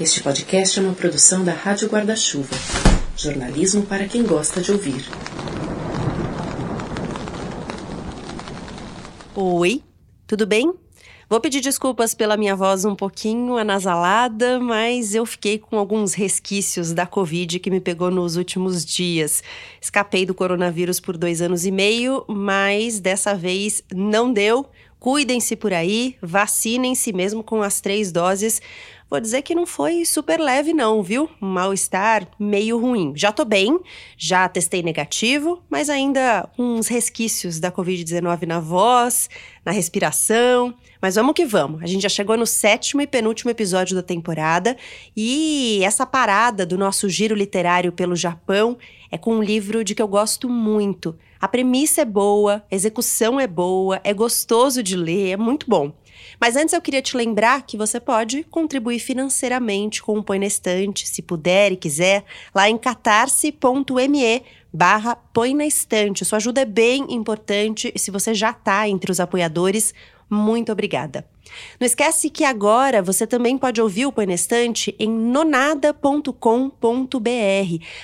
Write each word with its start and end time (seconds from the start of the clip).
Este 0.00 0.24
podcast 0.24 0.76
é 0.76 0.82
uma 0.82 0.92
produção 0.92 1.44
da 1.44 1.52
Rádio 1.52 1.88
Guarda-Chuva. 1.88 2.56
Jornalismo 3.16 3.86
para 3.86 4.08
quem 4.08 4.24
gosta 4.24 4.60
de 4.60 4.72
ouvir. 4.72 5.04
Oi, 9.36 9.80
tudo 10.26 10.48
bem? 10.48 10.74
Vou 11.30 11.40
pedir 11.40 11.60
desculpas 11.60 12.12
pela 12.12 12.36
minha 12.36 12.56
voz 12.56 12.84
um 12.84 12.96
pouquinho 12.96 13.56
anasalada, 13.56 14.58
mas 14.58 15.14
eu 15.14 15.24
fiquei 15.24 15.60
com 15.60 15.78
alguns 15.78 16.12
resquícios 16.12 16.92
da 16.92 17.06
Covid 17.06 17.60
que 17.60 17.70
me 17.70 17.80
pegou 17.80 18.10
nos 18.10 18.34
últimos 18.34 18.84
dias. 18.84 19.44
Escapei 19.80 20.26
do 20.26 20.34
coronavírus 20.34 20.98
por 20.98 21.16
dois 21.16 21.40
anos 21.40 21.64
e 21.64 21.70
meio, 21.70 22.24
mas 22.26 22.98
dessa 22.98 23.32
vez 23.32 23.80
não 23.94 24.32
deu. 24.32 24.66
Cuidem-se 24.98 25.54
por 25.54 25.70
aí, 25.72 26.16
vacinem-se 26.22 27.12
mesmo 27.12 27.44
com 27.44 27.62
as 27.62 27.78
três 27.78 28.10
doses. 28.10 28.62
Vou 29.14 29.20
dizer 29.20 29.42
que 29.42 29.54
não 29.54 29.64
foi 29.64 30.04
super 30.04 30.40
leve, 30.40 30.72
não, 30.72 31.00
viu? 31.00 31.30
Mal-estar 31.38 32.26
meio 32.36 32.76
ruim. 32.80 33.12
Já 33.14 33.30
tô 33.30 33.44
bem, 33.44 33.78
já 34.18 34.48
testei 34.48 34.82
negativo, 34.82 35.62
mas 35.70 35.88
ainda 35.88 36.48
uns 36.58 36.88
resquícios 36.88 37.60
da 37.60 37.70
Covid-19 37.70 38.44
na 38.44 38.58
voz, 38.58 39.30
na 39.64 39.70
respiração. 39.70 40.74
Mas 41.00 41.14
vamos 41.14 41.34
que 41.34 41.46
vamos. 41.46 41.80
A 41.80 41.86
gente 41.86 42.02
já 42.02 42.08
chegou 42.08 42.36
no 42.36 42.44
sétimo 42.44 43.02
e 43.02 43.06
penúltimo 43.06 43.52
episódio 43.52 43.94
da 43.94 44.02
temporada 44.02 44.76
e 45.16 45.78
essa 45.84 46.04
parada 46.04 46.66
do 46.66 46.76
nosso 46.76 47.08
giro 47.08 47.36
literário 47.36 47.92
pelo 47.92 48.16
Japão 48.16 48.76
é 49.12 49.16
com 49.16 49.36
um 49.36 49.42
livro 49.44 49.84
de 49.84 49.94
que 49.94 50.02
eu 50.02 50.08
gosto 50.08 50.48
muito. 50.48 51.16
A 51.40 51.46
premissa 51.46 52.00
é 52.00 52.04
boa, 52.04 52.64
a 52.68 52.74
execução 52.74 53.38
é 53.38 53.46
boa, 53.46 54.00
é 54.02 54.12
gostoso 54.12 54.82
de 54.82 54.96
ler, 54.96 55.30
é 55.30 55.36
muito 55.36 55.66
bom. 55.70 55.92
Mas 56.40 56.56
antes 56.56 56.72
eu 56.72 56.80
queria 56.80 57.02
te 57.02 57.16
lembrar 57.16 57.62
que 57.62 57.76
você 57.76 58.00
pode 58.00 58.44
contribuir 58.44 58.98
financeiramente 58.98 60.02
com 60.02 60.18
o 60.18 60.22
Põe 60.22 60.38
na 60.38 60.46
Estante, 60.46 61.08
se 61.08 61.22
puder 61.22 61.72
e 61.72 61.76
quiser, 61.76 62.24
lá 62.54 62.68
em 62.68 62.78
catarse.me 62.78 64.42
barra 64.72 65.16
Põe 65.16 65.54
na 65.54 65.66
Estante. 65.66 66.24
Sua 66.24 66.36
ajuda 66.36 66.62
é 66.62 66.64
bem 66.64 67.06
importante 67.10 67.92
e 67.94 67.98
se 67.98 68.10
você 68.10 68.34
já 68.34 68.50
está 68.50 68.88
entre 68.88 69.10
os 69.10 69.20
apoiadores, 69.20 69.94
muito 70.28 70.72
obrigada. 70.72 71.33
Não 71.78 71.86
esquece 71.86 72.30
que 72.30 72.44
agora 72.44 73.02
você 73.02 73.26
também 73.26 73.58
pode 73.58 73.80
ouvir 73.80 74.06
o 74.06 74.12
Põe 74.12 74.26
em 74.98 75.10
nonada.com.br. 75.10 76.34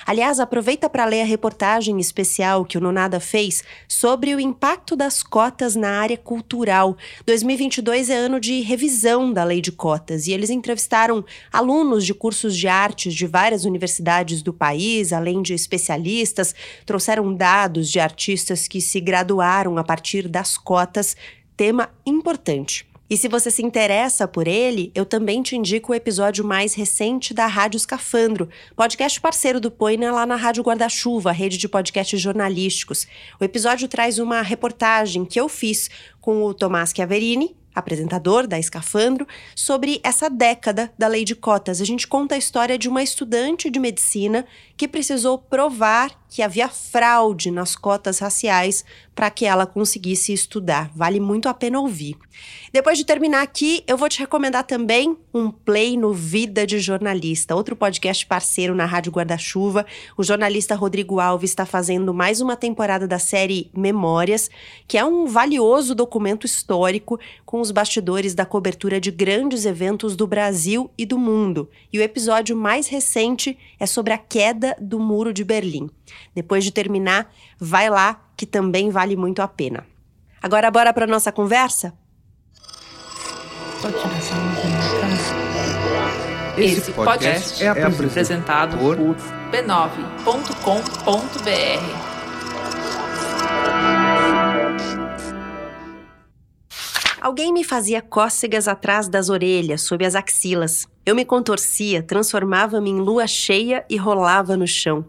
Aliás, 0.05 0.39
aproveita 0.39 0.89
para 0.89 1.05
ler 1.05 1.21
a 1.21 1.25
reportagem 1.25 1.99
especial 1.99 2.63
que 2.65 2.77
o 2.77 2.81
Nonada 2.81 3.19
fez 3.19 3.63
sobre 3.87 4.35
o 4.35 4.39
impacto 4.39 4.95
das 4.95 5.23
cotas 5.23 5.75
na 5.75 5.99
área 5.99 6.17
cultural. 6.17 6.95
2022 7.25 8.09
é 8.09 8.15
ano 8.15 8.39
de 8.39 8.61
revisão 8.61 9.31
da 9.33 9.43
lei 9.43 9.61
de 9.61 9.71
cotas 9.71 10.27
e 10.27 10.31
eles 10.31 10.49
entrevistaram 10.49 11.23
alunos 11.51 12.05
de 12.05 12.13
cursos 12.13 12.55
de 12.55 12.67
artes 12.67 13.13
de 13.13 13.25
várias 13.25 13.65
universidades 13.65 14.41
do 14.41 14.53
país, 14.53 15.11
além 15.11 15.41
de 15.41 15.53
especialistas, 15.53 16.53
trouxeram 16.85 17.33
dados 17.33 17.89
de 17.89 17.99
artistas 17.99 18.67
que 18.67 18.81
se 18.81 18.99
graduaram 18.99 19.77
a 19.77 19.83
partir 19.83 20.27
das 20.27 20.57
cotas 20.57 21.15
tema 21.55 21.89
importante. 22.05 22.90
E 23.11 23.17
se 23.17 23.27
você 23.27 23.51
se 23.51 23.61
interessa 23.61 24.25
por 24.25 24.47
ele, 24.47 24.89
eu 24.95 25.05
também 25.05 25.43
te 25.43 25.53
indico 25.53 25.91
o 25.91 25.95
episódio 25.95 26.45
mais 26.45 26.73
recente 26.73 27.33
da 27.33 27.45
Rádio 27.45 27.75
Escafandro, 27.75 28.47
podcast 28.73 29.19
parceiro 29.19 29.59
do 29.59 29.69
Poina 29.69 30.13
lá 30.13 30.25
na 30.25 30.37
Rádio 30.37 30.63
Guarda-Chuva, 30.63 31.33
rede 31.33 31.57
de 31.57 31.67
podcasts 31.67 32.21
jornalísticos. 32.21 33.05
O 33.37 33.43
episódio 33.43 33.89
traz 33.89 34.17
uma 34.17 34.41
reportagem 34.41 35.25
que 35.25 35.37
eu 35.37 35.49
fiz 35.49 35.89
com 36.21 36.41
o 36.45 36.53
Tomás 36.53 36.93
Chiaverini, 36.95 37.53
apresentador 37.75 38.47
da 38.47 38.57
Escafandro, 38.57 39.27
sobre 39.53 39.99
essa 40.03 40.29
década 40.29 40.89
da 40.97 41.07
lei 41.07 41.25
de 41.25 41.35
cotas. 41.35 41.81
A 41.81 41.85
gente 41.85 42.07
conta 42.07 42.35
a 42.35 42.37
história 42.37 42.77
de 42.77 42.87
uma 42.87 43.03
estudante 43.03 43.69
de 43.69 43.79
medicina 43.79 44.45
que 44.77 44.87
precisou 44.87 45.37
provar 45.37 46.11
que 46.29 46.41
havia 46.41 46.69
fraude 46.69 47.51
nas 47.51 47.75
cotas 47.75 48.19
raciais 48.19 48.85
para 49.13 49.29
que 49.29 49.45
ela 49.45 49.65
conseguisse 49.65 50.33
estudar. 50.33 50.89
Vale 50.95 51.19
muito 51.19 51.49
a 51.49 51.53
pena 51.53 51.79
ouvir. 51.79 52.15
Depois 52.71 52.97
de 52.97 53.05
terminar 53.05 53.41
aqui, 53.41 53.83
eu 53.85 53.97
vou 53.97 54.07
te 54.07 54.19
recomendar 54.19 54.63
também 54.63 55.17
um 55.33 55.51
play 55.51 55.97
no 55.97 56.13
Vida 56.13 56.65
de 56.65 56.79
Jornalista, 56.79 57.55
outro 57.55 57.75
podcast 57.75 58.25
parceiro 58.25 58.73
na 58.73 58.85
Rádio 58.85 59.11
Guarda-Chuva. 59.11 59.85
O 60.17 60.23
jornalista 60.23 60.75
Rodrigo 60.75 61.19
Alves 61.19 61.51
está 61.51 61.65
fazendo 61.65 62.13
mais 62.13 62.39
uma 62.39 62.55
temporada 62.55 63.07
da 63.07 63.19
série 63.19 63.69
Memórias, 63.75 64.49
que 64.87 64.97
é 64.97 65.03
um 65.05 65.27
valioso 65.27 65.93
documento 65.93 66.45
histórico 66.45 67.19
com 67.45 67.59
os 67.59 67.71
bastidores 67.71 68.33
da 68.33 68.45
cobertura 68.45 68.99
de 68.99 69.11
grandes 69.11 69.65
eventos 69.65 70.15
do 70.15 70.25
Brasil 70.25 70.89
e 70.97 71.05
do 71.05 71.17
mundo. 71.17 71.69
E 71.91 71.99
o 71.99 72.01
episódio 72.01 72.55
mais 72.55 72.87
recente 72.87 73.57
é 73.79 73.85
sobre 73.85 74.13
a 74.13 74.17
queda 74.17 74.75
do 74.79 74.99
Muro 74.99 75.33
de 75.33 75.43
Berlim. 75.43 75.89
Depois 76.33 76.63
de 76.63 76.71
terminar, 76.71 77.31
vai 77.59 77.89
lá 77.89 78.21
que 78.35 78.45
também 78.45 78.89
vale 78.89 79.15
muito 79.15 79.41
a 79.41 79.47
pena. 79.47 79.85
Agora 80.41 80.71
bora 80.71 80.93
para 80.93 81.05
nossa 81.05 81.31
conversa? 81.31 81.93
Esse 86.57 86.91
podcast 86.91 87.63
é 87.63 87.69
apresentado 87.69 88.77
por 88.77 88.97
b9.com.br. 88.97 90.51
Alguém 97.21 97.53
me 97.53 97.63
fazia 97.63 98.01
cócegas 98.01 98.67
atrás 98.67 99.07
das 99.07 99.29
orelhas, 99.29 99.83
sob 99.83 100.03
as 100.03 100.15
axilas. 100.15 100.87
Eu 101.05 101.15
me 101.15 101.23
contorcia, 101.23 102.01
transformava-me 102.01 102.89
em 102.89 102.99
lua 102.99 103.27
cheia 103.27 103.85
e 103.87 103.95
rolava 103.95 104.57
no 104.57 104.67
chão. 104.67 105.05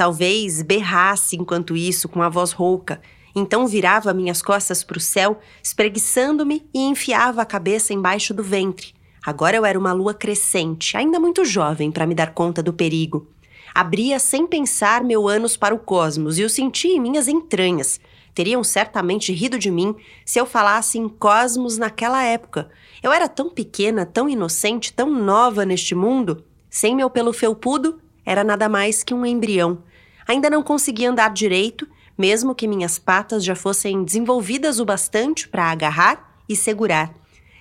Talvez 0.00 0.62
berrasse 0.62 1.36
enquanto 1.36 1.76
isso, 1.76 2.08
com 2.08 2.22
a 2.22 2.30
voz 2.30 2.52
rouca. 2.52 3.02
Então 3.36 3.66
virava 3.66 4.14
minhas 4.14 4.40
costas 4.40 4.82
para 4.82 4.96
o 4.96 4.98
céu, 4.98 5.38
espreguiçando-me 5.62 6.66
e 6.72 6.80
enfiava 6.80 7.42
a 7.42 7.44
cabeça 7.44 7.92
embaixo 7.92 8.32
do 8.32 8.42
ventre. 8.42 8.94
Agora 9.22 9.58
eu 9.58 9.66
era 9.66 9.78
uma 9.78 9.92
lua 9.92 10.14
crescente, 10.14 10.96
ainda 10.96 11.20
muito 11.20 11.44
jovem 11.44 11.90
para 11.90 12.06
me 12.06 12.14
dar 12.14 12.32
conta 12.32 12.62
do 12.62 12.72
perigo. 12.72 13.28
Abria 13.74 14.18
sem 14.18 14.46
pensar 14.46 15.04
meu 15.04 15.28
ânus 15.28 15.54
para 15.54 15.74
o 15.74 15.78
cosmos 15.78 16.38
e 16.38 16.44
o 16.44 16.48
senti 16.48 16.88
em 16.88 16.98
minhas 16.98 17.28
entranhas 17.28 18.00
teriam 18.34 18.64
certamente 18.64 19.34
rido 19.34 19.58
de 19.58 19.70
mim 19.70 19.94
se 20.24 20.40
eu 20.40 20.46
falasse 20.46 20.98
em 20.98 21.10
cosmos 21.10 21.76
naquela 21.76 22.24
época. 22.24 22.70
Eu 23.02 23.12
era 23.12 23.28
tão 23.28 23.50
pequena, 23.50 24.06
tão 24.06 24.30
inocente, 24.30 24.94
tão 24.94 25.12
nova 25.12 25.66
neste 25.66 25.94
mundo. 25.94 26.42
Sem 26.70 26.96
meu 26.96 27.10
pelo 27.10 27.34
felpudo, 27.34 28.00
era 28.24 28.42
nada 28.42 28.66
mais 28.66 29.02
que 29.02 29.12
um 29.12 29.26
embrião. 29.26 29.82
Ainda 30.30 30.48
não 30.48 30.62
conseguia 30.62 31.10
andar 31.10 31.32
direito, 31.32 31.88
mesmo 32.16 32.54
que 32.54 32.68
minhas 32.68 33.00
patas 33.00 33.44
já 33.44 33.56
fossem 33.56 34.04
desenvolvidas 34.04 34.78
o 34.78 34.84
bastante 34.84 35.48
para 35.48 35.64
agarrar 35.64 36.36
e 36.48 36.54
segurar. 36.54 37.12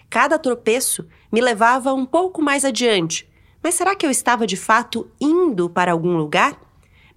Cada 0.07 0.37
tropeço 0.37 1.07
me 1.31 1.41
levava 1.41 1.91
um 1.95 2.05
pouco 2.05 2.43
mais 2.43 2.63
adiante. 2.63 3.27
Mas 3.63 3.73
será 3.73 3.95
que 3.95 4.05
eu 4.05 4.11
estava 4.11 4.45
de 4.45 4.55
fato 4.55 5.09
indo 5.19 5.67
para 5.67 5.93
algum 5.93 6.15
lugar? 6.15 6.61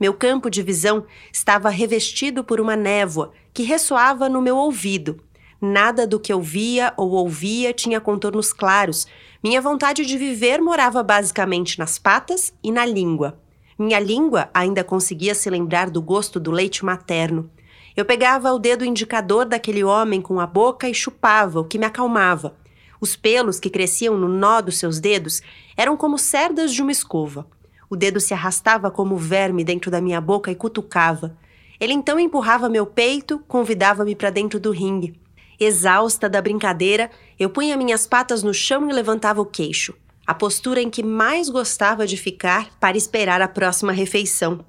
Meu 0.00 0.14
campo 0.14 0.48
de 0.48 0.62
visão 0.62 1.04
estava 1.30 1.68
revestido 1.68 2.42
por 2.42 2.58
uma 2.58 2.74
névoa 2.74 3.34
que 3.52 3.62
ressoava 3.62 4.30
no 4.30 4.40
meu 4.40 4.56
ouvido. 4.56 5.22
Nada 5.60 6.06
do 6.06 6.18
que 6.18 6.32
eu 6.32 6.40
via 6.40 6.94
ou 6.96 7.10
ouvia 7.10 7.74
tinha 7.74 8.00
contornos 8.00 8.54
claros. 8.54 9.06
Minha 9.44 9.60
vontade 9.60 10.06
de 10.06 10.16
viver 10.16 10.62
morava 10.62 11.02
basicamente 11.02 11.78
nas 11.78 11.98
patas 11.98 12.54
e 12.64 12.72
na 12.72 12.86
língua. 12.86 13.41
Minha 13.78 13.98
língua 13.98 14.50
ainda 14.52 14.84
conseguia 14.84 15.34
se 15.34 15.48
lembrar 15.48 15.90
do 15.90 16.02
gosto 16.02 16.38
do 16.38 16.50
leite 16.50 16.84
materno. 16.84 17.50
Eu 17.96 18.04
pegava 18.04 18.52
o 18.52 18.58
dedo 18.58 18.84
indicador 18.84 19.44
daquele 19.44 19.84
homem 19.84 20.20
com 20.20 20.40
a 20.40 20.46
boca 20.46 20.88
e 20.88 20.94
chupava, 20.94 21.60
o 21.60 21.64
que 21.64 21.78
me 21.78 21.86
acalmava. 21.86 22.56
Os 23.00 23.16
pelos 23.16 23.58
que 23.58 23.68
cresciam 23.68 24.16
no 24.16 24.28
nó 24.28 24.60
dos 24.60 24.78
seus 24.78 25.00
dedos 25.00 25.42
eram 25.76 25.96
como 25.96 26.16
cerdas 26.16 26.72
de 26.72 26.80
uma 26.80 26.92
escova. 26.92 27.46
O 27.90 27.96
dedo 27.96 28.20
se 28.20 28.32
arrastava 28.32 28.90
como 28.90 29.16
verme 29.16 29.64
dentro 29.64 29.90
da 29.90 30.00
minha 30.00 30.20
boca 30.20 30.50
e 30.50 30.54
cutucava. 30.54 31.36
Ele 31.78 31.92
então 31.92 32.18
empurrava 32.18 32.68
meu 32.68 32.86
peito, 32.86 33.40
convidava-me 33.48 34.14
para 34.14 34.30
dentro 34.30 34.60
do 34.60 34.70
ringue. 34.70 35.20
Exausta 35.58 36.28
da 36.28 36.40
brincadeira, 36.40 37.10
eu 37.38 37.50
punha 37.50 37.76
minhas 37.76 38.06
patas 38.06 38.42
no 38.42 38.54
chão 38.54 38.88
e 38.88 38.92
levantava 38.92 39.40
o 39.40 39.46
queixo, 39.46 39.94
a 40.26 40.34
postura 40.34 40.80
em 40.80 40.88
que 40.88 41.02
mais 41.02 41.48
gostava 41.48 42.06
de 42.06 42.16
ficar 42.16 42.70
para 42.78 42.96
esperar 42.96 43.42
a 43.42 43.48
próxima 43.48 43.92
refeição. 43.92 44.64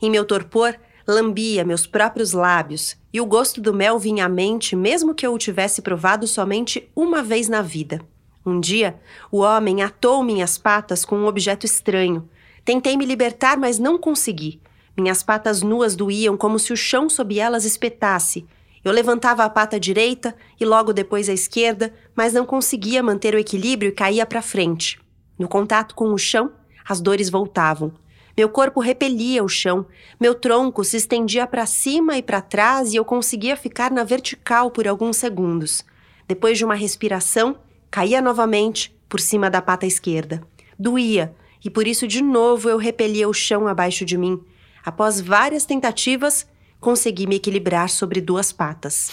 Em 0.00 0.10
meu 0.10 0.24
torpor, 0.24 0.74
lambia 1.06 1.64
meus 1.64 1.86
próprios 1.86 2.32
lábios, 2.32 2.96
e 3.12 3.20
o 3.20 3.26
gosto 3.26 3.60
do 3.60 3.72
mel 3.72 3.98
vinha 3.98 4.24
à 4.24 4.28
mente, 4.28 4.74
mesmo 4.74 5.14
que 5.14 5.26
eu 5.26 5.32
o 5.32 5.38
tivesse 5.38 5.82
provado 5.82 6.26
somente 6.26 6.88
uma 6.96 7.22
vez 7.22 7.48
na 7.48 7.62
vida. 7.62 8.00
Um 8.44 8.60
dia, 8.60 9.00
o 9.30 9.38
homem 9.38 9.82
atou 9.82 10.22
minhas 10.22 10.58
patas 10.58 11.04
com 11.04 11.16
um 11.16 11.26
objeto 11.26 11.64
estranho. 11.64 12.28
Tentei 12.64 12.96
me 12.96 13.06
libertar, 13.06 13.56
mas 13.56 13.78
não 13.78 13.98
consegui. 13.98 14.60
Minhas 14.96 15.22
patas 15.22 15.62
nuas 15.62 15.96
doíam 15.96 16.36
como 16.36 16.58
se 16.58 16.72
o 16.72 16.76
chão 16.76 17.08
sob 17.08 17.38
elas 17.38 17.64
espetasse. 17.64 18.46
Eu 18.84 18.92
levantava 18.92 19.44
a 19.44 19.48
pata 19.48 19.80
direita 19.80 20.36
e 20.60 20.64
logo 20.64 20.92
depois 20.92 21.28
a 21.28 21.32
esquerda, 21.32 21.94
mas 22.14 22.34
não 22.34 22.44
conseguia 22.44 23.02
manter 23.02 23.34
o 23.34 23.38
equilíbrio 23.38 23.88
e 23.88 23.92
caía 23.92 24.26
para 24.26 24.42
frente. 24.42 25.00
No 25.38 25.48
contato 25.48 25.94
com 25.94 26.12
o 26.12 26.18
chão, 26.18 26.52
as 26.86 27.00
dores 27.00 27.30
voltavam. 27.30 27.92
Meu 28.36 28.48
corpo 28.48 28.80
repelia 28.80 29.42
o 29.42 29.48
chão, 29.48 29.86
meu 30.20 30.34
tronco 30.34 30.84
se 30.84 30.96
estendia 30.96 31.46
para 31.46 31.66
cima 31.66 32.18
e 32.18 32.22
para 32.22 32.42
trás 32.42 32.92
e 32.92 32.96
eu 32.96 33.04
conseguia 33.04 33.56
ficar 33.56 33.90
na 33.90 34.04
vertical 34.04 34.70
por 34.70 34.86
alguns 34.86 35.16
segundos. 35.16 35.84
Depois 36.26 36.58
de 36.58 36.64
uma 36.64 36.74
respiração, 36.74 37.56
caía 37.90 38.20
novamente 38.20 38.94
por 39.08 39.20
cima 39.20 39.48
da 39.48 39.62
pata 39.62 39.86
esquerda. 39.86 40.42
Doía, 40.76 41.34
e 41.64 41.70
por 41.70 41.86
isso 41.86 42.08
de 42.08 42.20
novo 42.20 42.68
eu 42.68 42.76
repelia 42.76 43.28
o 43.28 43.32
chão 43.32 43.68
abaixo 43.68 44.04
de 44.04 44.18
mim. 44.18 44.42
Após 44.84 45.20
várias 45.20 45.64
tentativas, 45.64 46.46
consegui 46.84 47.26
me 47.26 47.36
equilibrar 47.36 47.88
sobre 47.88 48.20
duas 48.20 48.52
patas. 48.52 49.08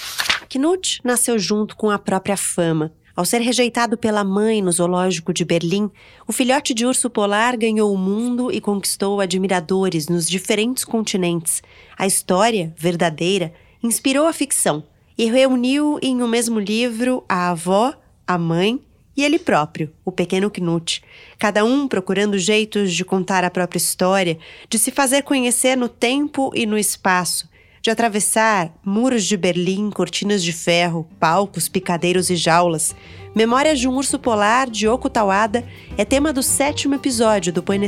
Knut 0.50 1.00
nasceu 1.06 1.40
junto 1.40 1.78
com 1.78 1.90
a 1.90 1.98
própria 1.98 2.36
fama. 2.36 2.92
Ao 3.16 3.24
ser 3.24 3.40
rejeitado 3.40 3.98
pela 3.98 4.26
mãe 4.26 4.62
no 4.62 4.70
zoológico 4.74 5.34
de 5.34 5.46
Berlim, 5.46 5.90
o 6.28 6.34
filhote 6.34 6.74
de 6.74 6.86
urso 6.86 7.10
polar 7.10 7.56
ganhou 7.56 7.94
o 7.94 7.98
mundo 7.98 8.52
e 8.52 8.60
conquistou 8.60 9.22
admiradores 9.22 10.10
nos 10.10 10.28
diferentes 10.28 10.84
continentes. 10.84 11.64
A 11.98 12.06
história, 12.06 12.74
verdadeira, 12.78 13.54
inspirou 13.82 14.28
a 14.28 14.34
ficção 14.34 14.84
e 15.18 15.32
reuniu 15.32 15.98
em 16.02 16.22
um 16.22 16.28
mesmo 16.28 16.60
livro 16.60 17.24
a 17.30 17.52
avó, 17.52 17.94
a 18.28 18.38
mãe 18.38 18.82
e 19.16 19.24
ele 19.24 19.40
próprio, 19.40 19.94
o 20.04 20.12
pequeno 20.12 20.52
Knut, 20.52 21.02
cada 21.38 21.64
um 21.64 21.88
procurando 21.88 22.38
jeitos 22.38 22.94
de 22.94 23.06
contar 23.06 23.46
a 23.46 23.50
própria 23.50 23.78
história, 23.78 24.38
de 24.70 24.78
se 24.78 24.92
fazer 24.92 25.22
conhecer 25.22 25.78
no 25.78 25.88
tempo 25.88 26.52
e 26.54 26.66
no 26.66 26.78
espaço, 26.78 27.50
de 27.82 27.90
atravessar 27.90 28.74
muros 28.86 29.26
de 29.26 29.36
Berlim, 29.36 29.90
cortinas 29.90 30.44
de 30.44 30.54
ferro, 30.54 31.08
palcos, 31.20 31.68
picadeiros 31.68 32.30
e 32.30 32.36
jaulas. 32.36 32.96
Memórias 33.36 33.80
de 33.80 33.88
um 33.88 33.96
urso 33.96 34.20
polar 34.20 34.70
de 34.70 34.88
Oko 34.88 35.10
Tawada 35.10 35.66
é 35.98 36.06
tema 36.06 36.32
do 36.32 36.44
sétimo 36.44 36.96
episódio 36.96 37.52
do 37.52 37.64
Põe 37.64 37.80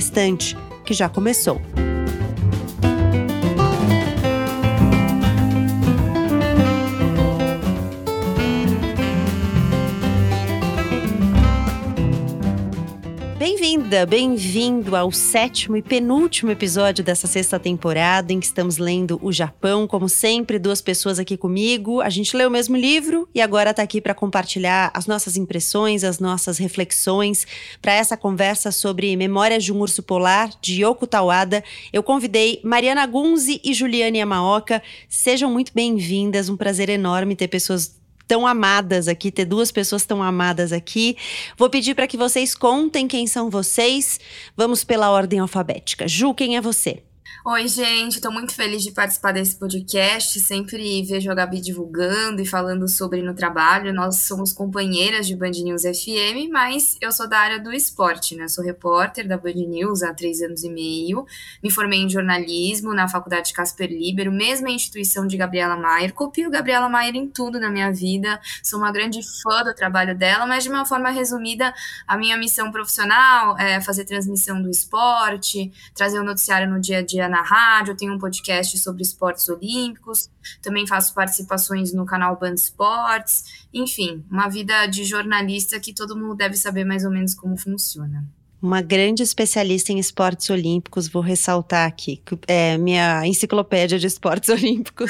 que 0.85 0.93
já 0.93 1.07
começou. 1.07 1.61
Bem-vinda, 13.63 14.05
bem-vindo 14.05 14.93
ao 14.93 15.09
sétimo 15.09 15.77
e 15.77 15.81
penúltimo 15.81 16.51
episódio 16.51 17.01
dessa 17.01 17.27
sexta 17.27 17.57
temporada 17.57 18.33
em 18.33 18.39
que 18.41 18.45
estamos 18.45 18.77
lendo 18.77 19.17
O 19.23 19.31
Japão. 19.31 19.87
Como 19.87 20.09
sempre, 20.09 20.59
duas 20.59 20.81
pessoas 20.81 21.17
aqui 21.17 21.37
comigo. 21.37 22.01
A 22.01 22.09
gente 22.09 22.35
leu 22.35 22.49
o 22.49 22.51
mesmo 22.51 22.75
livro 22.75 23.25
e 23.33 23.39
agora 23.39 23.69
está 23.69 23.81
aqui 23.81 24.01
para 24.01 24.13
compartilhar 24.13 24.91
as 24.93 25.07
nossas 25.07 25.37
impressões, 25.37 26.03
as 26.03 26.19
nossas 26.19 26.57
reflexões 26.57 27.47
para 27.81 27.93
essa 27.93 28.17
conversa 28.17 28.69
sobre 28.69 29.15
Memórias 29.15 29.63
de 29.63 29.71
um 29.71 29.79
Urso 29.79 30.03
Polar, 30.03 30.49
de 30.61 30.83
Yoko 30.83 31.07
Tawada. 31.07 31.63
Eu 31.93 32.03
convidei 32.03 32.59
Mariana 32.65 33.05
Gunzi 33.05 33.61
e 33.63 33.73
Juliane 33.73 34.19
Amaoka. 34.19 34.83
Sejam 35.07 35.49
muito 35.49 35.71
bem-vindas. 35.73 36.49
Um 36.49 36.57
prazer 36.57 36.89
enorme 36.89 37.33
ter 37.33 37.47
pessoas 37.47 38.02
tão 38.27 38.47
amadas 38.47 39.07
aqui, 39.07 39.31
ter 39.31 39.45
duas 39.45 39.71
pessoas 39.71 40.05
tão 40.05 40.21
amadas 40.23 40.71
aqui. 40.71 41.17
Vou 41.57 41.69
pedir 41.69 41.95
para 41.95 42.07
que 42.07 42.17
vocês 42.17 42.55
contem 42.55 43.07
quem 43.07 43.27
são 43.27 43.49
vocês. 43.49 44.19
Vamos 44.55 44.83
pela 44.83 45.11
ordem 45.11 45.39
alfabética. 45.39 46.07
Ju, 46.07 46.33
quem 46.33 46.57
é 46.57 46.61
você? 46.61 47.03
Oi, 47.45 47.67
gente, 47.67 48.13
estou 48.15 48.31
muito 48.31 48.55
feliz 48.55 48.81
de 48.81 48.91
participar 48.93 49.33
desse 49.33 49.57
podcast. 49.57 50.39
Sempre 50.39 51.03
vejo 51.03 51.29
a 51.29 51.35
Gabi 51.35 51.59
divulgando 51.59 52.41
e 52.41 52.45
falando 52.45 52.87
sobre 52.87 53.21
no 53.21 53.33
trabalho. 53.33 53.93
Nós 53.93 54.19
somos 54.19 54.53
companheiras 54.53 55.27
de 55.27 55.35
Band 55.35 55.51
News 55.51 55.81
FM, 55.81 56.49
mas 56.49 56.95
eu 57.01 57.11
sou 57.11 57.27
da 57.27 57.37
área 57.37 57.59
do 57.59 57.73
esporte, 57.73 58.33
né? 58.33 58.47
Sou 58.47 58.63
repórter 58.63 59.27
da 59.27 59.37
Band 59.37 59.55
News 59.55 60.03
há 60.03 60.13
três 60.13 60.41
anos 60.41 60.63
e 60.63 60.69
meio. 60.69 61.25
Me 61.61 61.69
formei 61.69 61.99
em 61.99 62.09
jornalismo 62.09 62.93
na 62.93 63.09
Faculdade 63.09 63.51
Casper 63.51 63.89
Libero, 63.89 64.31
mesma 64.31 64.71
instituição 64.71 65.27
de 65.27 65.35
Gabriela 65.35 65.75
Maier. 65.75 66.13
Copio 66.13 66.49
Gabriela 66.49 66.87
Maier 66.87 67.17
em 67.17 67.27
tudo 67.27 67.59
na 67.59 67.69
minha 67.69 67.91
vida. 67.91 68.39
Sou 68.63 68.79
uma 68.79 68.89
grande 68.89 69.19
fã 69.41 69.65
do 69.65 69.75
trabalho 69.75 70.17
dela, 70.17 70.47
mas 70.47 70.63
de 70.63 70.69
uma 70.69 70.85
forma 70.85 71.09
resumida, 71.09 71.73
a 72.07 72.15
minha 72.15 72.37
missão 72.37 72.71
profissional 72.71 73.59
é 73.59 73.81
fazer 73.81 74.05
transmissão 74.05 74.61
do 74.61 74.69
esporte, 74.69 75.69
trazer 75.93 76.21
o 76.21 76.23
noticiário 76.23 76.71
no 76.71 76.79
dia 76.79 76.99
a 76.99 77.01
dia 77.01 77.32
na 77.33 77.41
rádio, 77.41 77.97
tenho 77.97 78.13
um 78.13 78.19
podcast 78.19 78.77
sobre 78.77 79.01
esportes 79.01 79.49
olímpicos, 79.49 80.29
também 80.61 80.85
faço 80.85 81.15
participações 81.15 81.91
no 81.91 82.05
canal 82.05 82.37
Band 82.37 82.53
Esportes, 82.53 83.65
enfim, 83.73 84.23
uma 84.29 84.47
vida 84.47 84.85
de 84.85 85.03
jornalista 85.03 85.79
que 85.79 85.93
todo 85.93 86.15
mundo 86.15 86.35
deve 86.35 86.55
saber 86.55 86.85
mais 86.85 87.03
ou 87.03 87.09
menos 87.09 87.33
como 87.33 87.57
funciona. 87.57 88.23
Uma 88.61 88.81
grande 88.81 89.23
especialista 89.23 89.91
em 89.91 89.99
esportes 89.99 90.49
olímpicos, 90.51 91.07
vou 91.07 91.23
ressaltar 91.23 91.87
aqui, 91.87 92.21
é 92.47 92.77
minha 92.77 93.25
enciclopédia 93.25 93.97
de 93.97 94.05
esportes 94.05 94.49
olímpicos. 94.53 95.09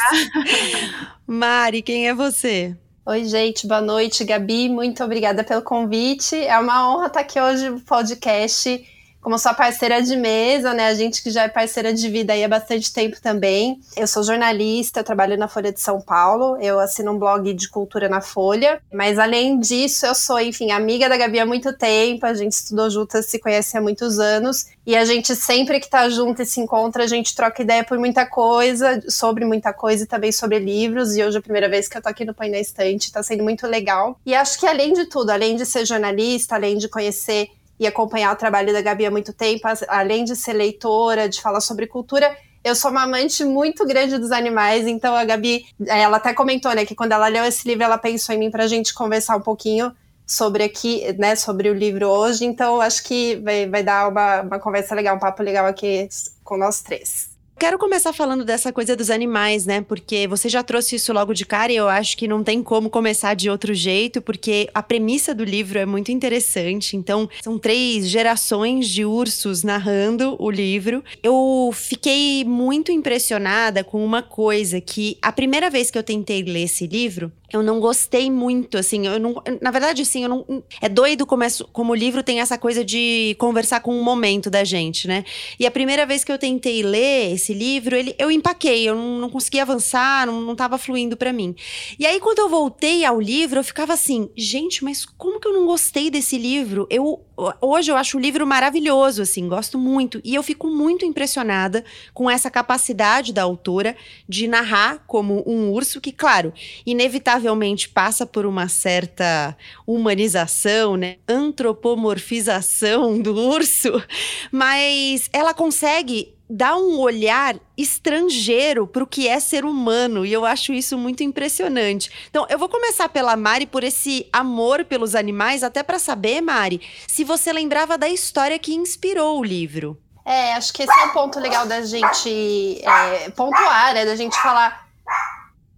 Mari, 1.27 1.81
quem 1.81 2.07
é 2.07 2.13
você? 2.13 2.75
Oi, 3.05 3.25
gente, 3.25 3.67
boa 3.67 3.81
noite, 3.81 4.23
Gabi. 4.23 4.69
Muito 4.69 5.03
obrigada 5.03 5.43
pelo 5.43 5.61
convite. 5.61 6.35
É 6.37 6.57
uma 6.57 6.89
honra 6.89 7.07
estar 7.07 7.19
aqui 7.19 7.37
hoje 7.37 7.69
no 7.69 7.81
podcast 7.81 8.92
como 9.23 9.39
sua 9.39 9.53
parceira 9.53 10.01
de 10.01 10.15
mesa, 10.17 10.73
né? 10.73 10.87
A 10.87 10.93
gente 10.93 11.23
que 11.23 11.31
já 11.31 11.43
é 11.43 11.47
parceira 11.47 11.93
de 11.93 12.09
vida 12.09 12.33
aí 12.33 12.43
há 12.43 12.47
bastante 12.47 12.91
tempo 12.91 13.21
também. 13.21 13.79
Eu 13.95 14.05
sou 14.05 14.21
jornalista, 14.21 14.99
eu 14.99 15.03
trabalho 15.03 15.37
na 15.37 15.47
Folha 15.47 15.71
de 15.71 15.79
São 15.79 16.01
Paulo, 16.01 16.57
eu 16.61 16.79
assino 16.79 17.13
um 17.13 17.17
blog 17.17 17.53
de 17.53 17.69
cultura 17.69 18.09
na 18.09 18.19
Folha, 18.19 18.81
mas 18.91 19.17
além 19.17 19.57
disso, 19.59 20.05
eu 20.05 20.13
sou, 20.13 20.39
enfim, 20.39 20.71
amiga 20.71 21.07
da 21.07 21.15
Gabi 21.15 21.39
há 21.39 21.45
muito 21.45 21.71
tempo, 21.77 22.25
a 22.25 22.33
gente 22.33 22.51
estudou 22.51 22.89
juntas, 22.89 23.27
se 23.27 23.39
conhece 23.39 23.77
há 23.77 23.81
muitos 23.81 24.19
anos, 24.19 24.67
e 24.85 24.95
a 24.95 25.05
gente 25.05 25.35
sempre 25.35 25.79
que 25.79 25.89
tá 25.89 26.09
junto 26.09 26.41
e 26.41 26.45
se 26.45 26.59
encontra, 26.59 27.05
a 27.05 27.07
gente 27.07 27.33
troca 27.33 27.61
ideia 27.61 27.83
por 27.83 27.97
muita 27.97 28.25
coisa, 28.25 29.01
sobre 29.07 29.45
muita 29.45 29.71
coisa 29.71 30.03
e 30.03 30.07
também 30.07 30.33
sobre 30.33 30.59
livros, 30.59 31.15
e 31.15 31.23
hoje 31.23 31.37
é 31.37 31.39
a 31.39 31.41
primeira 31.41 31.69
vez 31.69 31.87
que 31.87 31.97
eu 31.97 32.01
tô 32.01 32.09
aqui 32.09 32.25
no 32.25 32.33
Põe 32.33 32.49
na 32.49 32.59
Estante, 32.59 33.11
tá 33.11 33.23
sendo 33.23 33.43
muito 33.43 33.65
legal. 33.65 34.19
E 34.25 34.35
acho 34.35 34.59
que 34.59 34.67
além 34.67 34.91
de 34.91 35.05
tudo, 35.05 35.29
além 35.29 35.55
de 35.55 35.65
ser 35.65 35.85
jornalista, 35.85 36.55
além 36.55 36.77
de 36.77 36.89
conhecer 36.89 37.47
e 37.79 37.87
acompanhar 37.87 38.33
o 38.33 38.37
trabalho 38.37 38.71
da 38.71 38.81
Gabi 38.81 39.05
há 39.05 39.11
muito 39.11 39.33
tempo, 39.33 39.67
além 39.87 40.23
de 40.23 40.35
ser 40.35 40.53
leitora, 40.53 41.27
de 41.27 41.41
falar 41.41 41.61
sobre 41.61 41.87
cultura, 41.87 42.35
eu 42.63 42.75
sou 42.75 42.91
uma 42.91 43.03
amante 43.03 43.43
muito 43.43 43.85
grande 43.85 44.17
dos 44.17 44.31
animais, 44.31 44.87
então 44.87 45.13
a 45.15 45.25
Gabi, 45.25 45.65
ela 45.85 46.17
até 46.17 46.33
comentou, 46.33 46.73
né, 46.73 46.85
que 46.85 46.95
quando 46.95 47.11
ela 47.11 47.27
leu 47.27 47.43
esse 47.43 47.67
livro, 47.67 47.83
ela 47.83 47.97
pensou 47.97 48.33
em 48.33 48.39
mim 48.39 48.49
para 48.49 48.63
a 48.63 48.67
gente 48.67 48.93
conversar 48.93 49.35
um 49.35 49.41
pouquinho 49.41 49.93
sobre 50.25 50.63
aqui, 50.63 51.13
né, 51.19 51.35
sobre 51.35 51.69
o 51.69 51.73
livro 51.73 52.07
hoje, 52.07 52.45
então 52.45 52.79
acho 52.79 53.03
que 53.03 53.35
vai, 53.37 53.67
vai 53.67 53.83
dar 53.83 54.07
uma, 54.07 54.41
uma 54.41 54.59
conversa 54.59 54.95
legal, 54.95 55.17
um 55.17 55.19
papo 55.19 55.43
legal 55.43 55.65
aqui 55.65 56.07
com 56.41 56.57
nós 56.57 56.81
três. 56.81 57.32
Quero 57.57 57.77
começar 57.77 58.12
falando 58.12 58.43
dessa 58.43 58.74
coisa 58.74 58.95
dos 58.95 59.10
animais, 59.10 59.65
né? 59.65 59.81
Porque 59.81 60.27
você 60.27 60.50
já 60.50 60.62
trouxe 60.62 60.95
isso 60.95 61.13
logo 61.13 61.33
de 61.33 61.45
cara 61.45 61.72
e 61.72 61.75
eu 61.75 61.88
acho 61.88 62.17
que 62.17 62.27
não 62.27 62.43
tem 62.43 62.62
como 62.62 62.89
começar 62.89 63.36
de 63.36 63.50
outro 63.50 63.74
jeito, 63.74 64.22
porque 64.22 64.69
a 64.74 64.83
premissa 64.83 65.33
do 65.33 65.43
livro 65.43 65.79
é 65.79 65.86
muito 65.86 66.12
interessante. 66.12 66.98
Então, 66.98 67.29
são 67.41 67.57
três 67.57 68.10
gerações 68.10 68.89
de 68.89 69.05
ursos 69.05 69.63
narrando 69.63 70.36
o 70.39 70.51
livro. 70.51 71.03
Eu 71.22 71.69
fiquei 71.74 72.43
muito 72.43 72.91
impressionada 72.91 73.83
com 73.83 74.03
uma 74.03 74.22
coisa 74.22 74.81
que 74.81 75.17
a 75.22 75.31
primeira 75.31 75.69
vez 75.69 75.89
que 75.89 75.98
eu 75.98 76.03
tentei 76.03 76.43
ler 76.43 76.63
esse 76.63 76.86
livro, 76.86 77.31
eu 77.53 77.62
não 77.62 77.79
gostei 77.79 78.31
muito, 78.31 78.79
assim, 78.79 79.05
eu 79.05 79.19
não, 79.19 79.36
na 79.62 79.69
verdade, 79.69 80.01
assim, 80.01 80.24
eu 80.24 80.29
não, 80.29 80.63
é 80.81 80.89
doido 80.89 81.24
como, 81.24 81.43
é, 81.43 81.48
como 81.72 81.91
o 81.91 81.95
livro 81.95 82.24
tem 82.24 82.41
essa 82.41 82.57
coisa 82.57 82.83
de 82.83 83.36
conversar 83.38 83.81
com 83.81 83.98
o 83.98 84.03
momento 84.03 84.50
da 84.50 84.63
gente, 84.63 85.07
né? 85.07 85.24
E 85.60 85.67
a 85.67 85.72
primeira 85.72 86.03
vez 86.03 86.24
que 86.24 86.31
eu 86.31 86.39
tentei 86.39 86.81
ler 86.81 87.33
esse 87.33 87.53
livro, 87.53 87.95
ele, 87.95 88.15
eu 88.17 88.31
empaquei, 88.31 88.89
eu 88.89 88.95
não, 88.95 89.19
não 89.19 89.29
conseguia 89.29 89.62
avançar, 89.62 90.25
não, 90.25 90.41
não 90.41 90.55
tava 90.55 90.79
fluindo 90.79 91.15
para 91.15 91.31
mim. 91.31 91.55
E 92.00 92.07
aí, 92.07 92.19
quando 92.19 92.39
eu 92.39 92.50
voltei 92.50 93.05
ao 93.05 93.22
livro, 93.22 93.60
eu 93.60 93.63
ficava 93.63 93.93
assim, 93.93 94.29
gente, 94.36 94.83
mas 94.83 95.05
como 95.05 95.39
que 95.39 95.48
eu 95.48 95.53
não 95.53 95.67
gostei 95.67 96.10
desse 96.10 96.39
livro? 96.39 96.88
Eu, 96.89 97.24
hoje 97.62 97.91
eu 97.91 97.97
acho 97.97 98.17
o 98.17 98.19
livro 98.19 98.45
maravilhoso, 98.45 99.21
assim, 99.21 99.47
gosto 99.47 99.77
muito. 99.77 100.21
E 100.23 100.35
eu 100.35 100.43
fico 100.43 100.67
muito 100.67 101.05
impressionada 101.05 101.83
com 102.13 102.29
essa 102.29 102.50
capacidade 102.50 103.33
da 103.33 103.43
autora 103.43 103.95
de 104.27 104.47
narrar 104.47 105.03
como 105.07 105.43
um 105.47 105.71
urso 105.71 106.01
que, 106.01 106.12
claro, 106.12 106.53
inevitavelmente 106.85 107.89
passa 107.89 108.25
por 108.25 108.45
uma 108.45 108.67
certa 108.67 109.57
humanização, 109.85 110.95
né? 110.95 111.17
Antropomorfização 111.27 113.19
do 113.19 113.35
urso, 113.35 114.01
mas 114.51 115.29
ela 115.33 115.53
consegue 115.53 116.33
dar 116.55 116.75
um 116.75 117.00
olhar 117.00 117.55
estrangeiro 117.75 118.86
para 118.86 119.03
o 119.03 119.07
que 119.07 119.27
é 119.27 119.39
ser 119.39 119.65
humano 119.65 120.24
e 120.24 120.31
eu 120.31 120.45
acho 120.45 120.72
isso 120.72 120.95
muito 120.95 121.24
impressionante. 121.24 122.12
Então, 122.29 122.45
eu 122.48 122.60
vou 122.60 122.69
começar 122.69 123.10
pela 123.10 123.36
Mari 123.36 123.65
por 123.65 123.83
esse 123.83 124.29
amor 124.31 124.86
pelos 124.86 125.15
animais, 125.15 125.63
até 125.63 125.81
para 125.81 125.98
saber, 125.98 126.41
Mari, 126.41 126.79
se 127.07 127.24
você 127.24 127.51
lembrava 127.51 127.98
da 127.98 128.07
história 128.07 128.60
que 128.60 128.75
inspirou 128.75 129.39
o 129.39 129.43
livro. 129.43 130.00
É, 130.24 130.53
acho 130.53 130.72
que 130.72 130.83
esse 130.83 131.00
é 131.00 131.05
um 131.05 131.10
ponto 131.10 131.39
legal 131.39 131.65
da 131.65 131.81
gente 131.81 132.79
é, 132.83 133.31
pontuar, 133.31 133.95
né? 133.95 134.05
Da 134.05 134.15
gente 134.15 134.39
falar 134.39 134.88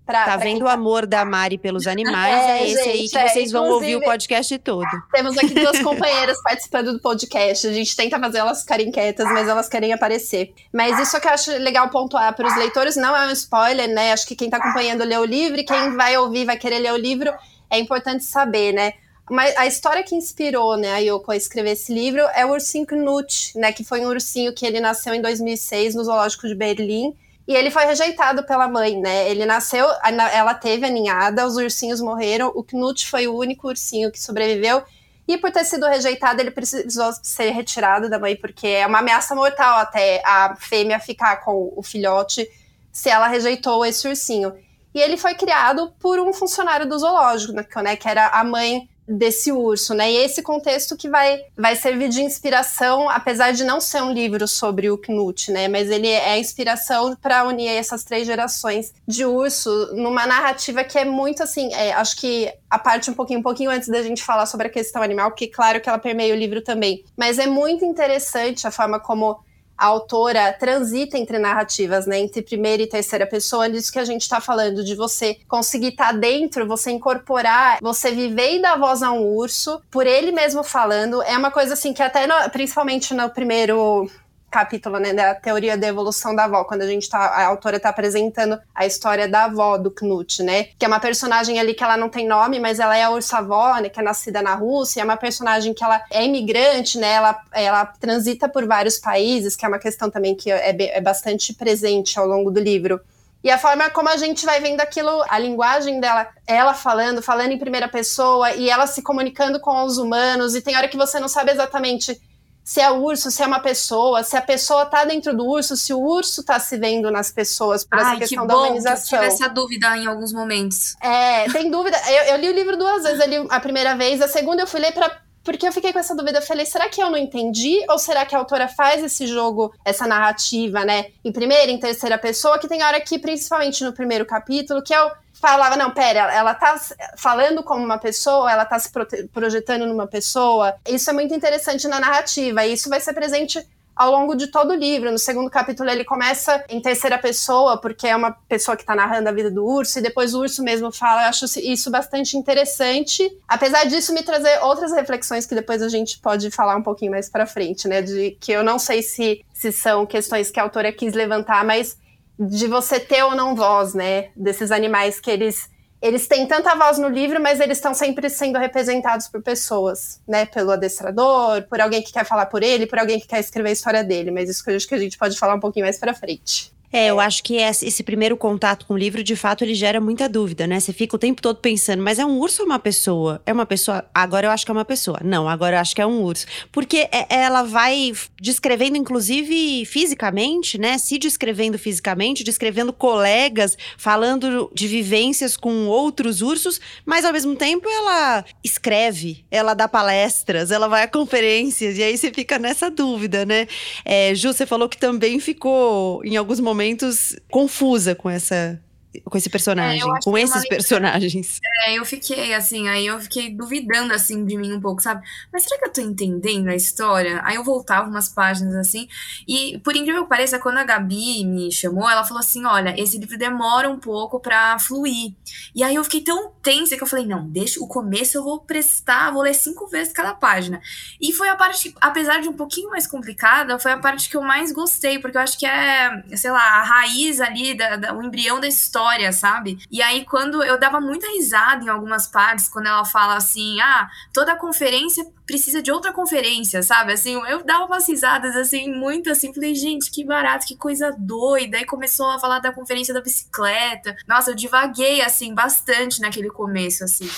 Pra, 0.06 0.20
tá 0.20 0.26
pra 0.26 0.38
vendo 0.38 0.58
quem... 0.58 0.64
o 0.64 0.68
amor 0.68 1.06
da 1.08 1.26
Mari 1.26 1.58
pelos 1.58 1.88
animais? 1.88 2.36
É, 2.36 2.60
é 2.60 2.70
esse 2.70 2.84
gente, 2.84 2.90
aí 2.90 3.10
que 3.10 3.18
é, 3.18 3.28
vocês 3.28 3.52
vão 3.52 3.70
ouvir 3.70 3.96
o 3.96 4.02
podcast 4.02 4.58
todo. 4.60 4.88
Temos 5.12 5.38
aqui 5.38 5.54
duas 5.54 5.80
companheiras 5.84 6.42
participando 6.44 6.94
do 6.94 7.00
podcast. 7.00 7.68
A 7.68 7.74
gente 7.74 7.96
tenta 7.96 8.20
fazer 8.20 8.38
elas 8.40 8.62
ficarem 8.62 8.92
quietas, 8.92 9.26
mas 9.32 9.48
elas 9.48 9.68
querem 9.68 9.94
aparecer. 9.94 10.54
Mas 10.72 11.00
isso 11.00 11.20
que 11.20 11.28
eu 11.28 11.32
acho 11.32 11.52
legal 11.58 11.90
pontuar 11.90 12.36
para 12.36 12.48
os 12.48 12.56
leitores 12.56 12.96
não 12.96 13.16
é 13.16 13.28
um 13.28 13.32
spoiler, 13.32 13.90
né? 13.90 14.12
Acho 14.12 14.28
que 14.28 14.36
quem 14.36 14.50
tá 14.50 14.58
acompanhando 14.58 15.04
lê 15.04 15.18
o 15.18 15.26
livro 15.26 15.60
e 15.60 15.64
quem 15.64 15.96
vai 15.96 16.16
ouvir 16.18 16.46
vai 16.46 16.58
querer 16.58 16.80
ler 16.80 16.94
o 16.94 16.98
livro. 16.98 17.34
É 17.70 17.80
importante 17.80 18.24
saber, 18.24 18.74
né? 18.74 18.94
Mas 19.30 19.58
a 19.58 19.66
história 19.66 20.04
que 20.04 20.14
inspirou 20.14 20.78
né, 20.78 20.94
a 20.94 21.00
Yoko 21.00 21.32
a 21.32 21.36
escrever 21.36 21.72
esse 21.72 21.92
livro 21.92 22.22
é 22.36 22.46
o 22.46 22.52
ursinho 22.52 22.86
Knut, 22.86 23.58
né? 23.58 23.72
Que 23.72 23.84
foi 23.84 24.06
um 24.06 24.10
ursinho 24.10 24.54
que 24.54 24.66
ele 24.66 24.80
nasceu 24.80 25.16
em 25.16 25.22
2006 25.22 25.96
no 25.96 26.04
Zoológico 26.04 26.48
de 26.48 26.54
Berlim 26.54 27.16
e 27.48 27.56
ele 27.56 27.70
foi 27.70 27.86
rejeitado 27.86 28.44
pela 28.44 28.68
mãe, 28.68 29.00
né? 29.00 29.30
Ele 29.30 29.46
nasceu, 29.46 29.88
ela 30.04 30.54
teve 30.54 30.86
a 30.86 30.90
ninhada, 30.90 31.46
os 31.46 31.56
ursinhos 31.56 32.02
morreram, 32.02 32.52
o 32.56 32.64
Knut 32.64 33.08
foi 33.08 33.28
o 33.28 33.36
único 33.36 33.68
ursinho 33.68 34.12
que 34.12 34.20
sobreviveu. 34.20 34.84
E 35.28 35.38
por 35.38 35.52
ter 35.52 35.64
sido 35.64 35.88
rejeitado, 35.88 36.40
ele 36.40 36.52
precisou 36.52 37.12
ser 37.22 37.52
retirado 37.52 38.10
da 38.10 38.20
mãe, 38.20 38.36
porque 38.36 38.68
é 38.68 38.88
uma 38.88 39.00
ameaça 39.00 39.36
mortal 39.36 39.78
até 39.78 40.22
a 40.26 40.56
fêmea 40.56 41.00
ficar 41.00 41.38
com 41.38 41.72
o 41.76 41.84
filhote 41.84 42.48
se 42.92 43.10
ela 43.10 43.28
rejeitou 43.28 43.86
esse 43.86 44.08
ursinho. 44.08 44.54
E 44.94 45.00
ele 45.00 45.18
foi 45.18 45.36
criado 45.36 45.94
por 46.00 46.20
um 46.20 46.32
funcionário 46.32 46.88
do 46.88 46.98
zoológico, 46.98 47.54
né, 47.82 47.96
que 47.96 48.08
era 48.08 48.28
a 48.28 48.44
mãe 48.44 48.90
desse 49.08 49.52
urso, 49.52 49.94
né? 49.94 50.12
E 50.12 50.18
esse 50.18 50.42
contexto 50.42 50.98
que 50.98 51.10
vai, 51.10 51.42
vai 51.56 51.76
servir 51.76 52.10
de 52.10 52.22
inspiração, 52.22 53.10
apesar 53.10 53.52
de 53.52 53.64
não 53.64 53.80
ser 53.80 54.02
um 54.02 54.12
livro 54.12 54.48
sobre 54.48 54.90
o 54.90 54.98
Knut, 54.98 55.52
né? 55.52 55.68
Mas 55.68 55.90
ele 55.90 56.08
é 56.08 56.40
inspiração 56.40 57.16
para 57.16 57.46
unir 57.48 57.70
essas 57.70 58.04
três 58.04 58.26
gerações 58.26 58.94
de 59.08 59.26
urso 59.26 59.70
numa 59.94 60.26
narrativa 60.26 60.84
que 60.84 60.98
é 60.98 61.06
muito 61.06 61.44
assim. 61.44 61.74
É, 61.74 61.94
acho 61.94 62.18
que 62.18 62.52
a 62.70 62.80
parte 62.80 63.12
um 63.12 63.14
pouquinho, 63.14 63.40
um 63.40 63.44
pouquinho 63.44 63.70
antes 63.70 63.88
da 63.88 64.02
gente 64.02 64.24
falar 64.24 64.46
sobre 64.46 64.68
a 64.68 64.70
questão 64.70 65.02
animal, 65.02 65.32
que 65.32 65.48
claro 65.48 65.80
que 65.80 65.88
ela 65.88 66.00
permeia 66.00 66.34
o 66.34 66.38
livro 66.38 66.62
também. 66.62 67.04
Mas 67.16 67.38
é 67.38 67.46
muito 67.46 67.86
interessante 67.86 68.66
a 68.66 68.72
forma 68.72 69.00
como 69.00 69.40
a 69.78 69.86
autora 69.86 70.54
transita 70.54 71.18
entre 71.18 71.38
narrativas, 71.40 72.06
né, 72.06 72.20
entre 72.20 72.42
primeira 72.42 72.84
e 72.84 72.88
terceira 72.88 73.26
pessoa, 73.26 73.70
disso 73.70 73.92
que 73.92 74.00
a 74.00 74.06
gente 74.06 74.22
está 74.22 74.40
falando, 74.40 74.84
de 74.84 74.96
você 74.96 75.38
conseguir 75.48 75.90
estar 75.90 76.14
tá 76.14 76.14
dentro, 76.14 76.68
você 76.68 76.92
incorporar, 76.92 77.80
você 77.82 78.12
viver 78.12 78.56
e 78.56 78.62
dar 78.62 78.78
voz 78.78 79.02
a 79.02 79.12
um 79.12 79.24
urso, 79.24 79.82
por 79.92 80.08
ele 80.08 80.32
mesmo 80.32 80.64
falando, 80.64 81.22
é 81.24 81.38
uma 81.38 81.52
coisa 81.52 81.74
assim 81.74 81.94
que 81.94 82.02
até, 82.02 82.28
no, 82.28 82.50
principalmente 82.50 83.14
no 83.14 83.30
primeiro 83.30 84.10
capítulo, 84.56 85.00
né, 85.00 85.14
da 85.14 85.36
teoria 85.36 85.78
da 85.78 85.86
evolução 85.86 86.34
da 86.34 86.46
avó, 86.46 86.64
quando 86.64 86.84
a 86.84 86.88
gente 86.88 87.10
tá, 87.10 87.18
a 87.18 87.46
autora 87.46 87.78
tá 87.78 87.90
apresentando 87.90 88.58
a 88.74 88.86
história 88.86 89.28
da 89.28 89.44
avó 89.44 89.78
do 89.78 89.92
Knut, 89.92 90.42
né, 90.42 90.70
que 90.80 90.86
é 90.86 90.88
uma 90.88 91.00
personagem 91.00 91.60
ali 91.60 91.74
que 91.74 91.84
ela 91.84 91.98
não 91.98 92.08
tem 92.08 92.26
nome, 92.26 92.58
mas 92.58 92.80
ela 92.80 92.96
é 92.96 93.04
a 93.04 93.10
ursa-avó, 93.10 93.76
né, 93.82 93.90
que 93.90 94.00
é 94.00 94.04
nascida 94.04 94.42
na 94.42 94.56
Rússia, 94.56 95.02
é 95.02 95.04
uma 95.04 95.18
personagem 95.18 95.74
que 95.74 95.84
ela 95.84 96.02
é 96.10 96.24
imigrante, 96.24 96.98
né, 96.98 97.12
ela, 97.12 97.38
ela 97.52 97.86
transita 97.86 98.48
por 98.48 98.66
vários 98.66 98.98
países, 98.98 99.58
que 99.58 99.66
é 99.66 99.68
uma 99.68 99.78
questão 99.78 100.10
também 100.10 100.34
que 100.34 100.50
é, 100.50 100.74
é 100.80 101.02
bastante 101.02 101.54
presente 101.54 102.18
ao 102.18 102.26
longo 102.26 102.50
do 102.50 102.62
livro. 102.62 103.02
E 103.44 103.52
a 103.52 103.58
forma 103.58 103.90
como 103.90 104.08
a 104.08 104.16
gente 104.16 104.46
vai 104.46 104.62
vendo 104.62 104.80
aquilo, 104.80 105.22
a 105.28 105.38
linguagem 105.38 106.00
dela, 106.00 106.30
ela 106.48 106.74
falando, 106.74 107.22
falando 107.22 107.52
em 107.52 107.60
primeira 107.60 107.90
pessoa, 107.90 108.54
e 108.54 108.70
ela 108.70 108.88
se 108.88 109.02
comunicando 109.02 109.60
com 109.60 109.84
os 109.84 109.98
humanos, 109.98 110.56
e 110.56 110.62
tem 110.62 110.78
hora 110.78 110.88
que 110.88 110.96
você 110.96 111.20
não 111.20 111.28
sabe 111.28 111.52
exatamente 111.52 112.18
se 112.66 112.82
é 112.82 112.90
urso, 112.90 113.30
se 113.30 113.44
é 113.44 113.46
uma 113.46 113.60
pessoa, 113.60 114.24
se 114.24 114.36
a 114.36 114.42
pessoa 114.42 114.88
tá 114.88 115.06
dentro 115.06 115.38
do 115.38 115.46
urso, 115.46 115.78
se 115.78 115.94
o 115.94 116.00
urso 116.00 116.44
tá 116.44 116.60
se 116.60 116.76
vendo 116.80 117.12
nas 117.12 117.32
pessoas 117.32 117.86
por 117.86 118.00
Ai, 118.00 118.06
essa 118.06 118.18
questão 118.18 118.42
que 118.42 118.48
da 118.48 118.58
humanização. 118.58 119.08
Que 119.08 119.16
eu 119.16 119.30
tive 119.30 119.34
essa 119.34 119.48
dúvida 119.48 119.96
em 119.96 120.08
alguns 120.08 120.34
momentos. 120.34 120.96
É, 121.00 121.48
tem 121.52 121.70
dúvida. 121.70 121.96
Eu, 122.10 122.34
eu, 122.34 122.38
li 122.38 122.50
o 122.50 122.54
livro 122.54 122.76
duas 122.76 123.04
vezes, 123.04 123.20
eu 123.20 123.28
li 123.28 123.48
a 123.52 123.60
primeira 123.60 123.96
vez, 123.96 124.20
a 124.20 124.28
segunda 124.28 124.64
eu 124.64 124.68
fui 124.68 124.80
ler 124.80 124.94
para 124.94 125.16
porque 125.46 125.68
eu 125.68 125.72
fiquei 125.72 125.94
com 125.94 126.00
essa 126.00 126.16
dúvida, 126.16 126.40
eu 126.40 126.42
falei, 126.42 126.66
será 126.66 126.90
que 126.90 127.02
eu 127.02 127.10
não 127.10 127.18
entendi? 127.18 127.86
Ou 127.88 128.00
será 128.00 128.26
que 128.26 128.36
a 128.36 128.40
autora 128.40 128.68
faz 128.68 129.04
esse 129.04 129.28
jogo, 129.28 129.72
essa 129.86 130.08
narrativa, 130.08 130.84
né, 130.84 131.12
em 131.24 131.32
primeira, 131.32 131.72
em 131.72 131.80
terceira 131.80 132.18
pessoa, 132.18 132.58
que 132.58 132.68
tem 132.68 132.84
hora 132.84 133.00
que, 133.00 133.20
principalmente 133.20 133.84
no 133.84 133.94
primeiro 133.94 134.26
capítulo, 134.26 134.82
que 134.82 134.94
eu 134.94 135.12
falava, 135.34 135.78
não, 135.78 135.92
pera, 135.92 136.34
ela 136.34 136.56
tá 136.56 136.76
falando 137.16 137.62
como 137.62 137.86
uma 137.86 138.00
pessoa, 138.00 138.52
ela 138.52 138.66
tá 138.66 138.80
se 138.80 138.90
projetando 139.32 139.86
numa 139.86 140.08
pessoa. 140.08 140.74
Isso 140.88 141.10
é 141.10 141.14
muito 141.14 141.36
interessante 141.36 141.88
na 141.88 142.00
narrativa, 142.00 142.66
e 142.66 142.74
isso 142.74 142.90
vai 142.90 143.00
ser 143.00 143.14
presente 143.14 143.64
ao 143.96 144.12
longo 144.12 144.36
de 144.36 144.48
todo 144.48 144.72
o 144.72 144.76
livro. 144.76 145.12
No 145.12 145.18
segundo 145.18 145.50
capítulo, 145.50 145.90
ele 145.90 146.04
começa 146.04 146.64
em 146.68 146.82
terceira 146.82 147.18
pessoa, 147.18 147.78
porque 147.78 148.08
é 148.08 148.16
uma 148.16 148.32
pessoa 148.32 148.76
que 148.76 148.84
está 148.84 148.96
narrando 148.96 149.30
a 149.30 149.32
vida 149.32 149.50
do 149.50 149.66
urso, 149.66 150.00
e 150.00 150.02
depois 150.02 150.34
o 150.34 150.42
urso 150.42 150.62
mesmo 150.64 150.92
fala. 150.92 151.24
Eu 151.24 151.30
acho 151.30 151.46
isso 151.60 151.90
bastante 151.90 152.36
interessante. 152.36 153.32
Apesar 153.48 153.86
disso, 153.86 154.14
me 154.14 154.24
trazer 154.24 154.60
outras 154.64 154.92
reflexões 154.92 155.46
que 155.46 155.56
depois 155.56 155.82
a 155.82 155.90
gente 155.90 156.20
pode 156.20 156.52
falar 156.52 156.76
um 156.76 156.84
pouquinho 156.84 157.12
mais 157.12 157.30
para 157.30 157.46
frente, 157.46 157.88
né? 157.88 158.02
De 158.02 158.32
que 158.40 158.52
eu 158.52 158.64
não 158.64 158.78
sei 158.78 159.02
se, 159.02 159.46
se 159.54 159.72
são 159.72 160.06
questões 160.06 160.52
que 160.52 160.60
a 160.60 160.64
autora 160.64 160.92
quis 160.92 161.14
levantar, 161.14 161.64
mas 161.64 161.98
de 162.38 162.68
você 162.68 163.00
ter 163.00 163.24
ou 163.24 163.36
não 163.36 163.56
voz, 163.56 163.94
né? 163.94 164.30
Desses 164.36 164.72
animais 164.72 165.20
que 165.20 165.32
eles 165.32 165.70
eles 166.06 166.28
têm 166.28 166.46
tanta 166.46 166.76
voz 166.76 167.00
no 167.00 167.10
livro, 167.10 167.42
mas 167.42 167.60
eles 167.60 167.80
estão 167.80 167.92
sempre 167.92 168.30
sendo 168.30 168.60
representados 168.60 169.28
por 169.28 169.42
pessoas, 169.42 170.22
né? 170.28 170.46
Pelo 170.46 170.72
adestrador, 170.72 171.64
por 171.64 171.82
alguém 171.82 172.04
que 172.04 172.14
quer 172.14 172.24
falar 172.24 172.46
por 172.46 172.62
ele, 172.62 172.86
por 172.86 173.00
alguém 173.00 173.20
que 173.20 173.26
quer 173.26 173.40
escrever 173.40 173.70
a 173.70 173.74
história 173.74 174.04
dele. 174.04 174.30
Mas 174.30 174.48
isso 174.48 174.64
que 174.64 174.70
eu 174.70 174.76
acho 174.76 174.88
que 174.88 174.94
a 174.94 175.00
gente 175.00 175.18
pode 175.18 175.36
falar 175.36 175.56
um 175.56 175.60
pouquinho 175.60 175.84
mais 175.84 175.98
para 175.98 176.14
frente. 176.14 176.75
É, 176.92 177.08
eu 177.08 177.20
acho 177.20 177.44
que 177.44 177.56
esse 177.56 178.04
primeiro 178.04 178.38
contato 178.38 178.86
com 178.86 178.94
o 178.94 178.98
livro, 178.98 179.24
de 179.24 179.36
fato, 179.36 179.64
ele 179.64 179.76
gera 179.76 180.00
muita 180.00 180.30
dúvida, 180.30 180.66
né? 180.66 180.80
Você 180.80 180.94
fica 180.94 181.16
o 181.16 181.20
tempo 181.20 181.42
todo 181.42 181.58
pensando, 181.58 182.02
mas 182.02 182.20
é 182.20 182.26
um 182.26 182.40
urso 182.40 182.62
ou 182.62 182.68
uma 182.68 182.80
pessoa? 182.80 183.42
É 183.46 183.52
uma 183.52 183.66
pessoa? 183.66 184.06
Agora 184.14 184.48
eu 184.48 184.52
acho 184.52 184.66
que 184.66 184.72
é 184.72 184.74
uma 184.74 184.86
pessoa. 184.86 185.20
Não, 185.24 185.50
agora 185.50 185.76
eu 185.76 185.82
acho 185.82 185.96
que 185.96 186.02
é 186.02 186.06
um 186.06 186.22
urso. 186.24 186.46
Porque 186.72 187.10
é, 187.12 187.28
ela 187.30 187.64
vai 187.64 188.14
descrevendo, 188.40 188.98
inclusive, 188.98 189.86
fisicamente, 189.86 190.78
né? 190.78 190.98
Se 190.98 191.18
descrevendo 191.18 191.78
fisicamente, 191.78 192.44
descrevendo 192.44 192.94
colegas, 192.94 193.78
falando 193.98 194.72
de 194.74 194.88
vivências 194.88 195.58
com 195.58 195.88
outros 195.88 196.42
ursos, 196.42 196.80
mas 197.06 197.26
ao 197.26 197.34
mesmo 197.34 197.56
tempo 197.56 197.90
ela 197.90 198.46
escreve, 198.64 199.46
ela 199.52 199.74
dá 199.74 199.88
palestras, 199.88 200.72
ela 200.72 200.88
vai 200.88 201.04
a 201.04 201.08
conferências, 201.08 201.98
e 201.98 202.04
aí 202.04 202.18
você 202.18 202.32
fica 202.32 202.58
nessa 202.58 202.90
dúvida, 202.90 203.46
né? 203.46 203.68
É, 204.04 204.34
Ju, 204.36 204.54
você 204.54 204.66
falou 204.66 204.88
que 204.88 204.98
também 204.98 205.40
ficou, 205.40 206.24
em 206.24 206.38
alguns 206.38 206.60
momentos, 206.60 206.75
momentos 206.76 207.34
confusa 207.50 208.14
com 208.14 208.30
essa 208.30 208.78
com 209.24 209.38
esse 209.38 209.50
personagem, 209.50 210.02
é, 210.02 210.20
com 210.24 210.38
esses 210.38 210.68
personagens. 210.68 211.60
É, 211.86 211.94
eu 211.94 212.06
fiquei 212.06 212.54
assim, 212.54 212.88
aí 212.88 213.06
eu 213.06 213.20
fiquei 213.20 213.50
duvidando 213.50 214.14
assim 214.14 214.46
de 214.46 214.58
mim 214.58 214.74
um 214.74 214.82
pouco, 214.82 215.02
sabe? 215.02 215.26
Mas 215.52 215.64
será 215.64 215.80
que 215.80 215.88
eu 215.88 215.94
tô 215.94 216.02
entendendo 216.02 216.68
a 216.68 216.76
história? 216.76 217.42
Aí 217.44 217.56
eu 217.56 217.64
voltava 217.64 218.10
umas 218.10 218.30
páginas 218.30 218.76
assim, 218.76 219.08
e 219.48 219.80
por 219.80 219.96
incrível 219.96 220.24
que 220.24 220.30
pareça, 220.30 220.60
quando 220.60 220.78
a 220.78 220.84
Gabi 220.84 221.46
me 221.46 221.72
chamou, 221.72 222.10
ela 222.10 222.24
falou 222.24 222.40
assim: 222.40 222.66
olha, 222.66 222.94
esse 223.00 223.18
livro 223.18 223.38
demora 223.38 223.90
um 223.90 224.00
pouco 224.00 224.40
pra 224.40 224.78
fluir. 224.80 225.34
E 225.74 225.84
aí 225.84 225.96
eu 225.96 226.04
fiquei 226.04 226.22
tão 226.22 226.52
tensa 226.62 226.96
que 226.98 227.04
eu 227.04 227.08
falei: 227.08 227.26
não, 227.26 227.48
deixa 227.48 227.80
o 227.80 227.88
começo, 227.88 228.38
eu 228.38 228.44
vou 228.44 228.60
prestar, 228.60 229.32
vou 229.32 229.42
ler 229.42 229.54
cinco 229.54 229.88
vezes 229.88 230.14
cada 230.14 230.34
página. 230.34 230.82
E 231.20 231.32
foi 231.32 231.50
a 231.50 231.56
parte, 231.56 231.94
apesar 232.02 232.42
de 232.42 232.50
um 232.50 232.54
pouquinho 232.54 232.90
mais 232.90 233.08
complicada, 233.08 233.80
foi 233.80 233.92
a 233.92 233.98
parte 233.98 234.30
que 234.30 234.38
eu 234.38 234.42
mais 234.42 234.72
gostei, 234.72 235.20
porque 235.20 235.38
eu 235.38 235.42
acho 235.42 235.58
que 235.58 235.66
é, 235.66 236.24
sei 236.36 236.52
lá, 236.52 236.80
a 236.80 236.84
raiz 236.84 237.40
ali, 237.40 237.76
da, 237.76 237.96
da 237.96 238.16
o 238.16 238.24
embrião 238.24 238.60
da 238.60 238.68
história 238.68 239.05
história, 239.06 239.32
sabe? 239.32 239.78
E 239.92 240.02
aí, 240.02 240.26
quando 240.26 240.64
eu 240.64 240.80
dava 240.80 241.00
muita 241.00 241.28
risada 241.28 241.84
em 241.84 241.90
algumas 241.90 242.28
partes, 242.28 242.68
quando 242.68 242.88
ela 242.88 243.06
fala 243.06 243.36
assim, 243.36 243.80
ah, 243.80 244.10
toda 244.34 244.56
conferência 244.56 245.26
precisa 245.46 245.82
de 245.82 245.92
outra 245.92 246.12
conferência, 246.12 246.82
sabe? 246.82 247.14
Assim, 247.14 247.40
eu 247.48 247.64
dava 247.64 247.86
umas 247.86 248.08
risadas, 248.08 248.56
assim, 248.56 248.92
muito 248.92 249.30
assim, 249.30 249.54
falei, 249.54 249.76
gente, 249.76 250.10
que 250.10 250.26
barato, 250.26 250.66
que 250.66 250.76
coisa 250.76 251.16
doida. 251.18 251.78
Aí 251.78 251.86
começou 251.86 252.30
a 252.32 252.40
falar 252.40 252.60
da 252.60 252.72
conferência 252.72 253.14
da 253.14 253.22
bicicleta. 253.22 254.16
Nossa, 254.28 254.52
eu 254.52 254.56
divaguei, 254.56 255.22
assim, 255.22 255.54
bastante 255.54 256.20
naquele 256.20 256.50
começo, 256.50 257.04
assim. 257.04 257.30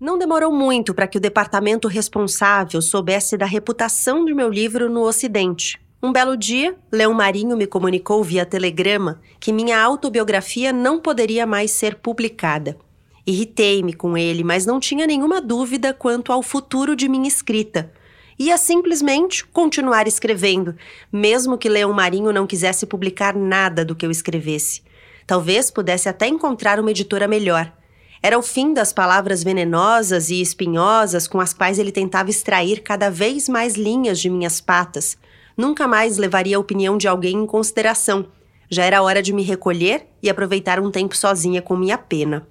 Não 0.00 0.18
demorou 0.18 0.52
muito 0.52 0.92
para 0.92 1.06
que 1.06 1.18
o 1.18 1.20
departamento 1.20 1.86
responsável 1.86 2.82
soubesse 2.82 3.36
da 3.36 3.46
reputação 3.46 4.24
do 4.24 4.34
meu 4.34 4.48
livro 4.48 4.90
no 4.90 5.02
Ocidente. 5.02 5.80
Um 6.04 6.10
belo 6.10 6.36
dia, 6.36 6.74
Leão 6.90 7.14
Marinho 7.14 7.56
me 7.56 7.64
comunicou 7.64 8.24
via 8.24 8.44
telegrama 8.44 9.20
que 9.38 9.52
minha 9.52 9.80
autobiografia 9.80 10.72
não 10.72 10.98
poderia 10.98 11.46
mais 11.46 11.70
ser 11.70 11.94
publicada. 11.94 12.76
Irritei-me 13.24 13.92
com 13.92 14.18
ele, 14.18 14.42
mas 14.42 14.66
não 14.66 14.80
tinha 14.80 15.06
nenhuma 15.06 15.40
dúvida 15.40 15.94
quanto 15.94 16.32
ao 16.32 16.42
futuro 16.42 16.96
de 16.96 17.08
minha 17.08 17.28
escrita. 17.28 17.92
Ia 18.36 18.58
simplesmente 18.58 19.46
continuar 19.46 20.08
escrevendo, 20.08 20.74
mesmo 21.12 21.56
que 21.56 21.68
Leão 21.68 21.92
Marinho 21.92 22.32
não 22.32 22.48
quisesse 22.48 22.84
publicar 22.84 23.36
nada 23.36 23.84
do 23.84 23.94
que 23.94 24.04
eu 24.04 24.10
escrevesse. 24.10 24.82
Talvez 25.24 25.70
pudesse 25.70 26.08
até 26.08 26.26
encontrar 26.26 26.80
uma 26.80 26.90
editora 26.90 27.28
melhor. 27.28 27.72
Era 28.20 28.36
o 28.36 28.42
fim 28.42 28.74
das 28.74 28.92
palavras 28.92 29.44
venenosas 29.44 30.30
e 30.30 30.40
espinhosas 30.40 31.28
com 31.28 31.38
as 31.38 31.54
quais 31.54 31.78
ele 31.78 31.92
tentava 31.92 32.28
extrair 32.28 32.82
cada 32.82 33.08
vez 33.08 33.48
mais 33.48 33.74
linhas 33.74 34.18
de 34.18 34.28
minhas 34.28 34.60
patas 34.60 35.16
nunca 35.56 35.86
mais 35.86 36.16
levaria 36.16 36.56
a 36.56 36.60
opinião 36.60 36.96
de 36.96 37.08
alguém 37.08 37.36
em 37.36 37.46
consideração, 37.46 38.26
Já 38.74 38.84
era 38.84 39.02
hora 39.02 39.20
de 39.20 39.34
me 39.34 39.42
recolher 39.42 40.06
e 40.22 40.30
aproveitar 40.30 40.80
um 40.80 40.90
tempo 40.90 41.14
sozinha 41.14 41.60
com 41.60 41.76
minha 41.76 41.98
pena. 41.98 42.48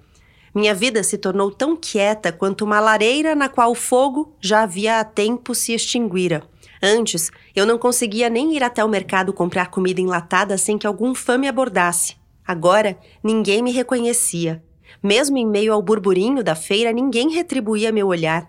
Minha 0.54 0.72
vida 0.72 1.02
se 1.02 1.18
tornou 1.18 1.50
tão 1.50 1.74
quieta 1.74 2.30
quanto 2.30 2.64
uma 2.64 2.78
lareira 2.78 3.34
na 3.34 3.48
qual 3.48 3.72
o 3.72 3.74
fogo 3.74 4.36
já 4.40 4.62
havia 4.62 5.00
há 5.00 5.04
tempo 5.04 5.52
se 5.52 5.74
extinguira. 5.74 6.44
Antes, 6.80 7.32
eu 7.56 7.66
não 7.66 7.76
conseguia 7.76 8.30
nem 8.30 8.54
ir 8.54 8.62
até 8.62 8.84
o 8.84 8.88
mercado 8.88 9.32
comprar 9.32 9.68
comida 9.68 10.00
enlatada 10.00 10.56
sem 10.56 10.78
que 10.78 10.86
algum 10.86 11.12
fã 11.12 11.36
me 11.36 11.48
abordasse. 11.48 12.14
Agora, 12.46 12.96
ninguém 13.20 13.60
me 13.60 13.72
reconhecia. 13.72 14.62
Mesmo 15.02 15.36
em 15.38 15.46
meio 15.46 15.72
ao 15.72 15.82
burburinho 15.82 16.44
da 16.44 16.54
feira, 16.54 16.92
ninguém 16.92 17.30
retribuía 17.30 17.90
meu 17.90 18.06
olhar. 18.06 18.48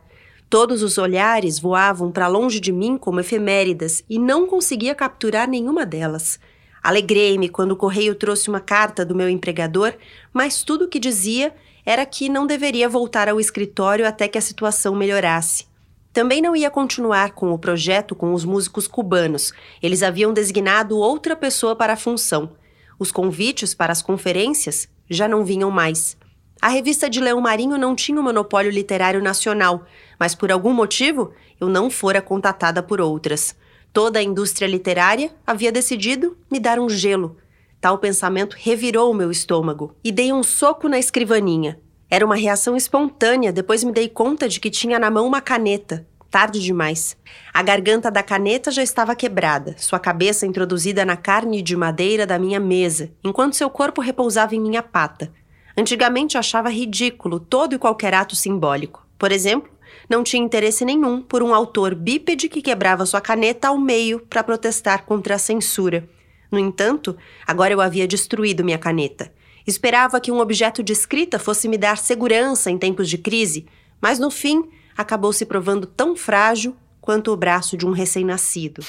Todos 0.49 0.83
os 0.83 0.97
olhares 0.97 1.59
voavam 1.59 2.11
para 2.11 2.27
longe 2.27 2.59
de 2.59 2.71
mim 2.71 2.97
como 2.97 3.19
efeméridas 3.19 4.03
e 4.09 4.19
não 4.19 4.47
conseguia 4.47 4.93
capturar 4.93 5.47
nenhuma 5.47 5.85
delas. 5.85 6.39
Alegrei-me 6.83 7.49
quando 7.49 7.71
o 7.71 7.77
correio 7.77 8.13
trouxe 8.13 8.49
uma 8.49 8.59
carta 8.59 9.05
do 9.05 9.15
meu 9.15 9.29
empregador, 9.29 9.93
mas 10.33 10.63
tudo 10.63 10.85
o 10.85 10.87
que 10.87 10.99
dizia 10.99 11.53
era 11.85 12.05
que 12.05 12.29
não 12.29 12.45
deveria 12.45 12.87
voltar 12.87 13.29
ao 13.29 13.39
escritório 13.39 14.07
até 14.07 14.27
que 14.27 14.37
a 14.37 14.41
situação 14.41 14.95
melhorasse. 14.95 15.65
Também 16.11 16.41
não 16.41 16.55
ia 16.55 16.69
continuar 16.69 17.31
com 17.31 17.51
o 17.51 17.57
projeto 17.57 18.13
com 18.13 18.33
os 18.33 18.45
músicos 18.45 18.87
cubanos. 18.87 19.51
Eles 19.81 20.03
haviam 20.03 20.31
designado 20.31 20.97
outra 20.97 21.35
pessoa 21.35 21.75
para 21.75 21.93
a 21.93 21.97
função. 21.97 22.51
Os 22.99 23.11
convites 23.11 23.73
para 23.73 23.91
as 23.91 24.01
conferências 24.01 24.87
já 25.09 25.27
não 25.27 25.43
vinham 25.43 25.71
mais. 25.71 26.15
A 26.63 26.69
revista 26.69 27.09
de 27.09 27.19
Leão 27.19 27.41
Marinho 27.41 27.77
não 27.77 27.93
tinha 27.93 28.17
um 28.17 28.23
monopólio 28.23 28.71
literário 28.71 29.21
nacional, 29.21 29.83
mas 30.17 30.33
por 30.33 30.49
algum 30.49 30.71
motivo 30.71 31.33
eu 31.59 31.67
não 31.67 31.89
fora 31.89 32.21
contatada 32.21 32.81
por 32.81 33.01
outras. 33.01 33.53
Toda 33.91 34.19
a 34.19 34.23
indústria 34.23 34.65
literária 34.65 35.35
havia 35.45 35.73
decidido 35.73 36.37
me 36.49 36.61
dar 36.61 36.79
um 36.79 36.87
gelo. 36.87 37.35
Tal 37.81 37.97
pensamento 37.97 38.55
revirou 38.57 39.11
o 39.11 39.13
meu 39.13 39.29
estômago 39.29 39.93
e 40.01 40.09
dei 40.09 40.31
um 40.31 40.41
soco 40.41 40.87
na 40.87 40.97
escrivaninha. 40.97 41.77
Era 42.09 42.25
uma 42.25 42.37
reação 42.37 42.77
espontânea, 42.77 43.51
depois 43.51 43.83
me 43.83 43.91
dei 43.91 44.07
conta 44.07 44.47
de 44.47 44.61
que 44.61 44.69
tinha 44.69 44.97
na 44.97 45.11
mão 45.11 45.27
uma 45.27 45.41
caneta. 45.41 46.07
Tarde 46.31 46.61
demais. 46.61 47.17
A 47.53 47.61
garganta 47.61 48.09
da 48.09 48.23
caneta 48.23 48.71
já 48.71 48.81
estava 48.81 49.17
quebrada, 49.17 49.75
sua 49.77 49.99
cabeça 49.99 50.45
introduzida 50.45 51.03
na 51.03 51.17
carne 51.17 51.61
de 51.61 51.75
madeira 51.75 52.25
da 52.25 52.39
minha 52.39 52.59
mesa, 52.61 53.11
enquanto 53.21 53.57
seu 53.57 53.69
corpo 53.69 53.99
repousava 53.99 54.55
em 54.55 54.61
minha 54.61 54.81
pata. 54.81 55.29
Antigamente 55.77 56.37
achava 56.37 56.69
ridículo 56.69 57.39
todo 57.39 57.73
e 57.73 57.79
qualquer 57.79 58.13
ato 58.13 58.35
simbólico. 58.35 59.05
Por 59.17 59.31
exemplo, 59.31 59.71
não 60.09 60.23
tinha 60.23 60.43
interesse 60.43 60.85
nenhum 60.85 61.21
por 61.21 61.41
um 61.41 61.53
autor 61.53 61.95
bípede 61.95 62.49
que 62.49 62.61
quebrava 62.61 63.05
sua 63.05 63.21
caneta 63.21 63.69
ao 63.69 63.77
meio 63.77 64.19
para 64.19 64.43
protestar 64.43 65.05
contra 65.05 65.35
a 65.35 65.39
censura. 65.39 66.07
No 66.51 66.59
entanto, 66.59 67.17
agora 67.47 67.73
eu 67.73 67.81
havia 67.81 68.07
destruído 68.07 68.63
minha 68.63 68.77
caneta. 68.77 69.33
Esperava 69.65 70.19
que 70.19 70.31
um 70.31 70.39
objeto 70.39 70.83
de 70.83 70.93
escrita 70.93 71.39
fosse 71.39 71.67
me 71.67 71.77
dar 71.77 71.97
segurança 71.97 72.69
em 72.69 72.77
tempos 72.77 73.09
de 73.09 73.17
crise, 73.17 73.65
mas 74.01 74.19
no 74.19 74.29
fim 74.29 74.69
acabou 74.95 75.33
se 75.33 75.45
provando 75.45 75.87
tão 75.87 76.15
frágil 76.15 76.75
quanto 77.03 77.33
o 77.33 77.35
braço 77.35 77.75
de 77.75 77.85
um 77.85 77.91
recém-nascido. 77.91 78.81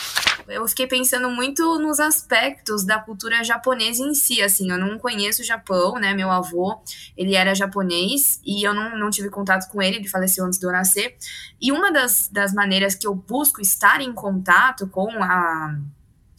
Eu 0.47 0.69
fiquei 0.69 0.87
pensando 0.87 1.29
muito 1.29 1.81
nos 1.81 1.99
aspectos 1.99 2.85
da 2.85 2.97
cultura 2.97 3.43
japonesa 3.43 4.05
em 4.05 4.15
si, 4.15 4.41
assim, 4.41 4.71
eu 4.71 4.79
não 4.79 5.01
conheço 5.01 5.43
o 5.43 5.45
Japão, 5.45 5.95
né, 5.95 6.15
meu 6.15 6.31
avô, 6.31 6.81
ele 7.17 7.35
era 7.35 7.57
japonês 7.57 8.41
e 8.47 8.65
eu 8.65 8.73
não, 8.73 8.97
não 8.97 9.11
tive 9.11 9.31
contato 9.31 9.69
com 9.69 9.83
ele, 9.83 9.97
ele 9.97 10.09
faleceu 10.09 10.45
antes 10.45 10.61
de 10.61 10.65
eu 10.65 10.71
nascer, 10.71 11.17
e 11.61 11.73
uma 11.73 11.91
das, 11.91 12.29
das 12.31 12.55
maneiras 12.55 12.95
que 12.95 13.05
eu 13.05 13.17
busco 13.17 13.61
estar 13.61 14.01
em 14.01 14.13
contato 14.13 14.87
com 14.87 15.11
a 15.21 15.77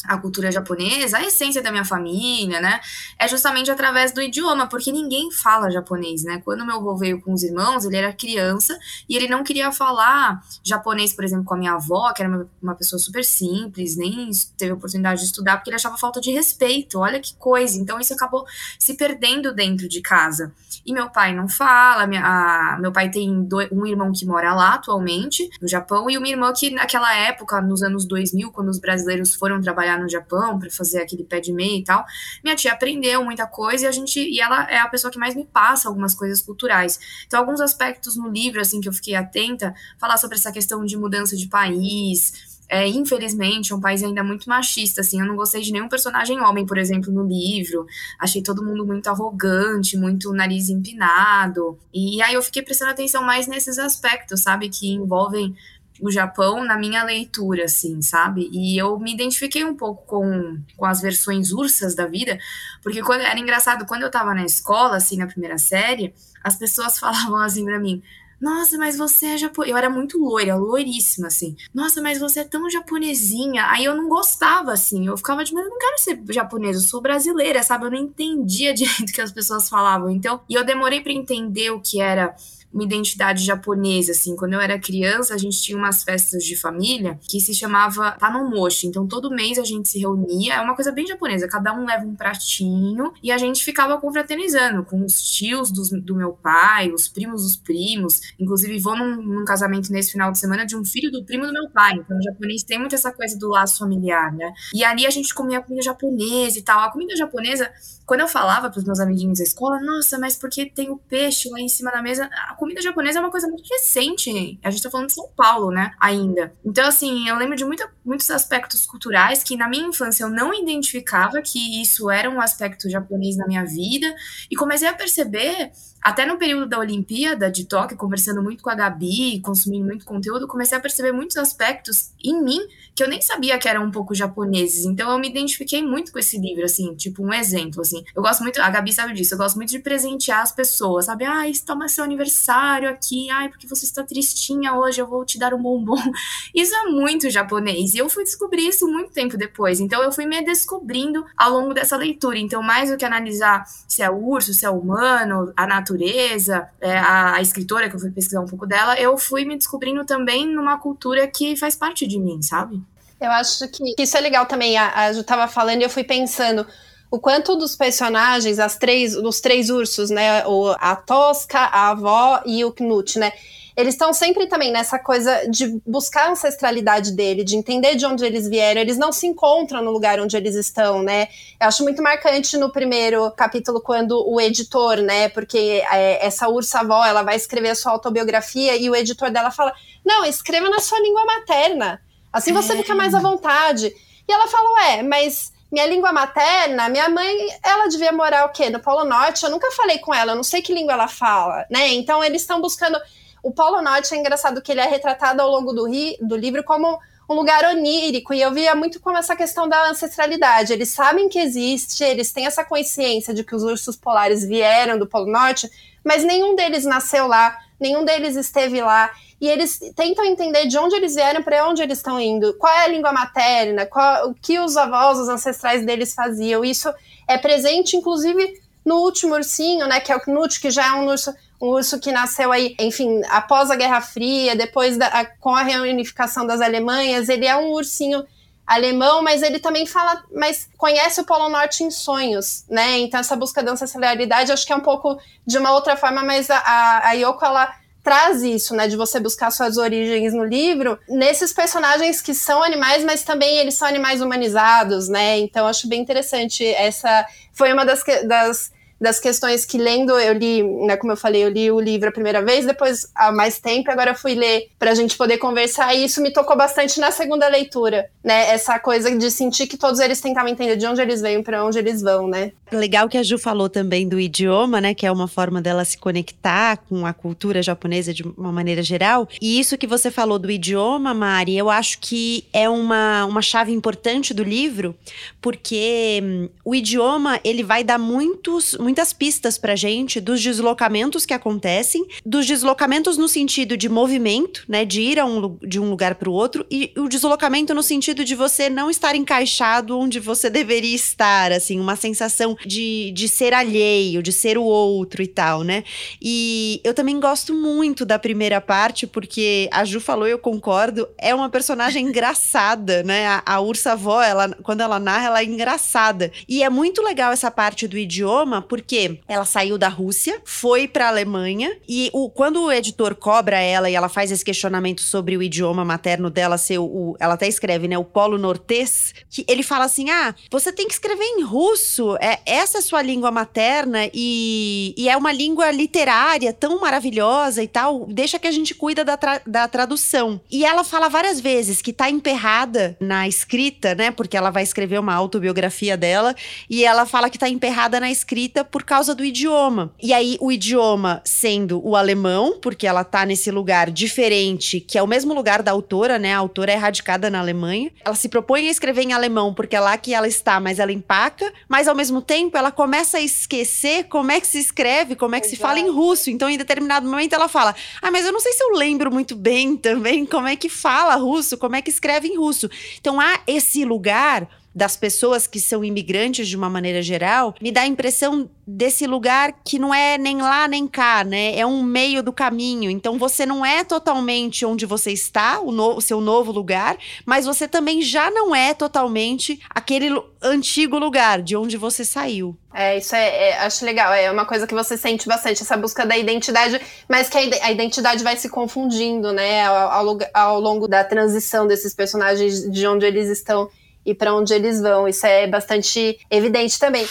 a 0.08 0.18
cultura 0.18 0.52
japonesa, 0.52 1.18
a 1.18 1.24
essência 1.24 1.62
da 1.62 1.72
minha 1.72 1.86
família, 1.86 2.60
né? 2.60 2.80
É 3.18 3.28
justamente 3.28 3.70
através 3.72 4.12
do 4.12 4.22
idioma, 4.22 4.68
porque 4.68 4.92
ninguém 4.92 5.32
fala 5.32 5.70
japonês, 5.70 6.24
né? 6.24 6.42
Quando 6.44 6.66
meu 6.66 6.78
avô 6.78 6.96
veio 6.96 7.22
com 7.22 7.34
os 7.34 7.44
irmãos, 7.44 7.86
ele 7.86 7.98
era 7.98 8.14
criança 8.14 8.78
e 9.08 9.16
ele 9.16 9.28
não 9.28 9.44
queria 9.44 9.72
falar 9.72 10.42
japonês, 10.64 11.14
por 11.14 11.24
exemplo, 11.24 11.46
com 11.46 11.54
a 11.54 11.58
minha 11.58 11.74
avó, 11.74 12.12
que 12.14 12.22
era 12.22 12.48
uma, 12.62 12.76
pessoa 12.76 13.00
super 13.00 13.24
simples, 13.24 13.96
nem 13.96 14.30
teve 14.58 14.74
oportunidade 14.74 15.22
de 15.22 15.28
estudar, 15.28 15.58
porque 15.58 15.70
ele 15.70 15.76
achava 15.76 15.98
falta 15.98 16.20
de 16.20 16.32
respeito. 16.32 17.00
Olha 17.00 17.20
que 17.20 17.36
coisa. 17.36 17.80
Então 17.80 18.00
isso 18.00 18.14
acabou 18.14 18.46
se 18.80 18.96
perdendo 18.96 19.54
dentro 19.54 19.88
de 19.88 20.02
casa. 20.02 20.54
E 20.86 20.94
meu 20.94 21.10
pai 21.10 21.34
não 21.34 21.48
fala, 21.48 22.06
minha, 22.06 22.22
a, 22.24 22.78
meu 22.80 22.92
pai 22.92 23.10
tem 23.10 23.44
dois, 23.44 23.70
um 23.72 23.86
irmão 23.86 24.12
que 24.12 24.26
mora 24.26 24.54
lá 24.54 24.76
atualmente, 24.76 25.50
no 25.62 25.68
Japão, 25.68 26.10
e 26.10 26.18
uma 26.18 26.28
irmã 26.28 26.54
que 26.54 26.70
naquela 26.70 27.14
época, 27.16 27.62
nos 27.62 27.82
anos 27.82 28.06
2000, 28.06 28.52
quando 28.52 28.70
os 28.70 28.80
brasileiros 28.80 29.34
foram 29.36 29.62
trabalhar 29.62 29.95
no 29.98 30.10
Japão 30.10 30.60
para 30.60 30.70
fazer 30.70 31.02
aquele 31.02 31.24
pé 31.24 31.40
de 31.40 31.54
meia 31.54 31.78
e 31.78 31.84
tal. 31.84 32.06
Minha 32.44 32.56
tia 32.56 32.74
aprendeu 32.74 33.24
muita 33.24 33.48
coisa 33.48 33.86
e 33.86 33.88
a 33.88 33.92
gente 33.92 34.20
e 34.20 34.40
ela 34.40 34.70
é 34.70 34.78
a 34.78 34.88
pessoa 34.88 35.12
que 35.12 35.20
mais 35.20 35.36
me 35.36 35.46
passa 35.46 35.88
algumas 35.88 36.14
coisas 36.14 36.42
culturais. 36.42 37.00
Então 37.26 37.40
alguns 37.40 37.62
aspectos 37.62 38.16
no 38.16 38.30
livro 38.30 38.62
assim 38.62 38.82
que 38.82 38.90
eu 38.90 38.94
fiquei 38.94 39.16
atenta, 39.16 39.74
falar 40.00 40.18
sobre 40.18 40.38
essa 40.38 40.52
questão 40.52 40.86
de 40.86 40.98
mudança 40.98 41.36
de 41.36 41.48
país, 41.48 42.56
é, 42.68 42.88
infelizmente, 42.88 43.72
é 43.72 43.76
um 43.76 43.80
país 43.80 44.02
ainda 44.02 44.24
muito 44.24 44.50
machista, 44.50 45.02
assim, 45.02 45.20
eu 45.20 45.26
não 45.26 45.36
gostei 45.36 45.62
de 45.62 45.72
nenhum 45.72 45.88
personagem 45.88 46.42
homem, 46.42 46.66
por 46.66 46.78
exemplo, 46.78 47.12
no 47.12 47.24
livro, 47.24 47.86
achei 48.20 48.42
todo 48.42 48.64
mundo 48.64 48.86
muito 48.86 49.08
arrogante, 49.08 49.98
muito 49.98 50.34
nariz 50.34 50.70
empinado, 50.70 51.78
e 51.94 52.22
aí 52.22 52.34
eu 52.34 52.42
fiquei 52.42 52.64
prestando 52.64 52.92
atenção 52.92 53.24
mais 53.24 53.48
nesses 53.48 53.78
aspectos, 53.78 54.42
sabe, 54.42 54.70
que 54.70 54.92
envolvem 54.92 55.56
o 56.02 56.12
Japão 56.12 56.64
na 56.64 56.78
minha 56.78 57.04
leitura, 57.04 57.66
assim, 57.66 58.02
sabe? 58.02 58.50
E 58.52 58.78
eu 58.78 59.00
me 59.00 59.14
identifiquei 59.14 59.64
um 59.64 59.76
pouco 59.76 60.06
com, 60.06 60.60
com 60.76 60.86
as 60.86 61.02
versões 61.02 61.52
ursas 61.52 61.96
da 61.96 62.06
vida, 62.06 62.38
porque 62.82 63.02
quando 63.02 63.22
era 63.22 63.40
engraçado, 63.40 63.86
quando 63.86 64.04
eu 64.04 64.12
tava 64.12 64.34
na 64.34 64.46
escola, 64.46 64.98
assim, 64.98 65.18
na 65.18 65.28
primeira 65.28 65.58
série, 65.58 66.14
as 66.44 66.56
pessoas 66.56 66.98
falavam 67.00 67.38
assim 67.38 67.66
pra 67.66 67.80
mim. 67.80 68.02
Nossa, 68.40 68.78
mas 68.78 68.98
você 68.98 69.28
é 69.28 69.38
japonesa. 69.38 69.72
Eu 69.72 69.78
era 69.78 69.90
muito 69.90 70.20
loira, 70.20 70.56
loiríssima, 70.56 71.28
assim. 71.28 71.56
Nossa, 71.74 72.02
mas 72.02 72.20
você 72.20 72.42
é 72.42 72.44
tão 72.44 72.70
japonesinha. 72.70 73.66
Aí 73.70 73.86
eu 73.86 73.96
não 73.96 74.10
gostava, 74.10 74.74
assim. 74.74 75.08
Eu 75.08 75.18
ficava 75.18 75.44
de, 75.44 75.54
mas 75.54 75.64
eu 75.64 75.70
não 75.70 75.80
quero 75.80 75.98
ser 75.98 76.22
japonesa, 76.30 76.80
eu 76.80 76.84
sou 76.84 77.02
brasileira, 77.02 77.64
sabe? 77.64 77.86
Eu 77.86 77.92
não 77.92 77.98
entendia 77.98 78.74
direito 78.76 79.10
o 79.10 79.14
que 79.14 79.22
as 79.22 79.32
pessoas 79.32 79.70
falavam. 79.70 80.10
Então, 80.10 80.42
e 80.50 80.54
eu 80.54 80.66
demorei 80.66 81.02
para 81.02 81.14
entender 81.14 81.72
o 81.72 81.80
que 81.80 82.02
era 82.02 82.36
uma 82.74 82.84
identidade 82.84 83.44
japonesa, 83.44 84.12
assim. 84.12 84.36
Quando 84.36 84.54
eu 84.54 84.60
era 84.60 84.78
criança, 84.78 85.34
a 85.34 85.38
gente 85.38 85.62
tinha 85.62 85.78
umas 85.78 86.04
festas 86.04 86.44
de 86.44 86.56
família 86.56 87.18
que 87.28 87.40
se 87.40 87.54
chamava 87.54 88.12
Tanomoshi. 88.12 88.88
Então, 88.88 89.08
todo 89.08 89.30
mês 89.30 89.58
a 89.58 89.64
gente 89.64 89.88
se 89.88 90.00
reunia. 90.00 90.56
É 90.56 90.62
uma 90.62 90.76
coisa 90.76 90.92
bem 90.92 91.08
japonesa. 91.08 91.48
Cada 91.48 91.74
um 91.74 91.86
leva 91.86 92.06
um 92.06 92.16
pratinho 92.16 93.14
e 93.24 93.32
a 93.32 93.38
gente 93.38 93.64
ficava 93.64 93.98
confraternizando 93.98 94.84
com 94.84 95.04
os 95.04 95.22
tios 95.22 95.72
do, 95.72 95.84
do 96.02 96.16
meu 96.16 96.34
pai, 96.34 96.92
os 96.92 97.08
primos 97.08 97.44
dos 97.44 97.56
primos. 97.56 98.20
Inclusive, 98.40 98.78
vou 98.80 98.98
num, 98.98 99.22
num, 99.22 99.46
casamento 99.46 99.92
nesse 99.92 100.12
final 100.12 100.32
de 100.32 100.40
semana 100.40 100.66
de 100.66 100.76
um 100.76 100.84
filho 100.84 101.12
do 101.12 101.24
primo 101.24 101.46
do 101.46 101.54
meu 101.54 101.70
pai. 101.70 101.94
Então, 101.94 102.18
o 102.18 102.22
japonês 102.22 102.64
tem 102.64 102.78
muito 102.80 102.96
essa 102.96 103.12
coisa 103.12 103.38
do 103.38 103.50
laço 103.50 103.80
familiar, 103.80 104.34
né? 104.34 104.54
E 104.74 104.84
ali 104.84 105.06
a 105.06 105.10
gente 105.10 105.34
comia 105.34 105.62
comida 105.62 105.82
japonesa 105.82 106.60
e 106.60 106.62
tal. 106.62 106.82
A 106.82 106.92
comida 106.92 107.16
japonesa, 107.16 107.72
quando 108.06 108.22
eu 108.22 108.28
falava 108.28 108.70
para 108.70 108.78
os 108.78 108.86
meus 108.86 109.00
amiguinhos 109.00 109.40
da 109.40 109.44
escola, 109.44 109.80
nossa, 109.80 110.20
mas 110.20 110.38
porque 110.38 110.66
tem 110.66 110.90
o 110.90 110.98
peixe 110.98 111.50
lá 111.50 111.60
em 111.60 111.68
cima 111.68 111.92
da 111.92 112.02
mesa? 112.02 112.30
A 112.48 112.54
comida 112.56 112.82
japonesa 112.82 113.20
é 113.20 113.22
uma 113.22 113.32
coisa 113.32 113.48
muito 113.48 113.68
recente. 113.68 114.60
A 114.64 114.70
gente 114.70 114.84
tá 114.84 114.92
falando 114.92 115.08
de 115.08 115.14
São 115.14 115.28
Paulo, 115.36 115.72
né? 115.72 115.92
Ainda. 116.00 116.54
Então, 116.64 116.88
assim, 116.88 117.28
eu 117.28 117.36
lembro 117.36 117.56
de 117.56 117.66
muitos 117.66 118.30
aspectos 118.30 118.86
culturais 118.86 119.44
que 119.44 119.58
na 119.58 119.68
minha 119.68 119.88
infância 119.88 120.24
eu 120.24 120.30
não 120.30 120.54
identificava 120.54 121.42
que 121.42 121.82
isso 121.82 122.10
era 122.12 122.30
um 122.30 122.40
aspecto 122.40 122.90
japonês 122.90 123.38
na 123.38 123.48
minha 123.48 123.66
vida. 123.66 124.14
E 124.52 124.56
comecei 124.56 124.88
a 124.88 124.94
perceber 124.94 125.72
até 126.06 126.24
no 126.24 126.38
período 126.38 126.68
da 126.68 126.78
Olimpíada 126.78 127.50
de 127.50 127.66
Tóquio, 127.66 127.98
conversando 127.98 128.40
muito 128.40 128.62
com 128.62 128.70
a 128.70 128.76
Gabi, 128.76 129.42
consumindo 129.42 129.88
muito 129.88 130.06
conteúdo, 130.06 130.48
comecei 130.48 130.78
a 130.78 130.80
perceber 130.80 131.12
muitos 131.12 131.36
aspectos 131.36 132.12
em 132.24 132.44
mim 132.44 132.60
que 132.94 133.04
eu 133.04 133.10
nem 133.10 133.20
sabia 133.20 133.58
que 133.58 133.68
eram 133.68 133.86
um 133.86 133.92
pouco 133.92 134.14
japoneses. 134.14 134.86
Então 134.86 135.12
eu 135.12 135.18
me 135.18 135.28
identifiquei 135.28 135.82
muito 135.82 136.12
com 136.12 136.20
esse 136.20 136.38
livro, 136.38 136.64
assim, 136.64 136.94
tipo 136.94 137.26
um 137.26 137.34
exemplo, 137.34 137.82
assim. 137.82 138.04
Eu 138.16 138.22
gosto 138.22 138.44
muito, 138.44 138.62
a 138.62 138.70
Gabi 138.70 138.94
sabe 138.94 139.14
disso, 139.14 139.34
eu 139.34 139.38
gosto 139.40 139.56
muito 139.56 139.72
de 139.72 139.80
presentear 139.80 140.42
as 140.42 140.52
pessoas, 140.52 141.06
sabe? 141.06 141.26
Ai, 141.26 141.52
toma 141.66 141.88
seu 141.88 142.04
aniversário 142.04 142.88
aqui, 142.88 143.28
ai, 143.32 143.50
porque 143.50 143.66
você 143.66 143.86
está 143.86 144.04
tristinha 144.04 144.76
hoje, 144.76 145.02
eu 145.02 145.08
vou 145.08 145.26
te 145.26 145.40
dar 145.40 145.56
um 145.56 145.62
bombom. 145.62 145.98
Isso 146.54 146.76
é 146.76 146.84
muito 146.84 147.32
japonês. 147.32 147.96
E 147.96 147.98
eu 147.98 148.08
fui 148.10 148.24
descobrir 148.24 148.68
isso 148.68 148.88
muito 148.88 149.12
tempo 149.12 149.36
depois. 149.38 149.80
Então 149.80 150.04
eu 150.04 150.12
fui 150.12 150.28
me 150.28 150.40
descobrindo 150.44 151.26
ao 151.36 151.52
longo 151.52 151.74
dessa 151.74 151.98
leitura. 151.98 152.38
Então, 152.38 152.62
mais 152.62 152.92
do 152.92 152.98
que 152.98 153.04
analisar 153.04 153.66
se 153.88 154.04
é 154.04 154.10
urso, 154.10 154.54
se 154.54 154.66
é 154.66 154.70
humano, 154.70 155.52
a 155.58 155.66
natureza 155.66 155.95
natureza, 155.96 156.70
é, 156.82 156.98
a, 156.98 157.36
a, 157.36 157.42
escritora, 157.42 157.90
que 157.90 157.96
eu 157.96 158.00
fui 158.00 158.12
pesquisar 158.12 158.42
um 158.42 158.46
pouco 158.46 158.66
dela, 158.66 159.00
eu 159.00 159.18
fui 159.18 159.46
me 159.46 159.56
descobrindo 159.56 160.06
também 160.06 160.46
numa 160.46 160.78
cultura 160.78 161.28
que 161.28 161.56
faz 161.56 161.76
parte 161.76 162.06
de 162.06 162.20
mim, 162.20 162.42
sabe? 162.42 162.82
Eu 163.20 163.32
acho 163.32 163.68
que 163.70 163.96
isso 163.98 164.18
é 164.18 164.22
legal 164.22 164.46
também. 164.46 164.78
A, 164.78 165.06
a 165.06 165.14
Ju 165.14 165.24
tava 165.24 165.48
falando 165.48 165.82
e 165.82 165.84
eu 165.84 165.90
fui 165.90 166.04
pensando 166.04 166.66
o 167.10 167.18
quanto 167.18 167.56
dos 167.56 167.76
personagens, 167.76 168.60
as 168.60 168.78
três, 168.78 169.16
os 169.16 169.40
três 169.40 169.70
ursos, 169.70 170.10
né, 170.10 170.46
o, 170.46 170.76
a 170.80 170.96
Tosca, 170.96 171.60
a 171.60 171.92
avó 171.92 172.42
e 172.46 172.66
o 172.66 172.72
Knut, 172.72 173.18
né, 173.18 173.32
eles 173.76 173.94
estão 173.94 174.14
sempre 174.14 174.48
também 174.48 174.72
nessa 174.72 174.98
coisa 174.98 175.48
de 175.50 175.82
buscar 175.86 176.28
a 176.28 176.32
ancestralidade 176.32 177.12
dele, 177.12 177.44
de 177.44 177.58
entender 177.58 177.96
de 177.96 178.06
onde 178.06 178.24
eles 178.24 178.48
vieram. 178.48 178.80
Eles 178.80 178.98
não 178.98 179.12
se 179.12 179.28
encontram 179.28 179.84
no 179.84 179.92
lugar 179.92 180.20
onde 180.20 180.38
eles 180.38 180.56
estão, 180.56 181.04
né? 181.04 181.28
Eu 181.60 181.68
acho 181.68 181.84
muito 181.84 182.02
marcante 182.02 182.58
no 182.58 182.72
primeiro 182.72 183.30
capítulo 183.32 183.82
quando 183.82 184.24
o 184.28 184.40
editor, 184.40 184.98
né? 184.98 185.28
Porque 185.28 185.84
é, 185.92 186.26
essa 186.26 186.48
ursa 186.48 186.80
avó, 186.80 187.04
ela 187.06 187.22
vai 187.22 187.36
escrever 187.36 187.70
a 187.70 187.76
sua 187.76 187.92
autobiografia 187.92 188.78
e 188.78 188.90
o 188.90 188.96
editor 188.96 189.30
dela 189.30 189.52
fala: 189.52 189.74
não, 190.06 190.24
escreva 190.24 190.70
na 190.70 190.80
sua 190.80 191.00
língua 191.00 191.26
materna. 191.26 192.02
Assim 192.32 192.54
você 192.54 192.74
é. 192.74 192.78
fica 192.78 192.96
mais 192.96 193.14
à 193.14 193.20
vontade. 193.20 193.94
E 194.26 194.32
ela 194.32 194.48
fala: 194.48 194.72
ué, 194.72 195.04
mas 195.04 195.52
minha 195.70 195.86
língua 195.86 196.14
materna, 196.14 196.88
minha 196.88 197.10
mãe, 197.10 197.50
ela 197.62 197.88
devia 197.88 198.14
morar 198.14 198.46
o 198.46 198.50
quê? 198.54 198.70
No 198.70 198.80
Polo 198.80 199.04
Norte? 199.04 199.44
Eu 199.44 199.52
nunca 199.52 199.70
falei 199.72 200.00
com 200.00 200.14
ela, 200.14 200.32
eu 200.32 200.36
não 200.38 200.44
sei 200.44 200.62
que 200.62 200.74
língua 200.74 200.94
ela 200.94 201.10
fala, 201.10 201.66
né? 201.70 201.90
Então 201.90 202.24
eles 202.24 202.42
estão 202.42 202.62
buscando 202.62 202.98
o 203.46 203.52
Polo 203.52 203.80
Norte 203.80 204.12
é 204.12 204.18
engraçado 204.18 204.60
que 204.60 204.72
ele 204.72 204.82
é 204.82 204.88
retratado 204.88 205.40
ao 205.40 205.52
longo 205.52 205.72
do, 205.72 205.88
ri, 205.88 206.18
do 206.20 206.36
livro 206.36 206.64
como 206.64 207.00
um 207.30 207.36
lugar 207.36 207.64
onírico, 207.66 208.34
e 208.34 208.42
eu 208.42 208.52
via 208.52 208.74
muito 208.74 209.00
como 209.00 209.20
essa 209.20 209.36
questão 209.36 209.70
da 209.70 209.88
ancestralidade. 209.88 210.74
Eles 210.74 210.90
sabem 210.90 211.30
que 211.30 211.38
existe, 211.38 212.04
eles 212.04 212.34
têm 212.34 212.48
essa 212.48 212.66
consciência 212.66 213.36
de 213.36 213.44
que 213.44 213.54
os 213.54 213.62
ursos 213.62 213.96
polares 213.96 214.44
vieram 214.44 214.98
do 214.98 215.06
Polo 215.06 215.32
Norte, 215.32 215.70
mas 216.04 216.24
nenhum 216.24 216.56
deles 216.56 216.86
nasceu 216.86 217.28
lá, 217.28 217.56
nenhum 217.80 218.04
deles 218.04 218.36
esteve 218.36 218.82
lá, 218.82 219.12
e 219.40 219.48
eles 219.48 219.80
tentam 219.96 220.26
entender 220.26 220.66
de 220.66 220.80
onde 220.80 220.96
eles 220.96 221.14
vieram, 221.14 221.44
para 221.44 221.68
onde 221.70 221.84
eles 221.84 222.00
estão 222.00 222.20
indo, 222.20 222.56
qual 222.56 222.74
é 222.74 222.86
a 222.86 222.88
língua 222.88 223.12
materna, 223.12 223.86
qual, 223.86 224.32
o 224.32 224.34
que 224.34 224.58
os 224.58 224.76
avós, 224.76 225.20
os 225.20 225.30
ancestrais 225.30 225.86
deles 225.86 226.16
faziam. 226.16 226.66
Isso 226.66 226.92
é 227.28 227.38
presente, 227.38 227.96
inclusive, 227.96 228.60
no 228.84 229.02
último 229.02 229.36
ursinho, 229.36 229.86
né, 229.86 230.00
que 230.00 230.12
é 230.12 230.16
o 230.16 230.22
Knut, 230.22 230.60
que 230.60 230.72
já 230.72 230.88
é 230.88 230.92
um 230.94 231.06
urso 231.06 231.32
um 231.62 231.68
urso 231.68 232.00
que 232.00 232.12
nasceu 232.12 232.52
aí, 232.52 232.76
enfim, 232.80 233.22
após 233.30 233.72
a 233.72 233.76
Guerra 233.76 234.02
Fria, 234.02 234.56
depois 234.56 234.98
da, 234.98 235.08
a, 235.08 235.26
com 235.26 235.56
a 235.56 235.64
reunificação 235.64 236.46
das 236.46 236.62
Alemanhas, 236.62 237.30
ele 237.30 237.46
é 237.46 237.56
um 237.56 237.72
ursinho 237.72 238.26
alemão, 238.66 239.22
mas 239.22 239.44
ele 239.44 239.60
também 239.60 239.86
fala, 239.86 240.24
mas 240.34 240.68
conhece 240.78 241.22
o 241.22 241.24
Polo 241.24 241.50
Norte 241.50 241.84
em 241.84 241.92
sonhos, 241.92 242.66
né? 242.68 242.98
Então 242.98 243.20
essa 243.20 243.36
busca 243.36 243.62
da 243.62 243.72
ancestralidade 243.72 244.52
acho 244.52 244.66
que 244.66 244.74
é 244.74 244.76
um 244.76 244.82
pouco 244.82 245.20
de 245.46 245.58
uma 245.58 245.72
outra 245.72 245.96
forma, 245.96 246.24
mas 246.24 246.50
a, 246.50 246.58
a, 246.58 247.10
a 247.10 247.12
Yoko 247.14 247.46
ela 247.46 247.72
traz 248.04 248.44
isso, 248.44 248.76
né, 248.76 248.88
de 248.88 248.96
você 248.96 249.20
buscar 249.20 249.50
suas 249.50 249.78
origens 249.78 250.32
no 250.32 250.44
livro, 250.44 251.00
nesses 251.10 251.52
personagens 251.52 252.22
que 252.22 252.36
são 252.36 252.62
animais, 252.62 253.04
mas 253.04 253.24
também 253.24 253.58
eles 253.58 253.74
são 253.74 253.88
animais 253.88 254.22
humanizados, 254.22 255.10
né? 255.10 255.40
Então 255.40 255.66
acho 255.66 255.88
bem 255.88 256.02
interessante 256.02 256.64
essa 256.64 257.26
foi 257.52 257.74
uma 257.74 257.84
das, 257.84 258.04
das 258.28 258.72
das 259.00 259.20
questões 259.20 259.66
que 259.66 259.78
lendo, 259.78 260.18
eu 260.20 260.34
li, 260.34 260.64
né, 260.86 260.96
como 260.98 261.12
eu 261.12 261.18
falei, 261.18 261.44
eu 261.44 261.50
li 261.50 261.70
o 261.72 261.80
livro 261.80 262.10
a 262.10 262.12
primeira 262.12 262.42
vez, 262.42 262.66
depois 262.66 263.10
há 263.14 263.32
mais 263.32 263.60
tempo, 263.60 263.92
agora 263.92 264.16
fui 264.16 264.36
ler 264.36 264.70
para 264.80 264.92
a 264.92 264.96
gente 264.96 265.18
poder 265.18 265.38
conversar, 265.38 265.94
e 265.94 266.06
isso 266.06 266.22
me 266.22 266.32
tocou 266.32 266.56
bastante 266.56 267.00
na 267.00 267.12
segunda 267.12 267.48
leitura, 267.48 268.10
né? 268.24 268.50
Essa 268.50 268.80
coisa 268.80 269.16
de 269.16 269.30
sentir 269.30 269.68
que 269.68 269.78
todos 269.78 270.00
eles 270.00 270.22
tentavam 270.22 270.50
entender 270.50 270.76
de 270.76 270.86
onde 270.86 271.02
eles 271.02 271.22
vêm 271.22 271.44
para 271.44 271.66
onde 271.66 271.78
eles 271.78 272.02
vão, 272.02 272.28
né? 272.28 272.52
Legal 272.72 273.08
que 273.08 273.18
a 273.18 273.24
Ju 273.24 273.38
falou 273.38 273.70
também 273.70 274.08
do 274.08 274.20
idioma, 274.20 274.82
né? 274.82 274.94
Que 274.94 275.06
é 275.06 275.12
uma 275.12 275.28
forma 275.28 275.62
dela 275.62 275.86
se 275.86 275.98
conectar 275.98 276.78
com 276.78 277.06
a 277.06 277.14
cultura 277.14 277.62
japonesa 277.62 278.14
de 278.14 278.24
uma 278.24 278.52
maneira 278.52 278.82
geral. 278.82 279.28
E 279.42 279.60
isso 279.60 279.78
que 279.78 279.86
você 279.86 280.10
falou 280.10 280.40
do 280.40 280.50
idioma, 280.50 281.14
Mari, 281.14 281.58
eu 281.58 281.70
acho 281.70 282.00
que 282.00 282.46
é 282.52 282.68
uma, 282.68 283.26
uma 283.26 283.42
chave 283.42 283.72
importante 283.72 284.34
do 284.34 284.44
livro, 284.44 284.96
porque 285.42 286.22
hum, 286.24 286.50
o 286.64 286.74
idioma 286.74 287.40
ele 287.44 287.64
vai 287.64 287.84
dar 287.84 288.00
muitos 288.00 288.76
muitas 288.86 289.12
pistas 289.12 289.58
pra 289.58 289.76
gente 289.76 290.22
dos 290.22 290.44
deslocamentos 290.44 291.26
que 291.26 291.34
acontecem, 291.34 292.06
dos 292.24 292.46
deslocamentos 292.46 293.18
no 293.18 293.28
sentido 293.28 293.76
de 293.76 293.90
movimento, 293.90 294.64
né, 294.68 294.86
de 294.86 295.02
ir 295.02 295.24
um, 295.24 295.58
de 295.64 295.80
um 295.80 295.90
lugar 295.90 296.14
para 296.14 296.30
o 296.30 296.34
outro, 296.34 296.64
e 296.70 296.94
o 296.96 297.10
deslocamento 297.10 297.74
no 297.74 297.82
sentido 297.82 298.24
de 298.24 298.36
você 298.36 298.70
não 298.70 298.88
estar 298.88 299.16
encaixado 299.16 299.98
onde 299.98 300.20
você 300.20 300.50
deveria 300.52 300.96
estar, 300.96 301.52
assim, 301.52 301.80
uma 301.80 301.96
sensação 301.96 302.56
de, 302.64 303.12
de 303.12 303.28
ser 303.28 303.56
alheio, 303.56 304.22
de 304.22 304.32
ser 304.32 304.56
o 304.56 304.64
outro 304.64 305.24
e 305.24 305.28
tal, 305.28 305.64
né? 305.64 305.84
E 306.22 306.80
eu 306.84 306.94
também 306.94 307.20
gosto 307.20 307.56
muito 307.56 308.06
da 308.06 308.20
primeira 308.20 308.62
parte, 308.62 309.08
porque 309.08 309.68
a 309.72 309.84
Ju 309.84 310.00
falou, 310.00 310.28
eu 310.28 310.38
concordo, 310.38 311.08
é 311.18 311.34
uma 311.34 311.50
personagem 311.50 312.06
engraçada, 312.06 313.02
né? 313.02 313.26
A, 313.26 313.44
a 313.48 313.60
Ursa 313.62 313.94
Avó, 313.94 314.22
ela, 314.22 314.56
quando 314.62 314.82
ela 314.82 315.00
narra, 315.00 315.26
ela 315.26 315.40
é 315.42 315.46
engraçada. 315.46 316.32
E 316.48 316.62
é 316.62 316.70
muito 316.70 317.02
legal 317.02 317.32
essa 317.32 317.50
parte 317.50 317.88
do 317.88 317.98
idioma, 317.98 318.62
porque 318.76 319.22
ela 319.26 319.46
saiu 319.46 319.78
da 319.78 319.88
Rússia, 319.88 320.42
foi 320.44 320.86
para 320.86 321.06
a 321.06 321.08
Alemanha 321.08 321.78
e 321.88 322.10
o, 322.12 322.30
quando 322.30 322.62
o 322.62 322.70
editor 322.70 323.16
cobra 323.16 323.58
ela 323.58 323.90
e 323.90 323.96
ela 323.96 324.10
faz 324.10 324.34
esse 324.34 324.44
questionamento 324.44 325.00
sobre 325.00 325.38
o 325.38 325.42
idioma 325.42 325.86
materno 325.86 326.30
dela 326.30 326.58
ser 326.58 326.78
o, 326.78 327.16
ela 327.18 327.36
até 327.36 327.48
escreve, 327.48 327.88
né, 327.88 327.98
o 327.98 328.04
polo 328.04 328.38
nortês, 328.38 329.14
que 329.30 329.46
ele 329.48 329.64
fala 329.64 329.86
assim: 329.86 330.10
"Ah, 330.10 330.36
você 330.52 330.74
tem 330.74 330.90
que 330.90 330.94
escrever 330.94 331.24
em 331.24 331.42
russo, 331.42 332.18
é 332.18 332.40
essa 332.46 332.80
é 332.80 332.82
sua 332.82 333.02
língua 333.02 333.32
materna 333.32 334.10
e, 334.14 334.94
e 334.98 335.08
é 335.08 335.16
uma 335.16 335.32
língua 335.32 335.72
literária 335.72 336.52
tão 336.52 336.82
maravilhosa 336.82 337.64
e 337.64 337.68
tal, 337.70 338.06
deixa 338.08 338.38
que 338.38 338.48
a 338.48 338.52
gente 338.52 338.76
cuida 338.76 339.06
da, 339.06 339.16
tra, 339.16 339.42
da 339.48 339.70
tradução". 339.70 340.42
E 340.52 340.66
ela 340.66 340.84
fala 340.84 341.08
várias 341.08 341.40
vezes 341.40 341.82
que 341.82 341.94
tá 341.94 342.10
emperrada 342.10 342.98
na 343.00 343.26
escrita, 343.26 343.96
né, 343.96 344.12
porque 344.12 344.36
ela 344.36 344.50
vai 344.50 344.64
escrever 344.64 345.00
uma 345.00 345.14
autobiografia 345.14 345.96
dela 345.96 346.36
e 346.70 346.84
ela 346.84 347.06
fala 347.06 347.30
que 347.30 347.40
tá 347.40 347.48
emperrada 347.48 348.02
na 348.02 348.12
escrita 348.12 348.65
por 348.72 348.84
causa 348.84 349.16
do 349.16 349.24
idioma. 349.24 349.94
E 350.02 350.14
aí, 350.14 350.38
o 350.40 350.52
idioma 350.52 351.22
sendo 351.24 351.86
o 351.86 351.96
alemão, 351.96 352.60
porque 352.62 352.88
ela 352.88 353.04
tá 353.04 353.26
nesse 353.26 353.52
lugar 353.52 353.90
diferente, 353.90 354.80
que 354.80 354.98
é 354.98 355.04
o 355.04 355.08
mesmo 355.08 355.34
lugar 355.34 355.62
da 355.62 355.72
autora, 355.72 356.20
né? 356.20 356.34
A 356.34 356.38
autora 356.38 356.72
é 356.72 356.76
radicada 356.76 357.30
na 357.30 357.40
Alemanha. 357.40 357.92
Ela 358.04 358.16
se 358.16 358.30
propõe 358.30 358.68
a 358.68 358.72
escrever 358.72 359.04
em 359.04 359.14
alemão 359.14 359.54
porque 359.54 359.76
é 359.76 359.80
lá 359.80 359.98
que 359.98 360.14
ela 360.14 360.28
está, 360.28 360.60
mas 360.60 360.80
ela 360.80 360.92
empaca. 360.92 361.52
Mas 361.68 361.88
ao 361.88 361.96
mesmo 361.96 362.22
tempo, 362.22 362.58
ela 362.58 362.72
começa 362.72 363.18
a 363.18 363.22
esquecer 363.22 364.06
como 364.06 364.32
é 364.32 364.40
que 364.40 364.48
se 364.48 364.60
escreve, 364.60 365.16
como 365.16 365.36
é 365.36 365.40
que 365.40 365.48
Exato. 365.48 365.58
se 365.58 365.62
fala 365.62 365.80
em 365.80 365.90
russo. 365.90 366.30
Então, 366.30 366.50
em 366.50 366.58
determinado 366.58 367.08
momento, 367.08 367.34
ela 367.34 367.48
fala: 367.48 367.76
Ah, 368.02 368.12
mas 368.12 368.26
eu 368.26 368.32
não 368.32 368.40
sei 368.40 368.54
se 368.54 368.64
eu 368.64 368.72
lembro 368.72 369.12
muito 369.12 369.36
bem 369.36 369.76
também 369.78 370.26
como 370.26 370.48
é 370.48 370.56
que 370.56 370.70
fala 370.70 371.16
russo, 371.16 371.58
como 371.58 371.76
é 371.76 371.82
que 371.82 371.90
escreve 371.90 372.28
em 372.28 372.38
russo. 372.38 372.70
Então, 373.00 373.20
há 373.20 373.40
esse 373.48 373.86
lugar 373.86 374.48
das 374.76 374.98
pessoas 374.98 375.48
que 375.48 375.60
são 375.60 375.86
imigrantes 375.86 376.50
de 376.50 376.58
uma 376.58 376.70
maneira 376.70 377.02
geral, 377.02 377.56
me 377.62 377.72
dá 377.72 377.82
a 377.82 377.88
impressão 377.88 378.50
desse 378.68 379.08
lugar 379.08 379.54
que 379.64 379.80
não 379.80 379.94
é 379.94 380.18
nem 380.18 380.42
lá 380.42 380.68
nem 380.68 380.86
cá, 380.86 381.24
né? 381.24 381.58
É 381.58 381.66
um 381.66 381.82
meio 381.82 382.22
do 382.22 382.34
caminho. 382.34 382.90
Então 382.92 383.18
você 383.18 383.46
não 383.46 383.66
é 383.66 383.86
totalmente 383.86 384.66
onde 384.66 384.86
você 384.86 385.12
está, 385.12 385.62
o, 385.62 385.72
no, 385.72 385.96
o 385.96 386.02
seu 386.02 386.20
novo 386.20 386.52
lugar, 386.52 386.98
mas 387.26 387.46
você 387.46 387.68
também 387.68 388.02
já 388.02 388.30
não 388.30 388.54
é 388.54 388.74
totalmente 388.74 389.62
aquele 389.70 390.10
antigo 390.42 391.00
lugar 391.00 391.42
de 391.42 391.56
onde 391.56 391.78
você 391.78 392.04
saiu. 392.04 392.58
É, 392.74 392.98
isso 392.98 393.16
é, 393.16 393.52
é, 393.52 393.58
acho 393.60 393.86
legal. 393.86 394.12
É 394.12 394.30
uma 394.30 394.46
coisa 394.46 394.68
que 394.68 394.74
você 394.74 394.98
sente 394.98 395.26
bastante, 395.26 395.62
essa 395.62 395.78
busca 395.78 396.06
da 396.06 396.18
identidade, 396.18 396.82
mas 397.08 397.30
que 397.30 397.38
a, 397.38 397.72
identidade 397.72 398.22
vai 398.22 398.36
se 398.36 398.50
confundindo, 398.50 399.32
né, 399.32 399.66
ao, 399.66 400.10
ao, 400.10 400.18
ao 400.34 400.60
longo 400.60 400.86
da 400.86 401.02
transição 401.04 401.66
desses 401.66 401.94
personagens 401.94 402.70
de 402.70 402.86
onde 402.86 403.06
eles 403.06 403.30
estão 403.30 403.70
e 404.06 404.14
para 404.14 404.34
onde 404.36 404.54
eles 404.54 404.82
vão. 404.82 405.08
Isso 405.08 405.26
é 405.26 405.48
bastante 405.48 406.20
evidente 406.30 406.80
também. 406.80 407.08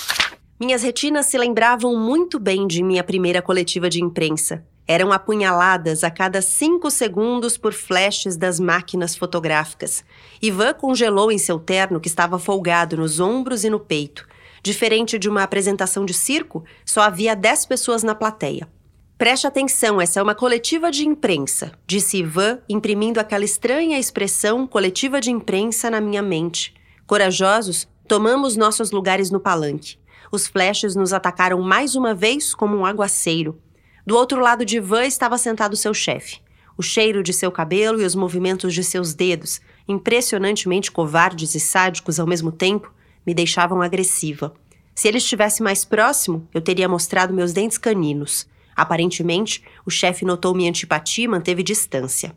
Minhas 0.58 0.82
retinas 0.82 1.26
se 1.26 1.36
lembravam 1.36 1.96
muito 1.96 2.38
bem 2.38 2.66
de 2.66 2.82
minha 2.82 3.02
primeira 3.02 3.42
coletiva 3.42 3.90
de 3.90 4.02
imprensa. 4.02 4.64
Eram 4.86 5.12
apunhaladas 5.12 6.04
a 6.04 6.10
cada 6.10 6.42
cinco 6.42 6.90
segundos 6.90 7.56
por 7.56 7.72
flashes 7.72 8.36
das 8.36 8.60
máquinas 8.60 9.16
fotográficas. 9.16 10.04
Ivan 10.42 10.74
congelou 10.74 11.32
em 11.32 11.38
seu 11.38 11.58
terno 11.58 11.98
que 11.98 12.08
estava 12.08 12.38
folgado 12.38 12.96
nos 12.96 13.18
ombros 13.18 13.64
e 13.64 13.70
no 13.70 13.80
peito. 13.80 14.26
Diferente 14.62 15.18
de 15.18 15.28
uma 15.28 15.42
apresentação 15.42 16.04
de 16.04 16.14
circo, 16.14 16.64
só 16.84 17.00
havia 17.00 17.34
dez 17.34 17.66
pessoas 17.66 18.02
na 18.02 18.14
plateia. 18.14 18.68
Preste 19.16 19.46
atenção, 19.46 20.00
essa 20.00 20.20
é 20.20 20.22
uma 20.22 20.34
coletiva 20.34 20.90
de 20.90 21.06
imprensa, 21.06 21.72
disse 21.86 22.18
Ivan, 22.18 22.58
imprimindo 22.68 23.20
aquela 23.20 23.44
estranha 23.44 23.98
expressão 23.98 24.66
coletiva 24.66 25.20
de 25.20 25.30
imprensa 25.30 25.88
na 25.88 26.00
minha 26.00 26.20
mente. 26.20 26.73
Corajosos, 27.06 27.86
tomamos 28.08 28.56
nossos 28.56 28.90
lugares 28.90 29.30
no 29.30 29.38
palanque. 29.38 29.98
Os 30.32 30.46
flashes 30.46 30.96
nos 30.96 31.12
atacaram 31.12 31.60
mais 31.60 31.94
uma 31.94 32.14
vez 32.14 32.54
como 32.54 32.74
um 32.74 32.86
aguaceiro. 32.86 33.60
Do 34.06 34.16
outro 34.16 34.40
lado 34.40 34.64
de 34.64 34.80
Van 34.80 35.04
estava 35.04 35.36
sentado 35.36 35.76
seu 35.76 35.92
chefe. 35.92 36.40
O 36.78 36.82
cheiro 36.82 37.22
de 37.22 37.34
seu 37.34 37.52
cabelo 37.52 38.00
e 38.00 38.06
os 38.06 38.14
movimentos 38.14 38.72
de 38.72 38.82
seus 38.82 39.12
dedos, 39.12 39.60
impressionantemente 39.86 40.90
covardes 40.90 41.54
e 41.54 41.60
sádicos 41.60 42.18
ao 42.18 42.26
mesmo 42.26 42.50
tempo, 42.50 42.90
me 43.26 43.34
deixavam 43.34 43.82
agressiva. 43.82 44.54
Se 44.94 45.06
ele 45.06 45.18
estivesse 45.18 45.62
mais 45.62 45.84
próximo, 45.84 46.48
eu 46.54 46.60
teria 46.62 46.88
mostrado 46.88 47.34
meus 47.34 47.52
dentes 47.52 47.76
caninos. 47.76 48.48
Aparentemente, 48.74 49.62
o 49.84 49.90
chefe 49.90 50.24
notou 50.24 50.54
minha 50.54 50.70
antipatia 50.70 51.24
e 51.24 51.28
manteve 51.28 51.62
distância. 51.62 52.34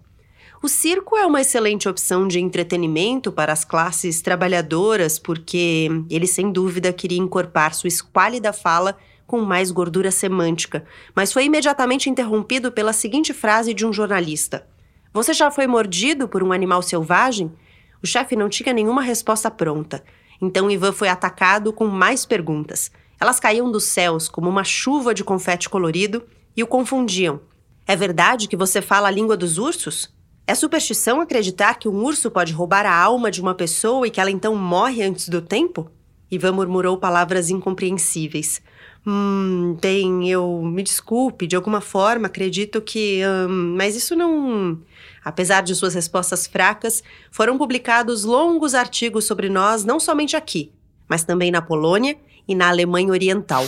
O 0.61 0.67
circo 0.67 1.15
é 1.15 1.23
uma 1.23 1.41
excelente 1.41 1.87
opção 1.87 2.27
de 2.27 2.39
entretenimento 2.39 3.31
para 3.31 3.53
as 3.53 3.63
classes 3.63 4.21
trabalhadoras, 4.21 5.19
porque 5.19 5.87
ele 6.09 6.25
sem 6.25 6.51
dúvida 6.51 6.91
queria 6.91 7.19
encorpar 7.19 7.75
sua 7.75 7.87
esquálida 7.87 8.51
fala 8.51 8.97
com 9.27 9.41
mais 9.41 9.69
gordura 9.69 10.09
semântica, 10.09 10.83
mas 11.13 11.31
foi 11.31 11.45
imediatamente 11.45 12.09
interrompido 12.09 12.71
pela 12.71 12.91
seguinte 12.91 13.33
frase 13.33 13.71
de 13.71 13.85
um 13.85 13.93
jornalista: 13.93 14.65
Você 15.13 15.31
já 15.31 15.51
foi 15.51 15.67
mordido 15.67 16.27
por 16.27 16.41
um 16.41 16.51
animal 16.51 16.81
selvagem? 16.81 17.51
O 18.01 18.07
chefe 18.07 18.35
não 18.35 18.49
tinha 18.49 18.73
nenhuma 18.73 19.03
resposta 19.03 19.51
pronta. 19.51 20.03
Então 20.41 20.71
Ivan 20.71 20.91
foi 20.91 21.09
atacado 21.09 21.71
com 21.71 21.85
mais 21.85 22.25
perguntas. 22.25 22.91
Elas 23.19 23.39
caíam 23.39 23.71
dos 23.71 23.83
céus 23.83 24.27
como 24.27 24.49
uma 24.49 24.63
chuva 24.63 25.13
de 25.13 25.23
confete 25.23 25.69
colorido 25.69 26.23
e 26.55 26.63
o 26.63 26.67
confundiam. 26.67 27.41
É 27.85 27.95
verdade 27.95 28.47
que 28.47 28.57
você 28.57 28.81
fala 28.81 29.07
a 29.07 29.11
língua 29.11 29.37
dos 29.37 29.57
ursos? 29.59 30.16
É 30.49 30.55
superstição 30.55 31.19
acreditar 31.19 31.73
que 31.73 31.89
um 31.89 32.01
urso 32.05 32.31
pode 32.31 32.53
roubar 32.53 32.85
a 32.85 32.95
alma 32.95 33.29
de 33.29 33.41
uma 33.41 33.53
pessoa 33.53 34.07
e 34.07 34.09
que 34.09 34.21
ela 34.21 34.31
então 34.31 34.55
morre 34.55 35.03
antes 35.03 35.27
do 35.27 35.41
tempo? 35.41 35.91
Ivan 36.31 36.53
murmurou 36.53 36.97
palavras 36.97 37.49
incompreensíveis. 37.49 38.61
Hum, 39.05 39.77
bem, 39.81 40.29
eu 40.29 40.61
me 40.63 40.81
desculpe, 40.83 41.47
de 41.47 41.57
alguma 41.57 41.81
forma 41.81 42.27
acredito 42.27 42.81
que. 42.81 43.21
Hum, 43.49 43.75
mas 43.77 43.93
isso 43.97 44.15
não. 44.15 44.79
Apesar 45.21 45.63
de 45.63 45.75
suas 45.75 45.93
respostas 45.93 46.47
fracas, 46.47 47.03
foram 47.29 47.57
publicados 47.57 48.23
longos 48.23 48.73
artigos 48.73 49.25
sobre 49.25 49.49
nós, 49.49 49.83
não 49.83 49.99
somente 49.99 50.37
aqui, 50.37 50.71
mas 51.09 51.25
também 51.25 51.51
na 51.51 51.61
Polônia 51.61 52.17
e 52.47 52.55
na 52.55 52.69
Alemanha 52.69 53.11
Oriental 53.11 53.65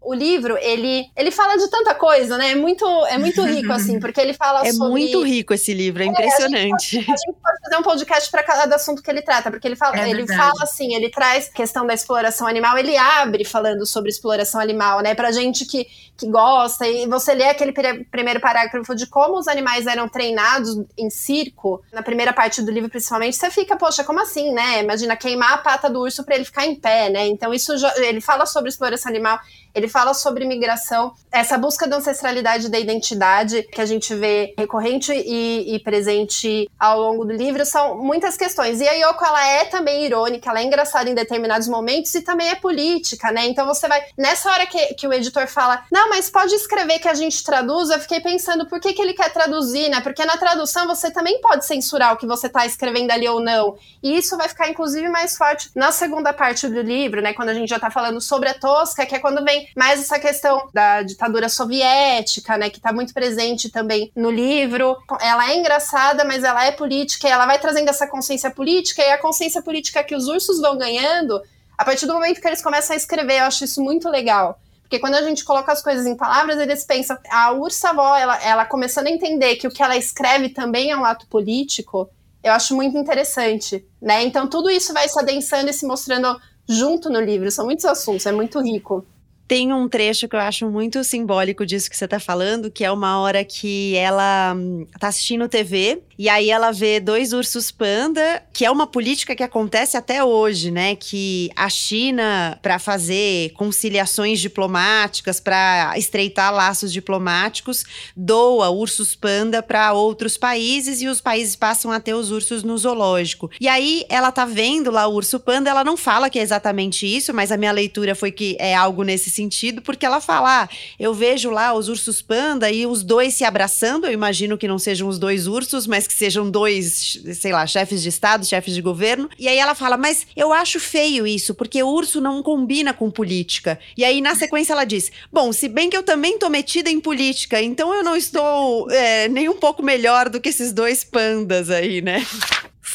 o 0.00 0.14
livro, 0.14 0.56
ele, 0.58 1.10
ele 1.16 1.30
fala 1.30 1.56
de 1.56 1.68
tanta 1.68 1.94
coisa, 1.94 2.38
né? 2.38 2.52
É 2.52 2.54
muito, 2.54 2.84
é 3.06 3.18
muito 3.18 3.42
rico, 3.44 3.72
assim, 3.72 3.98
porque 4.00 4.20
ele 4.20 4.32
fala 4.32 4.66
é 4.66 4.72
sobre... 4.72 4.86
É 4.86 4.90
muito 4.90 5.22
rico 5.22 5.52
esse 5.52 5.74
livro, 5.74 6.02
é, 6.02 6.06
é 6.06 6.08
impressionante. 6.08 6.96
A 6.96 7.00
gente, 7.00 7.04
pode, 7.04 7.12
a 7.12 7.16
gente, 7.16 7.36
pode, 7.42 7.58
fazer 7.64 7.76
um 7.76 7.82
podcast 7.82 8.30
para 8.30 8.42
cada 8.42 8.76
assunto 8.76 9.02
que 9.02 9.10
ele 9.10 9.22
trata, 9.22 9.50
porque 9.50 9.66
ele 9.66 9.76
fala, 9.76 9.98
é 9.98 10.08
ele 10.08 10.26
fala 10.26 10.62
assim, 10.62 10.94
ele 10.94 11.10
traz 11.10 11.48
questão 11.48 11.86
da 11.86 11.92
exploração 11.92 12.46
animal, 12.46 12.78
ele 12.78 12.96
abre 12.96 13.44
falando 13.44 13.84
sobre 13.84 14.10
exploração 14.10 14.60
animal, 14.60 15.00
né? 15.00 15.14
Pra 15.14 15.32
gente 15.32 15.66
que, 15.66 15.86
que 16.16 16.28
gosta, 16.28 16.86
e 16.86 17.06
você 17.06 17.34
lê 17.34 17.44
aquele 17.44 17.72
primeiro 18.10 18.40
parágrafo 18.40 18.94
de 18.94 19.06
como 19.06 19.38
os 19.38 19.48
animais 19.48 19.86
eram 19.86 20.08
treinados 20.08 20.84
em 20.96 21.10
circo, 21.10 21.82
na 21.92 22.02
primeira 22.02 22.32
parte 22.32 22.62
do 22.62 22.70
livro 22.70 22.88
principalmente, 22.88 23.36
você 23.36 23.50
fica, 23.50 23.76
poxa, 23.76 24.04
como 24.04 24.20
assim, 24.20 24.52
né? 24.52 24.82
Imagina 24.82 25.16
queimar 25.16 25.54
a 25.54 25.58
pata 25.58 25.90
do 25.90 26.00
urso 26.00 26.24
para 26.24 26.36
ele 26.36 26.44
ficar 26.44 26.66
em 26.66 26.76
pé, 26.76 27.10
né? 27.10 27.26
Então 27.26 27.52
isso 27.52 27.72
ele 27.96 28.20
fala 28.20 28.46
sobre 28.46 28.68
exploração 28.70 29.10
animal, 29.10 29.38
ele 29.78 29.88
fala 29.88 30.12
sobre 30.12 30.44
migração, 30.44 31.14
essa 31.30 31.56
busca 31.56 31.86
da 31.86 31.96
ancestralidade 31.96 32.68
da 32.68 32.78
identidade 32.78 33.62
que 33.62 33.80
a 33.80 33.86
gente 33.86 34.14
vê 34.14 34.54
recorrente 34.58 35.12
e, 35.12 35.74
e, 35.74 35.78
presente 35.78 36.70
ao 36.78 37.00
longo 37.00 37.24
do 37.24 37.32
livro 37.32 37.64
são 37.64 37.98
muitas 37.98 38.36
questões. 38.36 38.80
E 38.80 38.88
a 38.88 38.92
Yoko, 38.92 39.24
ela 39.24 39.46
é 39.46 39.64
também 39.64 40.04
irônica, 40.04 40.50
ela 40.50 40.60
é 40.60 40.64
engraçada 40.64 41.08
em 41.08 41.14
determinados 41.14 41.68
momentos 41.68 42.14
e 42.14 42.22
também 42.22 42.48
é 42.48 42.54
política, 42.54 43.30
né? 43.30 43.46
Então 43.46 43.66
você 43.66 43.86
vai. 43.86 44.02
Nessa 44.16 44.50
hora 44.50 44.66
que, 44.66 44.94
que 44.94 45.06
o 45.06 45.12
editor 45.12 45.46
fala, 45.46 45.84
não, 45.92 46.08
mas 46.10 46.30
pode 46.30 46.54
escrever 46.54 46.98
que 46.98 47.08
a 47.08 47.14
gente 47.14 47.44
traduz, 47.44 47.90
eu 47.90 48.00
fiquei 48.00 48.20
pensando 48.20 48.66
por 48.66 48.80
que, 48.80 48.92
que 48.92 49.00
ele 49.00 49.14
quer 49.14 49.32
traduzir, 49.32 49.88
né? 49.88 50.00
Porque 50.00 50.24
na 50.24 50.36
tradução 50.36 50.86
você 50.86 51.10
também 51.10 51.40
pode 51.40 51.64
censurar 51.64 52.14
o 52.14 52.16
que 52.16 52.26
você 52.26 52.46
está 52.46 52.66
escrevendo 52.66 53.10
ali 53.10 53.28
ou 53.28 53.40
não. 53.40 53.76
E 54.02 54.16
isso 54.16 54.36
vai 54.36 54.48
ficar, 54.48 54.68
inclusive, 54.68 55.08
mais 55.08 55.36
forte 55.36 55.70
na 55.74 55.92
segunda 55.92 56.32
parte 56.32 56.66
do 56.68 56.80
livro, 56.80 57.20
né? 57.20 57.32
Quando 57.32 57.50
a 57.50 57.54
gente 57.54 57.68
já 57.68 57.76
está 57.76 57.90
falando 57.90 58.20
sobre 58.20 58.48
a 58.48 58.54
Tosca, 58.54 59.06
que 59.06 59.14
é 59.14 59.18
quando 59.18 59.44
vem 59.44 59.67
mais 59.76 60.00
essa 60.00 60.18
questão 60.18 60.68
da 60.72 61.02
ditadura 61.02 61.48
soviética, 61.48 62.56
né, 62.56 62.70
que 62.70 62.78
está 62.78 62.92
muito 62.92 63.14
presente 63.14 63.70
também 63.70 64.10
no 64.14 64.30
livro. 64.30 64.96
Ela 65.20 65.50
é 65.50 65.56
engraçada, 65.56 66.24
mas 66.24 66.44
ela 66.44 66.64
é 66.64 66.72
política, 66.72 67.28
e 67.28 67.30
ela 67.30 67.46
vai 67.46 67.58
trazendo 67.58 67.88
essa 67.88 68.06
consciência 68.06 68.50
política, 68.50 69.02
e 69.02 69.10
a 69.10 69.18
consciência 69.18 69.62
política 69.62 70.02
que 70.02 70.14
os 70.14 70.26
ursos 70.26 70.60
vão 70.60 70.76
ganhando, 70.76 71.40
a 71.76 71.84
partir 71.84 72.06
do 72.06 72.14
momento 72.14 72.40
que 72.40 72.48
eles 72.48 72.62
começam 72.62 72.94
a 72.94 72.96
escrever, 72.96 73.38
eu 73.38 73.44
acho 73.44 73.64
isso 73.64 73.82
muito 73.82 74.08
legal. 74.08 74.58
Porque 74.82 74.98
quando 74.98 75.14
a 75.16 75.22
gente 75.22 75.44
coloca 75.44 75.70
as 75.70 75.82
coisas 75.82 76.06
em 76.06 76.16
palavras, 76.16 76.58
eles 76.58 76.82
pensam, 76.84 77.16
a 77.30 77.52
ursa-avó, 77.52 78.16
ela, 78.16 78.42
ela 78.42 78.64
começando 78.64 79.06
a 79.06 79.10
entender 79.10 79.56
que 79.56 79.68
o 79.68 79.70
que 79.70 79.82
ela 79.82 79.96
escreve 79.96 80.48
também 80.48 80.90
é 80.90 80.96
um 80.96 81.04
ato 81.04 81.26
político, 81.26 82.08
eu 82.42 82.52
acho 82.52 82.74
muito 82.74 82.96
interessante, 82.96 83.86
né? 84.00 84.24
Então 84.24 84.48
tudo 84.48 84.70
isso 84.70 84.94
vai 84.94 85.08
se 85.08 85.18
adensando 85.20 85.68
e 85.68 85.72
se 85.72 85.86
mostrando 85.86 86.40
junto 86.66 87.10
no 87.10 87.20
livro. 87.20 87.50
São 87.50 87.66
muitos 87.66 87.84
assuntos, 87.84 88.24
é 88.26 88.32
muito 88.32 88.60
rico. 88.60 89.04
Tem 89.48 89.72
um 89.72 89.88
trecho 89.88 90.28
que 90.28 90.36
eu 90.36 90.40
acho 90.40 90.68
muito 90.70 91.02
simbólico 91.02 91.64
disso 91.64 91.88
que 91.88 91.96
você 91.96 92.06
tá 92.06 92.20
falando, 92.20 92.70
que 92.70 92.84
é 92.84 92.92
uma 92.92 93.18
hora 93.18 93.42
que 93.42 93.96
ela 93.96 94.54
hum, 94.54 94.86
tá 95.00 95.08
assistindo 95.08 95.48
TV 95.48 96.02
e 96.18 96.28
aí 96.28 96.50
ela 96.50 96.72
vê 96.72 96.98
dois 96.98 97.32
ursos 97.32 97.70
panda, 97.70 98.42
que 98.52 98.64
é 98.64 98.70
uma 98.70 98.88
política 98.88 99.36
que 99.36 99.42
acontece 99.42 99.96
até 99.96 100.24
hoje, 100.24 100.68
né? 100.72 100.96
Que 100.96 101.48
a 101.54 101.70
China, 101.70 102.58
para 102.60 102.80
fazer 102.80 103.52
conciliações 103.52 104.40
diplomáticas, 104.40 105.38
para 105.38 105.96
estreitar 105.96 106.52
laços 106.52 106.92
diplomáticos, 106.92 107.84
doa 108.16 108.68
ursos 108.68 109.14
panda 109.14 109.62
para 109.62 109.92
outros 109.92 110.36
países 110.36 111.00
e 111.00 111.06
os 111.06 111.20
países 111.20 111.54
passam 111.54 111.92
a 111.92 112.00
ter 112.00 112.14
os 112.14 112.32
ursos 112.32 112.64
no 112.64 112.76
zoológico. 112.76 113.48
E 113.60 113.68
aí 113.68 114.04
ela 114.08 114.32
tá 114.32 114.44
vendo 114.44 114.90
lá 114.90 115.06
o 115.06 115.14
urso 115.14 115.38
panda, 115.38 115.70
ela 115.70 115.84
não 115.84 115.96
fala 115.96 116.28
que 116.28 116.40
é 116.40 116.42
exatamente 116.42 117.06
isso, 117.06 117.32
mas 117.32 117.52
a 117.52 117.56
minha 117.56 117.70
leitura 117.70 118.16
foi 118.16 118.32
que 118.32 118.56
é 118.58 118.74
algo 118.74 119.04
nesse 119.04 119.30
sentido, 119.38 119.80
porque 119.80 120.04
ela 120.04 120.20
fala: 120.20 120.64
ah, 120.64 120.68
eu 120.98 121.14
vejo 121.14 121.50
lá 121.50 121.72
os 121.72 121.88
ursos 121.88 122.20
panda 122.20 122.70
e 122.70 122.86
os 122.86 123.02
dois 123.02 123.34
se 123.34 123.44
abraçando. 123.44 124.06
Eu 124.06 124.12
imagino 124.12 124.58
que 124.58 124.68
não 124.68 124.78
sejam 124.78 125.08
os 125.08 125.18
dois 125.18 125.46
ursos, 125.46 125.86
mas 125.86 126.06
que 126.06 126.14
sejam 126.14 126.50
dois, 126.50 127.20
sei 127.34 127.52
lá, 127.52 127.66
chefes 127.66 128.02
de 128.02 128.08
Estado, 128.08 128.44
chefes 128.44 128.74
de 128.74 128.82
governo. 128.82 129.30
E 129.38 129.48
aí 129.48 129.58
ela 129.58 129.74
fala: 129.74 129.96
mas 129.96 130.26
eu 130.36 130.52
acho 130.52 130.80
feio 130.80 131.26
isso, 131.26 131.54
porque 131.54 131.82
urso 131.82 132.20
não 132.20 132.42
combina 132.42 132.92
com 132.92 133.10
política. 133.10 133.78
E 133.96 134.04
aí 134.04 134.20
na 134.20 134.34
sequência 134.34 134.72
ela 134.72 134.84
diz: 134.84 135.10
bom, 135.32 135.52
se 135.52 135.68
bem 135.68 135.88
que 135.88 135.96
eu 135.96 136.02
também 136.02 136.38
tô 136.38 136.48
metida 136.48 136.90
em 136.90 137.00
política, 137.00 137.62
então 137.62 137.94
eu 137.94 138.02
não 138.02 138.16
estou 138.16 138.90
é, 138.90 139.28
nem 139.28 139.48
um 139.48 139.56
pouco 139.56 139.82
melhor 139.82 140.28
do 140.28 140.40
que 140.40 140.48
esses 140.48 140.72
dois 140.72 141.04
pandas 141.04 141.70
aí, 141.70 142.02
né? 142.02 142.26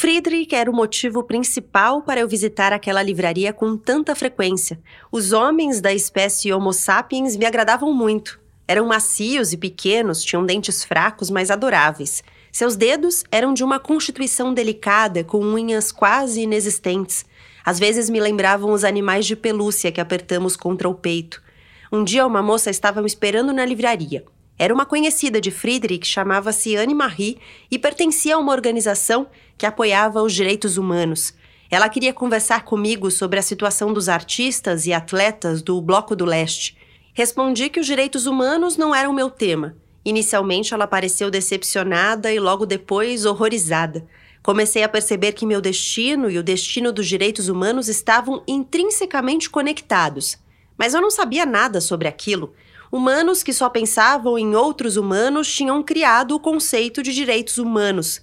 Friedrich 0.03 0.53
era 0.53 0.69
o 0.69 0.75
motivo 0.75 1.23
principal 1.23 2.01
para 2.01 2.19
eu 2.19 2.27
visitar 2.27 2.73
aquela 2.73 3.01
livraria 3.01 3.53
com 3.53 3.77
tanta 3.77 4.13
frequência. 4.13 4.77
Os 5.09 5.31
homens 5.31 5.79
da 5.79 5.93
espécie 5.93 6.51
Homo 6.51 6.73
sapiens 6.73 7.37
me 7.37 7.45
agradavam 7.45 7.93
muito. 7.93 8.37
Eram 8.67 8.85
macios 8.85 9.53
e 9.53 9.57
pequenos, 9.57 10.21
tinham 10.21 10.45
dentes 10.45 10.83
fracos, 10.83 11.29
mas 11.29 11.49
adoráveis. 11.49 12.21
Seus 12.51 12.75
dedos 12.75 13.23
eram 13.31 13.53
de 13.53 13.63
uma 13.63 13.79
constituição 13.79 14.53
delicada, 14.53 15.23
com 15.23 15.39
unhas 15.39 15.89
quase 15.89 16.41
inexistentes. 16.41 17.23
Às 17.63 17.79
vezes 17.79 18.09
me 18.09 18.19
lembravam 18.19 18.73
os 18.73 18.83
animais 18.83 19.25
de 19.25 19.37
pelúcia 19.37 19.89
que 19.89 20.01
apertamos 20.01 20.57
contra 20.57 20.89
o 20.89 20.93
peito. 20.93 21.41
Um 21.89 22.03
dia 22.03 22.27
uma 22.27 22.43
moça 22.43 22.69
estava 22.69 22.99
me 22.99 23.07
esperando 23.07 23.53
na 23.53 23.63
livraria. 23.63 24.25
Era 24.57 24.73
uma 24.73 24.85
conhecida 24.85 25.41
de 25.41 25.49
Friedrich, 25.49 26.07
chamava-se 26.07 26.75
Anne 26.75 26.93
Marie 26.93 27.37
e 27.71 27.79
pertencia 27.79 28.35
a 28.35 28.39
uma 28.39 28.51
organização 28.51 29.27
que 29.57 29.65
apoiava 29.65 30.21
os 30.21 30.33
direitos 30.33 30.77
humanos. 30.77 31.33
Ela 31.69 31.89
queria 31.89 32.13
conversar 32.13 32.63
comigo 32.63 33.09
sobre 33.09 33.39
a 33.39 33.41
situação 33.41 33.91
dos 33.91 34.07
artistas 34.07 34.85
e 34.85 34.93
atletas 34.93 35.61
do 35.61 35.81
Bloco 35.81 36.15
do 36.15 36.23
Leste. 36.23 36.77
Respondi 37.13 37.69
que 37.69 37.79
os 37.79 37.85
direitos 37.87 38.27
humanos 38.27 38.77
não 38.77 38.93
eram 38.93 39.11
meu 39.11 39.29
tema. 39.29 39.75
Inicialmente 40.05 40.73
ela 40.73 40.85
pareceu 40.85 41.31
decepcionada 41.31 42.31
e 42.31 42.39
logo 42.39 42.65
depois 42.65 43.25
horrorizada. 43.25 44.05
Comecei 44.43 44.83
a 44.83 44.89
perceber 44.89 45.31
que 45.31 45.45
meu 45.45 45.61
destino 45.61 46.29
e 46.29 46.37
o 46.37 46.43
destino 46.43 46.91
dos 46.91 47.07
direitos 47.07 47.47
humanos 47.49 47.87
estavam 47.87 48.43
intrinsecamente 48.47 49.49
conectados. 49.49 50.37
Mas 50.77 50.93
eu 50.93 51.01
não 51.01 51.09
sabia 51.09 51.45
nada 51.45 51.79
sobre 51.79 52.07
aquilo. 52.07 52.53
Humanos 52.93 53.41
que 53.41 53.51
só 53.51 53.69
pensavam 53.69 54.37
em 54.37 54.55
outros 54.55 54.97
humanos 54.97 55.51
tinham 55.51 55.81
criado 55.81 56.35
o 56.35 56.39
conceito 56.39 57.01
de 57.01 57.11
direitos 57.11 57.57
humanos. 57.57 58.21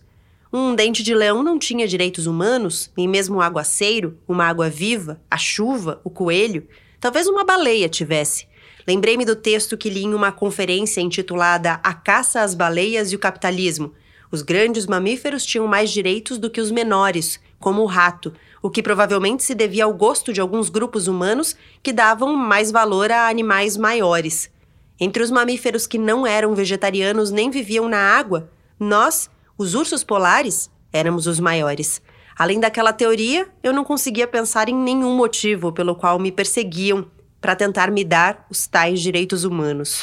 Um 0.52 0.76
dente 0.76 1.02
de 1.02 1.12
leão 1.12 1.42
não 1.42 1.58
tinha 1.58 1.88
direitos 1.88 2.24
humanos, 2.24 2.88
nem 2.96 3.08
mesmo 3.08 3.38
um 3.38 3.40
aguaceiro, 3.40 4.16
uma 4.28 4.44
água 4.44 4.70
viva, 4.70 5.20
a 5.28 5.36
chuva, 5.36 6.00
o 6.04 6.08
coelho. 6.08 6.68
Talvez 7.00 7.26
uma 7.26 7.42
baleia 7.42 7.88
tivesse. 7.88 8.46
Lembrei-me 8.86 9.24
do 9.24 9.34
texto 9.34 9.76
que 9.76 9.90
li 9.90 10.04
em 10.04 10.14
uma 10.14 10.30
conferência 10.30 11.00
intitulada 11.00 11.80
A 11.82 11.92
Caça 11.92 12.40
às 12.40 12.54
Baleias 12.54 13.10
e 13.10 13.16
o 13.16 13.18
Capitalismo. 13.18 13.92
Os 14.30 14.40
grandes 14.40 14.86
mamíferos 14.86 15.44
tinham 15.44 15.66
mais 15.66 15.90
direitos 15.90 16.38
do 16.38 16.48
que 16.48 16.60
os 16.60 16.70
menores, 16.70 17.40
como 17.58 17.82
o 17.82 17.86
rato, 17.86 18.32
o 18.62 18.70
que 18.70 18.84
provavelmente 18.84 19.42
se 19.42 19.52
devia 19.52 19.86
ao 19.86 19.92
gosto 19.92 20.32
de 20.32 20.40
alguns 20.40 20.68
grupos 20.68 21.08
humanos 21.08 21.56
que 21.82 21.92
davam 21.92 22.36
mais 22.36 22.70
valor 22.70 23.10
a 23.10 23.28
animais 23.28 23.76
maiores. 23.76 24.48
Entre 25.00 25.22
os 25.22 25.30
mamíferos 25.30 25.86
que 25.86 25.96
não 25.96 26.26
eram 26.26 26.54
vegetarianos 26.54 27.30
nem 27.30 27.50
viviam 27.50 27.88
na 27.88 27.96
água, 27.96 28.50
nós, 28.78 29.30
os 29.56 29.74
ursos 29.74 30.04
polares, 30.04 30.70
éramos 30.92 31.26
os 31.26 31.40
maiores. 31.40 32.02
Além 32.38 32.60
daquela 32.60 32.92
teoria, 32.92 33.48
eu 33.62 33.72
não 33.72 33.82
conseguia 33.82 34.26
pensar 34.26 34.68
em 34.68 34.74
nenhum 34.74 35.16
motivo 35.16 35.72
pelo 35.72 35.94
qual 35.94 36.18
me 36.18 36.30
perseguiam 36.30 37.06
para 37.40 37.56
tentar 37.56 37.90
me 37.90 38.04
dar 38.04 38.46
os 38.50 38.66
tais 38.66 39.00
direitos 39.00 39.44
humanos. 39.44 40.02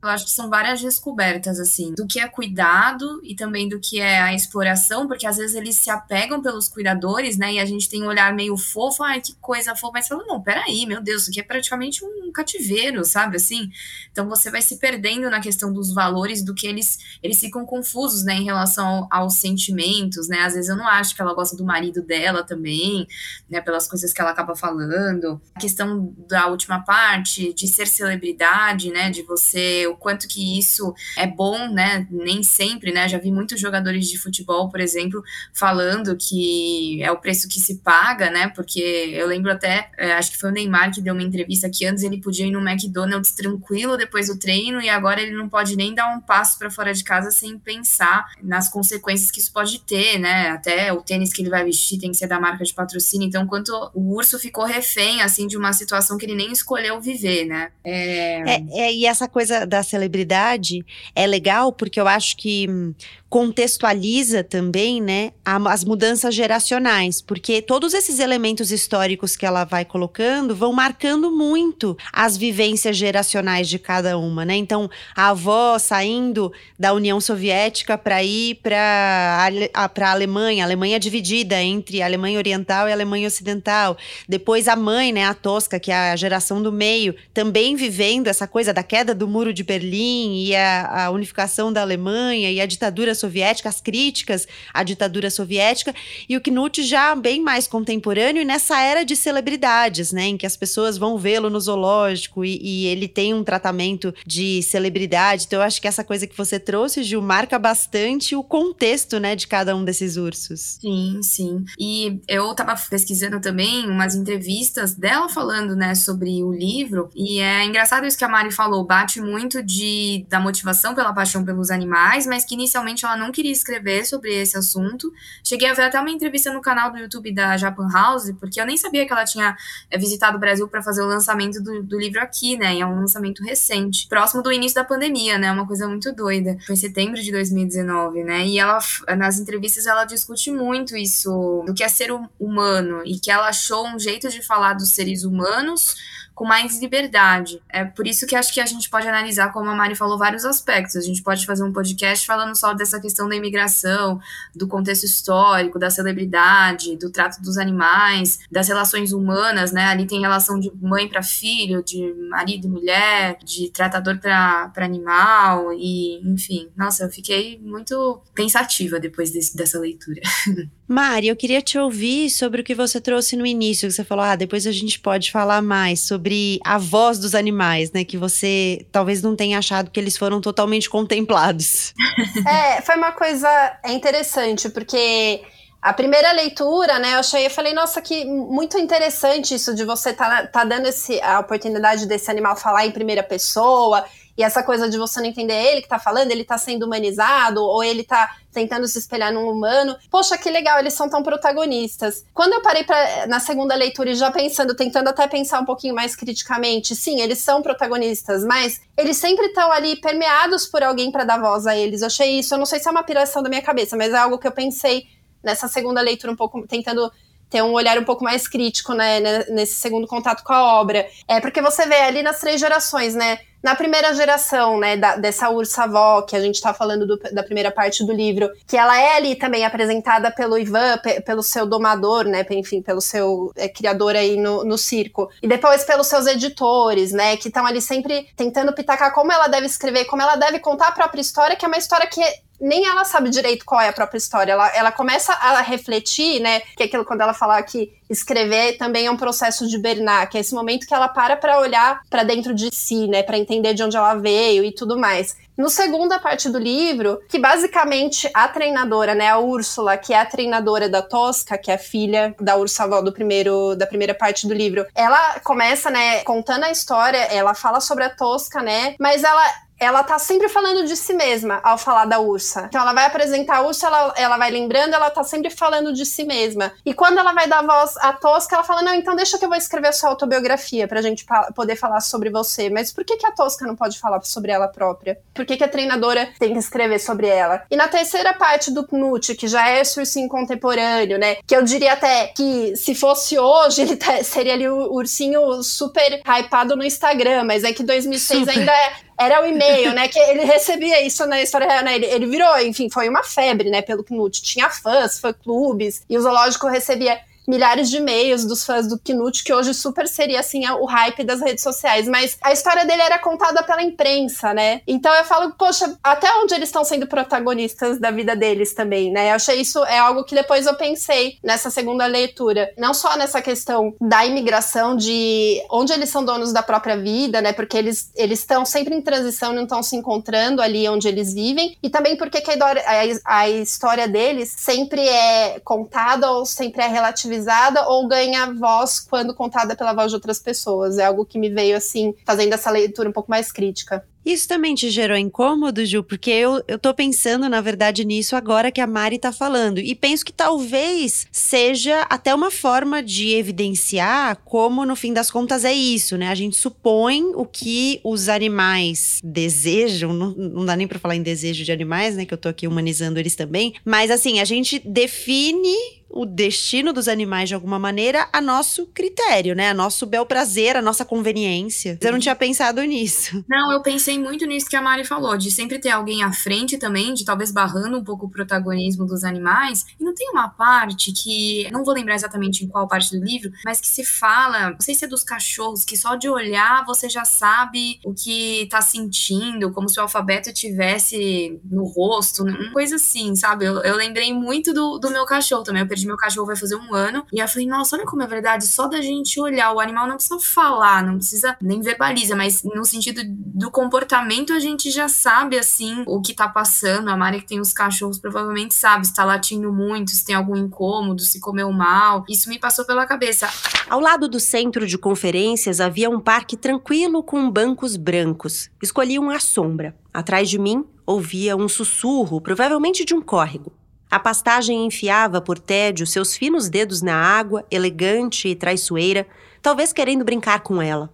Eu 0.00 0.10
acho 0.10 0.26
que 0.26 0.30
são 0.30 0.48
várias 0.48 0.80
descobertas, 0.80 1.58
assim, 1.58 1.92
do 1.92 2.06
que 2.06 2.20
é 2.20 2.28
cuidado 2.28 3.20
e 3.24 3.34
também 3.34 3.68
do 3.68 3.80
que 3.80 3.98
é 3.98 4.20
a 4.20 4.32
exploração, 4.32 5.08
porque 5.08 5.26
às 5.26 5.38
vezes 5.38 5.56
eles 5.56 5.76
se 5.76 5.90
apegam 5.90 6.40
pelos 6.40 6.68
cuidadores, 6.68 7.36
né? 7.36 7.54
E 7.54 7.58
a 7.58 7.64
gente 7.64 7.88
tem 7.88 8.04
um 8.04 8.06
olhar 8.06 8.32
meio 8.32 8.56
fofo, 8.56 9.02
ai, 9.02 9.20
que 9.20 9.34
coisa 9.40 9.74
fofa, 9.74 9.94
mas 9.94 10.06
fala, 10.06 10.24
não, 10.24 10.40
peraí, 10.40 10.86
meu 10.86 11.02
Deus, 11.02 11.22
isso 11.22 11.30
aqui 11.30 11.40
é 11.40 11.42
praticamente 11.42 12.04
um 12.04 12.30
cativeiro, 12.30 13.04
sabe, 13.04 13.36
assim? 13.38 13.70
Então 14.12 14.28
você 14.28 14.52
vai 14.52 14.62
se 14.62 14.78
perdendo 14.78 15.28
na 15.28 15.40
questão 15.40 15.72
dos 15.72 15.92
valores, 15.92 16.44
do 16.44 16.54
que 16.54 16.68
eles, 16.68 16.98
eles 17.20 17.40
ficam 17.40 17.66
confusos, 17.66 18.22
né, 18.22 18.34
em 18.34 18.44
relação 18.44 19.08
aos 19.10 19.34
sentimentos, 19.34 20.28
né? 20.28 20.42
Às 20.42 20.54
vezes 20.54 20.70
eu 20.70 20.76
não 20.76 20.86
acho 20.86 21.14
que 21.16 21.20
ela 21.20 21.34
gosta 21.34 21.56
do 21.56 21.64
marido 21.64 22.02
dela 22.02 22.44
também, 22.44 23.04
né, 23.50 23.60
pelas 23.60 23.88
coisas 23.88 24.12
que 24.12 24.20
ela 24.20 24.30
acaba 24.30 24.54
falando. 24.54 25.40
A 25.56 25.60
questão 25.60 26.14
da 26.28 26.46
última 26.46 26.84
parte, 26.84 27.52
de 27.52 27.66
ser 27.66 27.88
celebridade, 27.88 28.92
né, 28.92 29.10
de 29.10 29.22
você 29.22 29.88
quanto 29.98 30.28
que 30.28 30.58
isso 30.58 30.94
é 31.16 31.26
bom, 31.26 31.68
né? 31.68 32.06
Nem 32.10 32.42
sempre, 32.42 32.92
né? 32.92 33.08
Já 33.08 33.18
vi 33.18 33.30
muitos 33.30 33.60
jogadores 33.60 34.06
de 34.06 34.18
futebol, 34.18 34.68
por 34.68 34.80
exemplo, 34.80 35.22
falando 35.54 36.16
que 36.16 37.02
é 37.02 37.10
o 37.10 37.18
preço 37.18 37.48
que 37.48 37.60
se 37.60 37.76
paga, 37.76 38.30
né? 38.30 38.48
Porque 38.48 38.80
eu 38.80 39.26
lembro 39.26 39.50
até, 39.50 39.90
é, 39.96 40.12
acho 40.12 40.30
que 40.30 40.38
foi 40.38 40.50
o 40.50 40.52
Neymar 40.52 40.92
que 40.92 41.00
deu 41.00 41.14
uma 41.14 41.22
entrevista 41.22 41.70
que 41.70 41.84
antes 41.84 42.02
ele 42.02 42.20
podia 42.20 42.46
ir 42.46 42.50
no 42.50 42.66
McDonald's 42.66 43.32
tranquilo 43.32 43.96
depois 43.96 44.28
do 44.28 44.38
treino 44.38 44.80
e 44.80 44.88
agora 44.88 45.20
ele 45.20 45.36
não 45.36 45.48
pode 45.48 45.76
nem 45.76 45.94
dar 45.94 46.08
um 46.14 46.20
passo 46.20 46.58
para 46.58 46.70
fora 46.70 46.92
de 46.92 47.04
casa 47.04 47.30
sem 47.30 47.58
pensar 47.58 48.26
nas 48.42 48.68
consequências 48.68 49.30
que 49.30 49.40
isso 49.40 49.52
pode 49.52 49.80
ter, 49.80 50.18
né? 50.18 50.50
Até 50.50 50.92
o 50.92 51.02
tênis 51.02 51.32
que 51.32 51.42
ele 51.42 51.50
vai 51.50 51.64
vestir 51.64 51.98
tem 51.98 52.10
que 52.10 52.16
ser 52.16 52.26
da 52.26 52.40
marca 52.40 52.64
de 52.64 52.74
patrocínio. 52.74 53.26
Então, 53.26 53.46
quanto 53.46 53.72
o 53.94 54.14
urso 54.14 54.38
ficou 54.38 54.64
refém, 54.64 55.22
assim, 55.22 55.46
de 55.46 55.56
uma 55.56 55.72
situação 55.72 56.16
que 56.16 56.26
ele 56.26 56.34
nem 56.34 56.52
escolheu 56.52 57.00
viver, 57.00 57.44
né? 57.44 57.70
É... 57.84 58.28
É, 58.48 58.64
é, 58.70 58.94
e 58.94 59.06
essa 59.06 59.28
coisa 59.28 59.66
da 59.66 59.77
celebridade 59.82 60.84
é 61.14 61.26
legal 61.26 61.72
porque 61.72 62.00
eu 62.00 62.06
acho 62.06 62.36
que 62.36 62.66
hum, 62.68 62.94
contextualiza 63.28 64.42
também, 64.42 65.02
né, 65.02 65.32
as 65.44 65.84
mudanças 65.84 66.34
geracionais, 66.34 67.20
porque 67.20 67.60
todos 67.60 67.92
esses 67.92 68.18
elementos 68.20 68.72
históricos 68.72 69.36
que 69.36 69.44
ela 69.44 69.64
vai 69.64 69.84
colocando 69.84 70.56
vão 70.56 70.72
marcando 70.72 71.30
muito 71.30 71.96
as 72.12 72.36
vivências 72.36 72.96
geracionais 72.96 73.68
de 73.68 73.78
cada 73.78 74.16
uma, 74.16 74.44
né? 74.44 74.56
Então, 74.56 74.88
a 75.14 75.28
avó 75.28 75.78
saindo 75.78 76.50
da 76.78 76.94
União 76.94 77.20
Soviética 77.20 77.98
para 77.98 78.22
ir 78.22 78.56
para 78.62 79.48
para 79.92 80.08
a 80.08 80.12
Alemanha, 80.12 80.64
a 80.64 80.66
Alemanha 80.66 80.98
dividida 80.98 81.62
entre 81.62 82.00
a 82.00 82.06
Alemanha 82.06 82.38
Oriental 82.38 82.88
e 82.88 82.90
a 82.90 82.94
Alemanha 82.94 83.28
Ocidental. 83.28 83.96
Depois 84.28 84.68
a 84.68 84.76
mãe, 84.76 85.12
né, 85.12 85.24
a 85.24 85.34
Tosca, 85.34 85.78
que 85.78 85.90
é 85.90 86.12
a 86.12 86.16
geração 86.16 86.62
do 86.62 86.72
meio, 86.72 87.14
também 87.34 87.76
vivendo 87.76 88.28
essa 88.28 88.46
coisa 88.46 88.72
da 88.72 88.82
queda 88.82 89.14
do 89.14 89.28
Muro 89.28 89.52
de 89.52 89.64
Berlim 89.68 90.44
e 90.44 90.56
a, 90.56 91.04
a 91.04 91.10
unificação 91.10 91.70
da 91.70 91.82
Alemanha 91.82 92.50
e 92.50 92.58
a 92.60 92.66
ditadura 92.66 93.14
soviética, 93.14 93.68
as 93.68 93.80
críticas 93.80 94.48
à 94.72 94.82
ditadura 94.82 95.30
soviética, 95.30 95.94
e 96.26 96.36
o 96.36 96.40
Knut 96.40 96.82
já 96.82 97.14
bem 97.14 97.42
mais 97.42 97.66
contemporâneo 97.66 98.40
e 98.40 98.44
nessa 98.44 98.80
era 98.80 99.04
de 99.04 99.14
celebridades, 99.14 100.10
né, 100.10 100.24
em 100.28 100.36
que 100.38 100.46
as 100.46 100.56
pessoas 100.56 100.96
vão 100.96 101.18
vê-lo 101.18 101.50
no 101.50 101.60
zoológico 101.60 102.44
e, 102.44 102.58
e, 102.62 102.86
ele 102.86 103.06
tem 103.06 103.34
um 103.34 103.44
tratamento 103.44 104.14
de 104.26 104.62
celebridade. 104.62 105.44
Então 105.46 105.58
eu 105.58 105.64
acho 105.64 105.80
que 105.80 105.88
essa 105.88 106.02
coisa 106.02 106.26
que 106.26 106.36
você 106.36 106.58
trouxe, 106.58 107.02
Gil, 107.02 107.20
marca 107.20 107.58
bastante 107.58 108.34
o 108.34 108.42
contexto, 108.42 109.18
né, 109.18 109.36
de 109.36 109.46
cada 109.46 109.76
um 109.76 109.84
desses 109.84 110.16
ursos. 110.16 110.78
Sim, 110.80 111.20
sim. 111.22 111.64
E 111.78 112.20
eu 112.26 112.54
tava 112.54 112.74
pesquisando 112.88 113.40
também 113.40 113.88
umas 113.88 114.14
entrevistas 114.14 114.94
dela 114.94 115.28
falando, 115.28 115.76
né, 115.76 115.94
sobre 115.94 116.42
o 116.42 116.52
livro, 116.52 117.10
e 117.14 117.40
é 117.40 117.64
engraçado 117.64 118.06
isso 118.06 118.16
que 118.16 118.24
a 118.24 118.28
Mari 118.28 118.50
falou, 118.50 118.84
bate 118.84 119.20
muito 119.20 119.57
de 119.62 120.26
da 120.28 120.40
motivação 120.40 120.94
pela 120.94 121.12
paixão 121.12 121.44
pelos 121.44 121.70
animais, 121.70 122.26
mas 122.26 122.44
que 122.44 122.54
inicialmente 122.54 123.04
ela 123.04 123.16
não 123.16 123.32
queria 123.32 123.52
escrever 123.52 124.04
sobre 124.04 124.34
esse 124.34 124.56
assunto. 124.56 125.12
Cheguei 125.42 125.68
a 125.68 125.74
ver 125.74 125.82
até 125.82 126.00
uma 126.00 126.10
entrevista 126.10 126.52
no 126.52 126.60
canal 126.60 126.90
do 126.90 126.98
YouTube 126.98 127.32
da 127.32 127.56
Japan 127.56 127.88
House, 127.92 128.32
porque 128.38 128.60
eu 128.60 128.66
nem 128.66 128.76
sabia 128.76 129.06
que 129.06 129.12
ela 129.12 129.24
tinha 129.24 129.56
eh, 129.90 129.98
visitado 129.98 130.36
o 130.36 130.40
Brasil 130.40 130.68
para 130.68 130.82
fazer 130.82 131.02
o 131.02 131.06
lançamento 131.06 131.62
do, 131.62 131.82
do, 131.82 131.98
livro 131.98 132.20
aqui, 132.20 132.56
né? 132.56 132.74
E 132.76 132.80
é 132.80 132.86
um 132.86 133.00
lançamento 133.00 133.42
recente, 133.42 134.06
próximo 134.08 134.42
do 134.42 134.52
início 134.52 134.74
da 134.74 134.84
pandemia, 134.84 135.38
né? 135.38 135.50
Uma 135.50 135.66
coisa 135.66 135.88
muito 135.88 136.12
doida. 136.12 136.56
Foi 136.66 136.74
em 136.74 136.78
setembro 136.78 137.20
de 137.20 137.30
2019, 137.32 138.24
né? 138.24 138.46
E 138.46 138.58
ela, 138.58 138.78
nas 139.16 139.38
entrevistas, 139.38 139.86
ela 139.86 140.04
discute 140.04 140.50
muito 140.50 140.96
isso, 140.96 141.64
do 141.66 141.74
que 141.74 141.82
é 141.82 141.88
ser 141.88 142.10
humano, 142.38 143.02
e 143.04 143.18
que 143.18 143.30
ela 143.30 143.48
achou 143.48 143.86
um 143.86 143.98
jeito 143.98 144.28
de 144.28 144.42
falar 144.42 144.74
dos 144.74 144.90
seres 144.90 145.24
humanos 145.24 145.96
com 146.38 146.44
mais 146.44 146.80
liberdade. 146.80 147.60
É 147.68 147.84
por 147.84 148.06
isso 148.06 148.24
que 148.24 148.36
acho 148.36 148.54
que 148.54 148.60
a 148.60 148.64
gente 148.64 148.88
pode 148.88 149.08
analisar, 149.08 149.52
como 149.52 149.68
a 149.68 149.74
Mari 149.74 149.96
falou, 149.96 150.16
vários 150.16 150.44
aspectos. 150.44 150.94
A 150.94 151.00
gente 151.00 151.20
pode 151.20 151.44
fazer 151.44 151.64
um 151.64 151.72
podcast 151.72 152.24
falando 152.24 152.54
só 152.54 152.72
dessa 152.72 153.00
questão 153.00 153.28
da 153.28 153.34
imigração, 153.34 154.20
do 154.54 154.68
contexto 154.68 155.02
histórico, 155.02 155.80
da 155.80 155.90
celebridade, 155.90 156.96
do 156.96 157.10
trato 157.10 157.42
dos 157.42 157.58
animais, 157.58 158.38
das 158.52 158.68
relações 158.68 159.12
humanas, 159.12 159.72
né? 159.72 159.86
Ali 159.86 160.06
tem 160.06 160.20
relação 160.20 160.60
de 160.60 160.70
mãe 160.80 161.08
para 161.08 161.24
filho, 161.24 161.82
de 161.82 162.14
marido 162.30 162.68
e 162.68 162.70
mulher, 162.70 163.38
de 163.42 163.70
tratador 163.70 164.20
para 164.20 164.70
animal, 164.76 165.72
e 165.72 166.20
enfim. 166.24 166.68
Nossa, 166.76 167.02
eu 167.02 167.10
fiquei 167.10 167.58
muito 167.58 168.22
pensativa 168.32 169.00
depois 169.00 169.32
desse, 169.32 169.56
dessa 169.56 169.76
leitura. 169.80 170.20
Mari, 170.88 171.28
eu 171.28 171.36
queria 171.36 171.60
te 171.60 171.78
ouvir 171.78 172.30
sobre 172.30 172.62
o 172.62 172.64
que 172.64 172.74
você 172.74 172.98
trouxe 172.98 173.36
no 173.36 173.44
início, 173.44 173.86
que 173.86 173.94
você 173.94 174.02
falou, 174.02 174.24
ah, 174.24 174.34
depois 174.34 174.66
a 174.66 174.72
gente 174.72 174.98
pode 174.98 175.30
falar 175.30 175.60
mais 175.60 176.00
sobre 176.00 176.58
a 176.64 176.78
voz 176.78 177.18
dos 177.18 177.34
animais, 177.34 177.92
né? 177.92 178.04
Que 178.04 178.16
você 178.16 178.86
talvez 178.90 179.20
não 179.20 179.36
tenha 179.36 179.58
achado 179.58 179.90
que 179.90 180.00
eles 180.00 180.16
foram 180.16 180.40
totalmente 180.40 180.88
contemplados. 180.88 181.92
É, 182.46 182.80
foi 182.82 182.96
uma 182.96 183.12
coisa 183.12 183.48
interessante, 183.86 184.68
porque 184.70 185.42
a 185.82 185.92
primeira 185.92 186.32
leitura, 186.32 186.98
né, 186.98 187.14
eu 187.14 187.18
achei, 187.18 187.46
eu 187.46 187.50
falei, 187.50 187.72
nossa, 187.74 188.00
que 188.00 188.24
muito 188.24 188.78
interessante 188.78 189.54
isso 189.54 189.74
de 189.74 189.84
você 189.84 190.12
tá, 190.12 190.46
tá 190.46 190.64
dando 190.64 190.86
esse, 190.86 191.20
a 191.20 191.40
oportunidade 191.40 192.06
desse 192.06 192.30
animal 192.30 192.56
falar 192.56 192.86
em 192.86 192.90
primeira 192.90 193.22
pessoa 193.22 194.04
e 194.38 194.42
essa 194.44 194.62
coisa 194.62 194.88
de 194.88 194.96
você 194.96 195.20
não 195.20 195.26
entender 195.26 195.52
ele 195.52 195.82
que 195.82 195.88
tá 195.88 195.98
falando, 195.98 196.30
ele 196.30 196.44
tá 196.44 196.56
sendo 196.56 196.86
humanizado, 196.86 197.60
ou 197.60 197.82
ele 197.82 198.04
tá 198.04 198.36
tentando 198.52 198.86
se 198.86 198.96
espelhar 198.96 199.32
num 199.32 199.50
humano. 199.50 199.96
Poxa, 200.08 200.38
que 200.38 200.48
legal, 200.48 200.78
eles 200.78 200.94
são 200.94 201.10
tão 201.10 201.24
protagonistas. 201.24 202.24
Quando 202.32 202.52
eu 202.52 202.62
parei 202.62 202.84
pra, 202.84 203.26
na 203.26 203.40
segunda 203.40 203.74
leitura 203.74 204.10
e 204.10 204.14
já 204.14 204.30
pensando, 204.30 204.76
tentando 204.76 205.08
até 205.08 205.26
pensar 205.26 205.58
um 205.58 205.64
pouquinho 205.64 205.92
mais 205.92 206.14
criticamente, 206.14 206.94
sim, 206.94 207.20
eles 207.20 207.38
são 207.38 207.60
protagonistas, 207.60 208.44
mas 208.44 208.80
eles 208.96 209.16
sempre 209.16 209.46
estão 209.46 209.72
ali 209.72 209.96
permeados 209.96 210.66
por 210.66 210.84
alguém 210.84 211.10
para 211.10 211.24
dar 211.24 211.40
voz 211.40 211.66
a 211.66 211.76
eles. 211.76 212.02
Eu 212.02 212.06
achei 212.06 212.38
isso, 212.38 212.54
eu 212.54 212.58
não 212.58 212.66
sei 212.66 212.78
se 212.78 212.86
é 212.86 212.92
uma 212.92 213.02
piração 213.02 213.42
da 213.42 213.48
minha 213.48 213.62
cabeça, 213.62 213.96
mas 213.96 214.12
é 214.12 214.18
algo 214.18 214.38
que 214.38 214.46
eu 214.46 214.52
pensei 214.52 215.08
nessa 215.42 215.66
segunda 215.66 216.00
leitura, 216.00 216.32
um 216.32 216.36
pouco 216.36 216.64
tentando 216.64 217.10
ter 217.50 217.62
um 217.62 217.72
olhar 217.72 217.98
um 217.98 218.04
pouco 218.04 218.22
mais 218.22 218.46
crítico, 218.46 218.92
né, 218.92 219.20
nesse 219.48 219.74
segundo 219.74 220.06
contato 220.06 220.44
com 220.44 220.52
a 220.52 220.78
obra. 220.80 221.08
É 221.26 221.40
porque 221.40 221.60
você 221.60 221.86
vê 221.86 221.96
ali 221.96 222.22
nas 222.22 222.38
três 222.38 222.60
gerações, 222.60 223.14
né? 223.14 223.38
Na 223.62 223.74
primeira 223.74 224.14
geração, 224.14 224.78
né, 224.78 224.96
da, 224.96 225.16
dessa 225.16 225.50
ursa 225.50 225.84
avó, 225.84 226.22
que 226.22 226.36
a 226.36 226.40
gente 226.40 226.60
tá 226.60 226.72
falando 226.72 227.06
do, 227.06 227.16
da 227.32 227.42
primeira 227.42 227.70
parte 227.70 228.04
do 228.04 228.12
livro, 228.12 228.50
que 228.66 228.76
ela 228.76 228.98
é 229.00 229.16
ali 229.16 229.34
também 229.34 229.64
apresentada 229.64 230.30
pelo 230.30 230.56
Ivan, 230.56 230.98
pe, 230.98 231.20
pelo 231.22 231.42
seu 231.42 231.66
domador, 231.66 232.24
né, 232.24 232.46
enfim, 232.50 232.80
pelo 232.80 233.00
seu 233.00 233.52
é, 233.56 233.68
criador 233.68 234.14
aí 234.14 234.36
no, 234.36 234.64
no 234.64 234.78
circo. 234.78 235.28
E 235.42 235.48
depois 235.48 235.84
pelos 235.84 236.06
seus 236.06 236.26
editores, 236.26 237.12
né, 237.12 237.36
que 237.36 237.48
estão 237.48 237.66
ali 237.66 237.80
sempre 237.80 238.28
tentando 238.36 238.72
pitacar 238.72 239.12
como 239.12 239.32
ela 239.32 239.48
deve 239.48 239.66
escrever, 239.66 240.04
como 240.04 240.22
ela 240.22 240.36
deve 240.36 240.60
contar 240.60 240.88
a 240.88 240.92
própria 240.92 241.20
história, 241.20 241.56
que 241.56 241.64
é 241.64 241.68
uma 241.68 241.78
história 241.78 242.06
que 242.06 242.22
nem 242.60 242.86
ela 242.86 243.04
sabe 243.04 243.30
direito 243.30 243.64
qual 243.64 243.80
é 243.80 243.88
a 243.88 243.92
própria 243.92 244.18
história. 244.18 244.52
Ela, 244.52 244.68
ela 244.74 244.92
começa 244.92 245.32
a 245.32 245.60
refletir, 245.60 246.40
né? 246.40 246.60
Que 246.76 246.84
é 246.84 246.86
aquilo 246.86 247.04
quando 247.04 247.20
ela 247.20 247.34
fala 247.34 247.62
que 247.62 247.92
escrever 248.08 248.78
também 248.78 249.06
é 249.06 249.10
um 249.10 249.16
processo 249.16 249.66
de 249.68 249.78
Bernard, 249.78 250.30
que 250.30 250.38
é 250.38 250.40
esse 250.40 250.54
momento 250.54 250.86
que 250.86 250.94
ela 250.94 251.08
para 251.08 251.36
para 251.36 251.60
olhar 251.60 252.00
para 252.08 252.22
dentro 252.22 252.54
de 252.54 252.74
si, 252.74 253.06
né? 253.06 253.22
Para 253.22 253.38
entender 253.38 253.74
de 253.74 253.82
onde 253.82 253.96
ela 253.96 254.14
veio 254.14 254.64
e 254.64 254.72
tudo 254.72 254.98
mais. 254.98 255.36
No 255.58 255.68
segunda 255.68 256.20
parte 256.20 256.48
do 256.48 256.56
livro, 256.56 257.20
que 257.28 257.36
basicamente 257.36 258.30
a 258.32 258.46
treinadora, 258.46 259.12
né, 259.12 259.28
a 259.28 259.38
Úrsula, 259.38 259.96
que 259.96 260.14
é 260.14 260.20
a 260.20 260.24
treinadora 260.24 260.88
da 260.88 261.02
Tosca, 261.02 261.58
que 261.58 261.68
é 261.68 261.74
a 261.74 261.78
filha 261.78 262.32
da 262.40 262.56
Ursula 262.56 263.02
do 263.02 263.12
primeiro 263.12 263.74
da 263.74 263.84
primeira 263.84 264.14
parte 264.14 264.46
do 264.46 264.54
livro, 264.54 264.86
ela 264.94 265.40
começa, 265.40 265.90
né, 265.90 266.20
contando 266.20 266.62
a 266.62 266.70
história, 266.70 267.18
ela 267.18 267.54
fala 267.54 267.80
sobre 267.80 268.04
a 268.04 268.10
Tosca, 268.10 268.62
né, 268.62 268.94
mas 269.00 269.24
ela 269.24 269.42
ela 269.78 270.02
tá 270.02 270.18
sempre 270.18 270.48
falando 270.48 270.84
de 270.86 270.96
si 270.96 271.14
mesma 271.14 271.60
ao 271.62 271.78
falar 271.78 272.04
da 272.04 272.18
Ursa. 272.18 272.66
Então 272.68 272.80
ela 272.80 272.92
vai 272.92 273.06
apresentar 273.06 273.58
a 273.58 273.62
Ursa, 273.62 273.86
ela, 273.86 274.14
ela 274.16 274.36
vai 274.36 274.50
lembrando, 274.50 274.94
ela 274.94 275.10
tá 275.10 275.22
sempre 275.22 275.50
falando 275.50 275.92
de 275.92 276.04
si 276.04 276.24
mesma. 276.24 276.72
E 276.84 276.92
quando 276.92 277.18
ela 277.18 277.32
vai 277.32 277.48
dar 277.48 277.64
voz 277.64 277.96
à 277.98 278.12
Tosca, 278.12 278.56
ela 278.56 278.64
fala: 278.64 278.82
Não, 278.82 278.94
então 278.94 279.14
deixa 279.14 279.38
que 279.38 279.44
eu 279.44 279.48
vou 279.48 279.58
escrever 279.58 279.88
a 279.88 279.92
sua 279.92 280.10
autobiografia 280.10 280.88
pra 280.88 281.02
gente 281.02 281.24
poder 281.54 281.76
falar 281.76 282.00
sobre 282.00 282.30
você. 282.30 282.68
Mas 282.68 282.92
por 282.92 283.04
que, 283.04 283.16
que 283.16 283.26
a 283.26 283.32
Tosca 283.32 283.66
não 283.66 283.76
pode 283.76 283.98
falar 283.98 284.20
sobre 284.22 284.50
ela 284.50 284.68
própria? 284.68 285.18
Por 285.32 285.44
que, 285.44 285.56
que 285.56 285.64
a 285.64 285.68
treinadora 285.68 286.28
tem 286.38 286.52
que 286.52 286.58
escrever 286.58 286.98
sobre 286.98 287.28
ela? 287.28 287.62
E 287.70 287.76
na 287.76 287.88
terceira 287.88 288.34
parte 288.34 288.70
do 288.70 288.86
Knut, 288.86 289.34
que 289.34 289.46
já 289.46 289.68
é 289.68 289.80
esse 289.80 289.98
ursinho 289.98 290.28
contemporâneo, 290.28 291.18
né? 291.18 291.36
Que 291.46 291.56
eu 291.56 291.62
diria 291.62 291.92
até 291.92 292.28
que 292.28 292.76
se 292.76 292.94
fosse 292.94 293.38
hoje, 293.38 293.82
ele 293.82 293.96
tá, 293.96 294.22
seria 294.24 294.54
ali 294.54 294.68
o 294.68 294.92
ursinho 294.92 295.62
super 295.62 296.20
hypado 296.26 296.76
no 296.76 296.84
Instagram, 296.84 297.44
mas 297.44 297.64
é 297.64 297.72
que 297.72 297.82
2006 297.82 298.40
super. 298.40 298.58
ainda 298.58 298.72
é 298.72 299.07
era 299.18 299.42
o 299.42 299.46
e-mail, 299.46 299.92
né? 299.92 300.08
Que 300.08 300.18
ele 300.18 300.44
recebia 300.44 301.04
isso 301.04 301.26
na 301.26 301.42
história 301.42 301.66
real, 301.66 301.84
né? 301.84 301.96
Ele, 301.96 302.06
ele 302.06 302.26
virou, 302.26 302.58
enfim, 302.60 302.88
foi 302.88 303.08
uma 303.08 303.22
febre, 303.22 303.68
né? 303.68 303.82
Pelo 303.82 304.04
Knut. 304.04 304.40
Tinha 304.42 304.70
fãs, 304.70 305.18
fã-clubes, 305.18 306.02
e 306.08 306.16
o 306.16 306.20
zoológico 306.22 306.68
recebia 306.68 307.20
milhares 307.48 307.88
de 307.88 307.96
e-mails 307.96 308.44
dos 308.44 308.64
fãs 308.64 308.86
do 308.86 308.98
Knut, 308.98 309.42
que 309.42 309.54
hoje 309.54 309.72
super 309.72 310.06
seria 310.06 310.40
assim 310.40 310.68
o 310.68 310.84
hype 310.84 311.24
das 311.24 311.40
redes 311.40 311.62
sociais. 311.62 312.06
Mas 312.06 312.36
a 312.42 312.52
história 312.52 312.84
dele 312.84 313.00
era 313.00 313.18
contada 313.18 313.62
pela 313.62 313.82
imprensa, 313.82 314.52
né? 314.52 314.82
Então 314.86 315.12
eu 315.14 315.24
falo, 315.24 315.52
poxa, 315.52 315.98
até 316.04 316.30
onde 316.34 316.52
eles 316.54 316.68
estão 316.68 316.84
sendo 316.84 317.06
protagonistas 317.06 317.98
da 317.98 318.10
vida 318.10 318.36
deles 318.36 318.74
também, 318.74 319.10
né? 319.10 319.30
Eu 319.30 319.36
achei 319.36 319.60
isso 319.60 319.82
é 319.84 319.98
algo 319.98 320.24
que 320.24 320.34
depois 320.34 320.66
eu 320.66 320.74
pensei 320.74 321.38
nessa 321.42 321.70
segunda 321.70 322.04
leitura. 322.04 322.70
Não 322.76 322.92
só 322.92 323.16
nessa 323.16 323.40
questão 323.40 323.94
da 323.98 324.26
imigração, 324.26 324.94
de 324.94 325.62
onde 325.70 325.92
eles 325.92 326.10
são 326.10 326.22
donos 326.22 326.52
da 326.52 326.62
própria 326.62 326.98
vida, 326.98 327.40
né? 327.40 327.54
Porque 327.54 327.78
eles 327.78 328.10
estão 328.14 328.66
sempre 328.66 328.94
em 328.94 329.00
transição, 329.00 329.54
não 329.54 329.62
estão 329.62 329.82
se 329.82 329.96
encontrando 329.96 330.60
ali 330.60 330.86
onde 330.86 331.08
eles 331.08 331.32
vivem. 331.32 331.78
E 331.82 331.88
também 331.88 332.14
porque 332.16 332.38
a, 332.38 333.32
a, 333.32 333.40
a 333.40 333.48
história 333.48 334.06
deles 334.06 334.54
sempre 334.54 335.00
é 335.00 335.60
contada 335.60 336.30
ou 336.30 336.44
sempre 336.44 336.82
é 336.82 336.88
relativizada 336.88 337.37
ou 337.86 338.08
ganha 338.08 338.52
voz 338.52 339.00
quando 339.00 339.34
contada 339.34 339.76
pela 339.76 339.92
voz 339.92 340.10
de 340.10 340.16
outras 340.16 340.38
pessoas. 340.38 340.98
É 340.98 341.04
algo 341.04 341.24
que 341.24 341.38
me 341.38 341.50
veio 341.50 341.76
assim, 341.76 342.14
fazendo 342.24 342.52
essa 342.52 342.70
leitura 342.70 343.08
um 343.08 343.12
pouco 343.12 343.30
mais 343.30 343.52
crítica. 343.52 344.04
Isso 344.28 344.46
também 344.46 344.74
te 344.74 344.90
gerou 344.90 345.16
incômodo, 345.16 345.86
Ju? 345.86 346.02
Porque 346.02 346.30
eu, 346.30 346.62
eu 346.68 346.78
tô 346.78 346.92
pensando, 346.92 347.48
na 347.48 347.62
verdade, 347.62 348.04
nisso 348.04 348.36
agora 348.36 348.70
que 348.70 348.80
a 348.80 348.86
Mari 348.86 349.18
tá 349.18 349.32
falando. 349.32 349.78
E 349.78 349.94
penso 349.94 350.22
que 350.22 350.32
talvez 350.34 351.26
seja 351.32 352.02
até 352.10 352.34
uma 352.34 352.50
forma 352.50 353.02
de 353.02 353.30
evidenciar 353.30 354.36
como, 354.44 354.84
no 354.84 354.94
fim 354.94 355.14
das 355.14 355.30
contas, 355.30 355.64
é 355.64 355.72
isso, 355.72 356.18
né? 356.18 356.28
A 356.28 356.34
gente 356.34 356.58
supõe 356.58 357.32
o 357.34 357.46
que 357.46 358.00
os 358.04 358.28
animais 358.28 359.18
desejam. 359.24 360.12
Não, 360.12 360.32
não 360.32 360.66
dá 360.66 360.76
nem 360.76 360.86
pra 360.86 360.98
falar 360.98 361.16
em 361.16 361.22
desejo 361.22 361.64
de 361.64 361.72
animais, 361.72 362.14
né? 362.14 362.26
Que 362.26 362.34
eu 362.34 362.38
tô 362.38 362.50
aqui 362.50 362.66
humanizando 362.66 363.18
eles 363.18 363.34
também. 363.34 363.76
Mas, 363.82 364.10
assim, 364.10 364.40
a 364.40 364.44
gente 364.44 364.78
define 364.78 365.97
o 366.10 366.24
destino 366.24 366.92
dos 366.92 367.08
animais 367.08 367.48
de 367.48 367.54
alguma 367.54 367.78
maneira 367.78 368.28
a 368.32 368.40
nosso 368.40 368.86
critério, 368.86 369.54
né? 369.54 369.70
A 369.70 369.74
nosso 369.74 370.06
bel 370.06 370.24
prazer, 370.24 370.76
a 370.76 370.82
nossa 370.82 371.04
conveniência. 371.04 371.98
Eu 372.00 372.12
não 372.12 372.18
tinha 372.18 372.34
pensado 372.34 372.82
nisso. 372.82 373.44
Não, 373.48 373.72
eu 373.72 373.82
pensei 373.82 374.18
muito 374.18 374.46
nisso 374.46 374.68
que 374.68 374.76
a 374.76 374.82
Mari 374.82 375.04
falou, 375.04 375.36
de 375.36 375.50
sempre 375.50 375.78
ter 375.78 375.90
alguém 375.90 376.22
à 376.22 376.32
frente 376.32 376.76
também, 376.76 377.14
de 377.14 377.24
talvez 377.24 377.50
barrando 377.50 377.98
um 377.98 378.04
pouco 378.04 378.26
o 378.26 378.30
protagonismo 378.30 379.06
dos 379.06 379.24
animais. 379.24 379.84
E 379.98 380.04
não 380.04 380.14
tem 380.14 380.30
uma 380.30 380.48
parte 380.48 381.12
que, 381.12 381.68
não 381.72 381.82
vou 381.82 381.94
lembrar 381.94 382.14
exatamente 382.14 382.64
em 382.64 382.68
qual 382.68 382.86
parte 382.86 383.16
do 383.16 383.24
livro, 383.24 383.50
mas 383.64 383.80
que 383.80 383.88
se 383.88 384.04
fala, 384.04 384.70
não 384.70 384.80
sei 384.80 384.94
se 384.94 385.04
é 385.04 385.08
dos 385.08 385.22
cachorros, 385.22 385.84
que 385.84 385.96
só 385.96 386.14
de 386.14 386.28
olhar 386.28 386.84
você 386.84 387.08
já 387.08 387.24
sabe 387.24 387.98
o 388.04 388.12
que 388.12 388.66
tá 388.70 388.80
sentindo, 388.80 389.72
como 389.72 389.88
se 389.88 389.98
o 389.98 390.02
alfabeto 390.02 390.52
tivesse 390.52 391.58
no 391.64 391.84
rosto, 391.84 392.42
uma 392.42 392.72
coisa 392.72 392.96
assim, 392.96 393.34
sabe? 393.34 393.64
Eu, 393.64 393.82
eu 393.82 393.96
lembrei 393.96 394.32
muito 394.32 394.72
do, 394.72 394.98
do 394.98 395.10
meu 395.10 395.24
cachorro 395.24 395.62
também. 395.62 395.82
Eu 395.82 395.88
perdi 395.98 396.06
meu 396.06 396.16
cachorro 396.16 396.46
vai 396.46 396.56
fazer 396.56 396.76
um 396.76 396.94
ano. 396.94 397.26
E 397.32 397.40
eu 397.40 397.48
falei, 397.48 397.66
nossa, 397.66 397.96
olha 397.96 398.06
como 398.06 398.22
é 398.22 398.26
verdade, 398.26 398.66
só 398.66 398.86
da 398.86 399.00
gente 399.00 399.40
olhar, 399.40 399.72
o 399.72 399.80
animal 399.80 400.06
não 400.06 400.14
precisa 400.14 400.38
falar, 400.38 401.04
não 401.04 401.16
precisa 401.16 401.56
nem 401.60 401.80
verbaliza, 401.80 402.36
mas 402.36 402.62
no 402.62 402.84
sentido 402.84 403.22
do 403.26 403.70
comportamento 403.70 404.52
a 404.52 404.60
gente 404.60 404.90
já 404.90 405.08
sabe, 405.08 405.58
assim, 405.58 406.04
o 406.06 406.20
que 406.20 406.34
tá 406.34 406.48
passando. 406.48 407.08
A 407.08 407.16
Mari 407.16 407.40
que 407.40 407.48
tem 407.48 407.60
os 407.60 407.72
cachorros 407.72 408.18
provavelmente 408.18 408.74
sabe 408.74 409.06
se 409.06 409.14
tá 409.14 409.24
latindo 409.24 409.72
muito, 409.72 410.10
se 410.10 410.24
tem 410.24 410.34
algum 410.34 410.56
incômodo, 410.56 411.22
se 411.22 411.40
comeu 411.40 411.72
mal. 411.72 412.24
Isso 412.28 412.48
me 412.48 412.58
passou 412.58 412.84
pela 412.84 413.06
cabeça. 413.06 413.48
Ao 413.88 414.00
lado 414.00 414.28
do 414.28 414.38
centro 414.38 414.86
de 414.86 414.98
conferências 414.98 415.80
havia 415.80 416.10
um 416.10 416.20
parque 416.20 416.56
tranquilo 416.56 417.22
com 417.22 417.50
bancos 417.50 417.96
brancos. 417.96 418.70
Escolhi 418.82 419.18
um 419.18 419.30
à 419.30 419.40
sombra. 419.40 419.96
Atrás 420.12 420.48
de 420.48 420.58
mim, 420.58 420.84
ouvia 421.06 421.56
um 421.56 421.68
sussurro, 421.68 422.40
provavelmente 422.40 423.04
de 423.04 423.14
um 423.14 423.22
córrego. 423.22 423.72
A 424.10 424.18
pastagem 424.18 424.86
enfiava 424.86 425.40
por 425.40 425.58
tédio 425.58 426.06
seus 426.06 426.34
finos 426.34 426.70
dedos 426.70 427.02
na 427.02 427.14
água, 427.14 427.64
elegante 427.70 428.48
e 428.48 428.54
traiçoeira, 428.54 429.26
talvez 429.60 429.92
querendo 429.92 430.24
brincar 430.24 430.60
com 430.60 430.80
ela. 430.80 431.12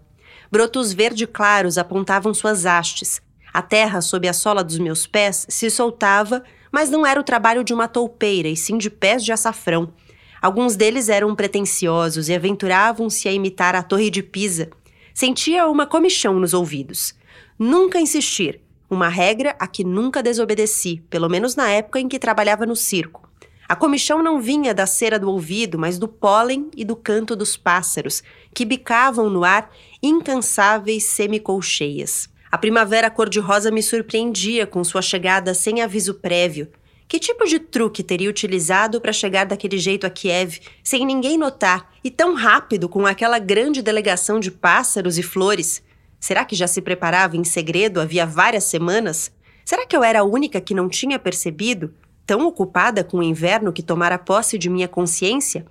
Brotos 0.51 0.93
verde 0.93 1.27
claros 1.27 1.77
apontavam 1.77 2.33
suas 2.33 2.65
hastes. 2.65 3.21
A 3.53 3.61
terra 3.61 4.01
sob 4.01 4.29
a 4.29 4.33
sola 4.33 4.63
dos 4.63 4.79
meus 4.79 5.07
pés 5.07 5.45
se 5.49 5.69
soltava, 5.71 6.45
mas 6.71 6.89
não 6.89 7.05
era 7.05 7.19
o 7.19 7.25
trabalho 7.25 7.65
de 7.65 7.75
uma 7.75 7.89
toupeira, 7.89 8.49
e 8.49 8.57
sim 8.57 8.79
de 8.79 8.89
pés 8.89 9.25
de 9.25 9.33
açafrão. 9.33 9.93
Alguns 10.41 10.77
deles 10.77 11.09
eram 11.09 11.35
pretensiosos 11.35 12.29
e 12.29 12.35
aventuravam-se 12.35 13.27
a 13.27 13.33
imitar 13.33 13.75
a 13.75 13.83
Torre 13.83 14.11
de 14.11 14.23
Pisa. 14.23 14.71
Sentia 15.13 15.67
uma 15.67 15.87
comichão 15.87 16.39
nos 16.39 16.55
ouvidos. 16.55 17.15
Nunca 17.59 17.99
insistir, 17.99 18.61
uma 18.95 19.09
regra 19.09 19.55
a 19.59 19.67
que 19.67 19.85
nunca 19.85 20.23
desobedeci, 20.23 21.03
pelo 21.11 21.29
menos 21.29 21.57
na 21.57 21.69
época 21.71 22.01
em 22.01 22.09
que 22.09 22.19
trabalhava 22.19 22.65
no 22.65 22.77
circo. 22.77 23.29
A 23.69 23.75
comichão 23.75 24.23
não 24.23 24.41
vinha 24.41 24.75
da 24.75 24.87
cera 24.87 25.19
do 25.19 25.31
ouvido, 25.31 25.79
mas 25.79 25.99
do 25.99 26.07
pólen 26.07 26.71
e 26.77 26.85
do 26.85 26.95
canto 26.95 27.35
dos 27.35 27.57
pássaros, 27.57 28.23
que 28.55 28.65
bicavam 28.65 29.31
no 29.31 29.43
ar 29.43 29.71
incansáveis 30.03 31.05
semicolcheias. 31.05 32.29
A 32.53 32.59
primavera 32.59 33.11
cor-de-rosa 33.11 33.71
me 33.71 33.83
surpreendia 33.83 34.67
com 34.67 34.85
sua 34.85 35.03
chegada 35.03 35.55
sem 35.55 35.83
aviso 35.83 36.15
prévio. 36.15 36.69
Que 37.09 37.19
tipo 37.19 37.45
de 37.47 37.59
truque 37.59 38.03
teria 38.03 38.31
utilizado 38.31 39.01
para 39.01 39.13
chegar 39.13 39.45
daquele 39.45 39.79
jeito 39.79 40.07
a 40.07 40.11
Kiev, 40.11 40.61
sem 40.83 41.05
ninguém 41.05 41.37
notar, 41.37 41.91
e 42.03 42.11
tão 42.11 42.35
rápido 42.35 42.89
com 42.89 43.07
aquela 43.07 43.39
grande 43.39 43.83
delegação 43.83 44.41
de 44.41 44.51
pássaros 44.51 45.19
e 45.19 45.23
flores? 45.23 45.83
Será 46.25 46.43
que 46.43 46.57
já 46.57 46.67
se 46.67 46.81
preparava 46.81 47.37
em 47.37 47.45
segredo 47.45 48.01
havia 48.01 48.25
várias 48.25 48.65
semanas? 48.65 49.31
Será 49.63 49.87
que 49.87 49.95
eu 49.95 50.03
era 50.03 50.21
a 50.21 50.25
única 50.25 50.59
que 50.59 50.73
não 50.73 50.89
tinha 50.89 51.19
percebido, 51.19 51.93
tão 52.25 52.47
ocupada 52.47 53.05
com 53.05 53.19
o 53.19 53.23
inverno 53.23 53.75
que 53.75 53.83
tomara 53.83 54.17
posse 54.17 54.57
de 54.57 54.71
minha 54.71 54.89
consciência? 54.89 55.67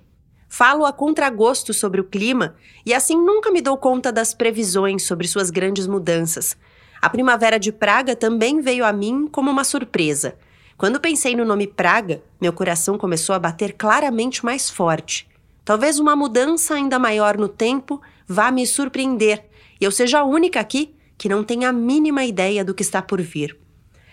Falo 0.48 0.86
a 0.86 0.92
contragosto 0.92 1.74
sobre 1.74 2.00
o 2.00 2.04
clima 2.04 2.54
e 2.86 2.94
assim 2.94 3.16
nunca 3.16 3.50
me 3.50 3.60
dou 3.60 3.76
conta 3.76 4.12
das 4.12 4.32
previsões 4.32 5.02
sobre 5.02 5.26
suas 5.26 5.50
grandes 5.50 5.88
mudanças. 5.88 6.56
A 7.02 7.10
primavera 7.10 7.58
de 7.58 7.72
Praga 7.72 8.14
também 8.14 8.60
veio 8.60 8.84
a 8.84 8.92
mim 8.92 9.26
como 9.26 9.50
uma 9.50 9.64
surpresa. 9.64 10.36
Quando 10.78 11.00
pensei 11.00 11.34
no 11.34 11.44
nome 11.44 11.66
Praga, 11.66 12.22
meu 12.40 12.52
coração 12.52 12.96
começou 12.96 13.34
a 13.34 13.40
bater 13.40 13.72
claramente 13.72 14.44
mais 14.44 14.70
forte. 14.70 15.28
Talvez 15.64 15.98
uma 15.98 16.14
mudança 16.14 16.74
ainda 16.74 16.96
maior 16.96 17.36
no 17.36 17.48
tempo 17.48 18.00
vá 18.28 18.52
me 18.52 18.64
surpreender 18.64 19.44
e 19.80 19.84
eu 19.84 19.90
seja 19.90 20.20
a 20.20 20.24
única 20.24 20.60
aqui 20.60 20.94
que 21.16 21.28
não 21.28 21.44
tem 21.44 21.64
a 21.64 21.72
mínima 21.72 22.24
ideia 22.24 22.64
do 22.64 22.74
que 22.74 22.82
está 22.82 23.00
por 23.00 23.20
vir. 23.20 23.58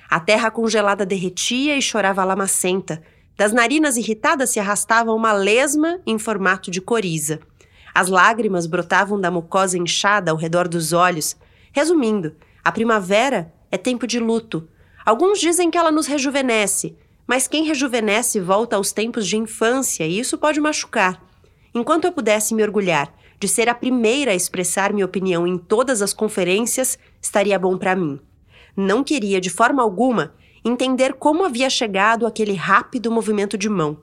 A 0.09 0.19
terra 0.19 0.51
congelada 0.51 1.05
derretia 1.05 1.77
e 1.77 1.81
chorava 1.81 2.23
lamacenta. 2.23 3.01
Das 3.37 3.53
narinas 3.53 3.97
irritadas 3.97 4.49
se 4.49 4.59
arrastava 4.59 5.13
uma 5.13 5.31
lesma 5.31 5.99
em 6.05 6.19
formato 6.19 6.69
de 6.69 6.81
coriza. 6.81 7.39
As 7.93 8.09
lágrimas 8.09 8.67
brotavam 8.67 9.19
da 9.19 9.31
mucosa 9.31 9.77
inchada 9.77 10.31
ao 10.31 10.37
redor 10.37 10.67
dos 10.67 10.93
olhos. 10.93 11.35
Resumindo, 11.71 12.35
a 12.63 12.71
primavera 12.71 13.53
é 13.71 13.77
tempo 13.77 14.05
de 14.05 14.19
luto. 14.19 14.67
Alguns 15.05 15.39
dizem 15.39 15.71
que 15.71 15.77
ela 15.77 15.91
nos 15.91 16.07
rejuvenesce, 16.07 16.95
mas 17.25 17.47
quem 17.47 17.63
rejuvenesce 17.63 18.39
volta 18.39 18.75
aos 18.75 18.91
tempos 18.91 19.25
de 19.25 19.37
infância 19.37 20.05
e 20.05 20.19
isso 20.19 20.37
pode 20.37 20.59
machucar. 20.59 21.23
Enquanto 21.73 22.05
eu 22.05 22.11
pudesse 22.11 22.53
me 22.53 22.63
orgulhar 22.63 23.13
de 23.41 23.47
ser 23.47 23.67
a 23.67 23.73
primeira 23.73 24.29
a 24.29 24.35
expressar 24.35 24.93
minha 24.93 25.05
opinião 25.05 25.47
em 25.47 25.57
todas 25.57 26.03
as 26.03 26.13
conferências 26.13 26.99
estaria 27.19 27.57
bom 27.57 27.75
para 27.75 27.95
mim. 27.95 28.19
Não 28.77 29.03
queria, 29.03 29.41
de 29.41 29.49
forma 29.49 29.81
alguma, 29.81 30.35
entender 30.63 31.13
como 31.13 31.43
havia 31.43 31.67
chegado 31.67 32.27
aquele 32.27 32.53
rápido 32.53 33.11
movimento 33.11 33.57
de 33.57 33.67
mão. 33.67 33.97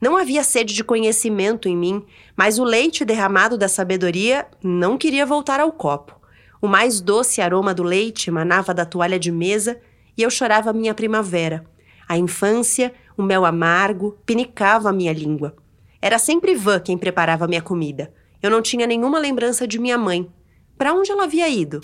Não 0.00 0.16
havia 0.16 0.42
sede 0.42 0.72
de 0.72 0.82
conhecimento 0.82 1.68
em 1.68 1.76
mim, 1.76 2.02
mas 2.34 2.58
o 2.58 2.64
leite 2.64 3.04
derramado 3.04 3.58
da 3.58 3.68
sabedoria 3.68 4.46
não 4.64 4.96
queria 4.96 5.26
voltar 5.26 5.60
ao 5.60 5.70
copo. 5.72 6.18
O 6.62 6.66
mais 6.66 7.02
doce 7.02 7.42
aroma 7.42 7.74
do 7.74 7.82
leite 7.82 8.30
emanava 8.30 8.72
da 8.72 8.86
toalha 8.86 9.18
de 9.18 9.30
mesa 9.30 9.78
e 10.16 10.22
eu 10.22 10.30
chorava 10.30 10.72
minha 10.72 10.94
primavera. 10.94 11.66
A 12.08 12.16
infância, 12.16 12.94
o 13.14 13.22
mel 13.22 13.44
amargo, 13.44 14.16
pinicava 14.24 14.88
a 14.88 14.92
minha 14.92 15.12
língua. 15.12 15.54
Era 16.00 16.18
sempre 16.18 16.54
Van 16.54 16.80
quem 16.80 16.96
preparava 16.96 17.46
minha 17.46 17.60
comida. 17.60 18.10
Eu 18.42 18.50
não 18.50 18.62
tinha 18.62 18.86
nenhuma 18.86 19.18
lembrança 19.18 19.66
de 19.66 19.78
minha 19.78 19.98
mãe. 19.98 20.30
Para 20.78 20.94
onde 20.94 21.10
ela 21.10 21.24
havia 21.24 21.48
ido? 21.48 21.80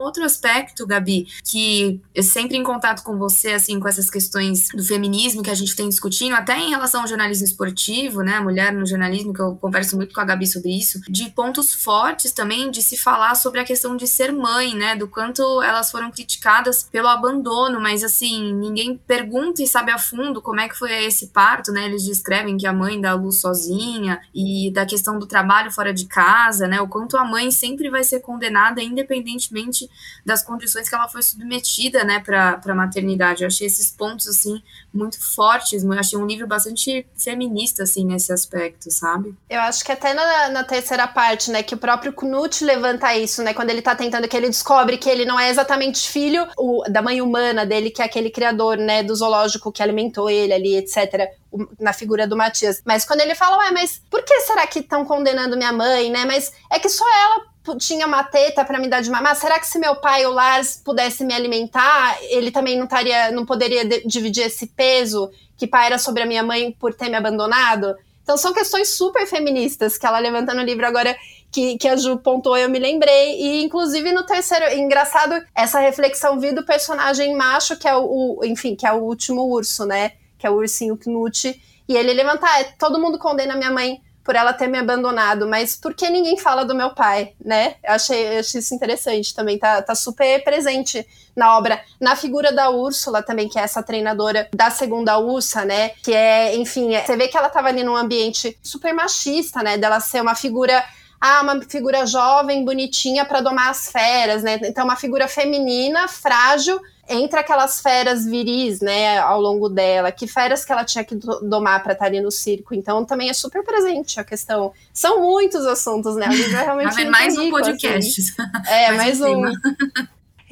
Outro 0.00 0.24
aspecto, 0.24 0.86
Gabi, 0.86 1.26
que 1.44 2.00
sempre 2.22 2.56
em 2.56 2.62
contato 2.62 3.02
com 3.02 3.18
você, 3.18 3.52
assim, 3.52 3.78
com 3.78 3.86
essas 3.86 4.08
questões 4.08 4.68
do 4.74 4.82
feminismo 4.82 5.42
que 5.42 5.50
a 5.50 5.54
gente 5.54 5.76
tem 5.76 5.86
discutindo, 5.90 6.32
até 6.32 6.58
em 6.58 6.70
relação 6.70 7.02
ao 7.02 7.06
jornalismo 7.06 7.44
esportivo, 7.44 8.22
né, 8.22 8.40
mulher 8.40 8.72
no 8.72 8.86
jornalismo, 8.86 9.34
que 9.34 9.42
eu 9.42 9.56
converso 9.56 9.96
muito 9.98 10.14
com 10.14 10.20
a 10.22 10.24
Gabi 10.24 10.46
sobre 10.46 10.70
isso, 10.70 11.02
de 11.06 11.28
pontos 11.28 11.74
fortes 11.74 12.32
também 12.32 12.70
de 12.70 12.82
se 12.82 12.96
falar 12.96 13.34
sobre 13.34 13.60
a 13.60 13.64
questão 13.64 13.94
de 13.94 14.06
ser 14.06 14.32
mãe, 14.32 14.74
né, 14.74 14.96
do 14.96 15.06
quanto 15.06 15.42
elas 15.60 15.90
foram 15.90 16.10
criticadas 16.10 16.82
pelo 16.90 17.08
abandono, 17.08 17.78
mas 17.78 18.02
assim, 18.02 18.54
ninguém 18.54 18.96
pergunta 19.06 19.62
e 19.62 19.66
sabe 19.66 19.90
a 19.90 19.98
fundo 19.98 20.40
como 20.40 20.60
é 20.60 20.68
que 20.70 20.78
foi 20.78 20.92
esse 21.04 21.26
parto, 21.26 21.72
né, 21.72 21.84
eles 21.84 22.04
descrevem 22.04 22.56
que 22.56 22.66
a 22.66 22.72
mãe 22.72 22.98
dá 22.98 23.10
a 23.10 23.14
luz 23.16 23.42
sozinha 23.42 24.18
e 24.34 24.70
da 24.72 24.86
questão 24.86 25.18
do 25.18 25.26
trabalho 25.26 25.70
fora 25.70 25.92
de 25.92 26.06
casa, 26.06 26.66
né, 26.66 26.80
o 26.80 26.88
quanto 26.88 27.18
a 27.18 27.24
mãe 27.26 27.50
sempre 27.50 27.90
vai 27.90 28.02
ser 28.02 28.20
condenada 28.20 28.82
independentemente 28.82 29.89
das 30.24 30.42
condições 30.42 30.88
que 30.88 30.94
ela 30.94 31.08
foi 31.08 31.22
submetida, 31.22 32.04
né, 32.04 32.20
para 32.20 32.60
a 32.64 32.74
maternidade. 32.74 33.42
Eu 33.42 33.48
achei 33.48 33.66
esses 33.66 33.90
pontos, 33.90 34.28
assim, 34.28 34.62
muito 34.92 35.20
fortes, 35.34 35.82
eu 35.82 35.92
achei 35.92 36.18
um 36.18 36.26
livro 36.26 36.46
bastante 36.46 37.06
feminista, 37.16 37.82
assim, 37.82 38.04
nesse 38.04 38.32
aspecto, 38.32 38.90
sabe? 38.90 39.34
Eu 39.48 39.60
acho 39.60 39.84
que 39.84 39.92
até 39.92 40.14
na, 40.14 40.48
na 40.50 40.64
terceira 40.64 41.06
parte, 41.06 41.50
né, 41.50 41.62
que 41.62 41.74
o 41.74 41.78
próprio 41.78 42.12
Knut 42.12 42.64
levanta 42.64 43.16
isso, 43.16 43.42
né, 43.42 43.54
quando 43.54 43.70
ele 43.70 43.82
tá 43.82 43.94
tentando, 43.94 44.28
que 44.28 44.36
ele 44.36 44.48
descobre 44.48 44.98
que 44.98 45.08
ele 45.08 45.24
não 45.24 45.38
é 45.38 45.50
exatamente 45.50 46.08
filho 46.08 46.46
o, 46.58 46.84
da 46.88 47.02
mãe 47.02 47.20
humana 47.20 47.64
dele, 47.64 47.90
que 47.90 48.02
é 48.02 48.04
aquele 48.04 48.30
criador, 48.30 48.76
né, 48.76 49.02
do 49.02 49.14
zoológico 49.14 49.72
que 49.72 49.82
alimentou 49.82 50.28
ele 50.28 50.52
ali, 50.52 50.76
etc 50.76 51.30
na 51.78 51.92
figura 51.92 52.26
do 52.26 52.36
Matias. 52.36 52.80
Mas 52.84 53.04
quando 53.04 53.20
ele 53.20 53.34
fala, 53.34 53.58
ué, 53.58 53.70
mas 53.72 54.00
por 54.10 54.22
que 54.22 54.40
será 54.40 54.66
que 54.66 54.80
estão 54.80 55.04
condenando 55.04 55.56
minha 55.56 55.72
mãe, 55.72 56.10
né? 56.10 56.24
Mas 56.24 56.52
é 56.70 56.78
que 56.78 56.88
só 56.88 57.04
ela 57.04 57.49
tinha 57.78 58.06
uma 58.06 58.24
teta 58.24 58.64
para 58.64 58.78
me 58.78 58.88
dar 58.88 59.00
de 59.00 59.10
mamar. 59.10 59.36
Será 59.36 59.58
que 59.58 59.66
se 59.66 59.78
meu 59.78 59.96
pai, 59.96 60.24
o 60.26 60.32
Lars, 60.32 60.80
pudesse 60.84 61.24
me 61.24 61.34
alimentar, 61.34 62.18
ele 62.22 62.50
também 62.50 62.76
não 62.76 62.84
estaria, 62.84 63.30
não 63.30 63.44
poderia 63.44 63.84
dividir 64.04 64.46
esse 64.46 64.66
peso 64.66 65.30
que 65.56 65.66
pai 65.66 65.86
era 65.86 65.98
sobre 65.98 66.22
a 66.22 66.26
minha 66.26 66.42
mãe 66.42 66.72
por 66.72 66.94
ter 66.94 67.08
me 67.08 67.16
abandonado? 67.16 67.94
Então 68.22 68.36
são 68.36 68.52
questões 68.52 68.88
super 68.88 69.26
feministas 69.26 69.98
que 69.98 70.06
ela 70.06 70.18
levanta 70.18 70.54
no 70.54 70.62
livro 70.62 70.86
agora 70.86 71.16
que, 71.50 71.76
que 71.76 71.88
a 71.88 71.96
Ju 71.96 72.16
pontuou, 72.18 72.56
eu 72.56 72.70
me 72.70 72.78
lembrei. 72.78 73.40
E, 73.40 73.64
inclusive, 73.64 74.12
no 74.12 74.24
terceiro, 74.24 74.72
engraçado, 74.78 75.34
essa 75.54 75.80
reflexão 75.80 76.38
vi 76.38 76.52
do 76.52 76.64
personagem 76.64 77.34
macho, 77.36 77.76
que 77.76 77.88
é 77.88 77.94
o, 77.94 78.38
o, 78.38 78.44
enfim, 78.44 78.76
que 78.76 78.86
é 78.86 78.92
o 78.92 79.02
último 79.02 79.42
urso, 79.42 79.84
né? 79.84 80.12
Que 80.38 80.46
é 80.46 80.50
o 80.50 80.54
ursinho 80.54 80.96
Knut. 80.96 81.60
E 81.88 81.96
ele 81.96 82.12
levanta, 82.12 82.46
ah, 82.46 82.64
todo 82.78 83.00
mundo 83.00 83.18
condena 83.18 83.56
minha 83.56 83.70
mãe 83.70 84.00
por 84.24 84.36
ela 84.36 84.52
ter 84.52 84.66
me 84.66 84.78
abandonado, 84.78 85.48
mas 85.48 85.76
por 85.76 85.94
que 85.94 86.08
ninguém 86.08 86.36
fala 86.36 86.64
do 86.64 86.74
meu 86.74 86.90
pai, 86.90 87.32
né? 87.44 87.76
Eu 87.82 87.94
achei, 87.94 88.36
eu 88.36 88.40
achei 88.40 88.60
isso 88.60 88.74
interessante 88.74 89.34
também, 89.34 89.58
tá, 89.58 89.82
tá 89.82 89.94
super 89.94 90.42
presente 90.44 91.06
na 91.34 91.56
obra, 91.56 91.82
na 92.00 92.14
figura 92.14 92.52
da 92.52 92.70
Úrsula 92.70 93.22
também, 93.22 93.48
que 93.48 93.58
é 93.58 93.62
essa 93.62 93.82
treinadora 93.82 94.48
da 94.54 94.70
segunda 94.70 95.18
Ursa, 95.18 95.64
né? 95.64 95.90
Que 96.02 96.12
é, 96.12 96.56
enfim, 96.56 96.94
é, 96.94 97.04
você 97.04 97.16
vê 97.16 97.28
que 97.28 97.36
ela 97.36 97.48
tava 97.48 97.68
ali 97.68 97.82
num 97.82 97.96
ambiente 97.96 98.58
super 98.62 98.92
machista, 98.92 99.62
né? 99.62 99.78
Dela 99.78 100.00
ser 100.00 100.20
uma 100.20 100.34
figura 100.34 100.84
ah, 101.20 101.42
uma 101.42 101.60
figura 101.60 102.06
jovem, 102.06 102.64
bonitinha 102.64 103.26
para 103.26 103.42
domar 103.42 103.68
as 103.68 103.90
feras, 103.92 104.42
né? 104.42 104.58
Então, 104.62 104.84
uma 104.84 104.96
figura 104.96 105.28
feminina, 105.28 106.08
frágil, 106.08 106.80
entre 107.10 107.40
aquelas 107.40 107.80
feras 107.80 108.24
viris, 108.24 108.80
né, 108.80 109.18
ao 109.18 109.40
longo 109.40 109.68
dela, 109.68 110.12
que 110.12 110.26
feras 110.26 110.64
que 110.64 110.72
ela 110.72 110.84
tinha 110.84 111.04
que 111.04 111.16
domar 111.42 111.82
para 111.82 111.92
estar 111.92 112.06
ali 112.06 112.20
no 112.20 112.30
circo. 112.30 112.74
Então, 112.74 113.04
também 113.04 113.28
é 113.28 113.32
super 113.32 113.64
presente 113.64 114.20
a 114.20 114.24
questão. 114.24 114.72
São 114.92 115.20
muitos 115.20 115.66
assuntos, 115.66 116.14
né? 116.14 116.28
O 116.28 116.32
livro 116.32 116.56
é 116.56 116.62
realmente. 116.64 117.04
mais 117.06 117.36
rico, 117.36 117.48
um 117.48 117.60
podcast. 117.60 118.20
Assim. 118.20 118.32
É, 118.68 118.92
mais, 118.94 119.18
mais 119.18 119.20
um. 119.20 119.42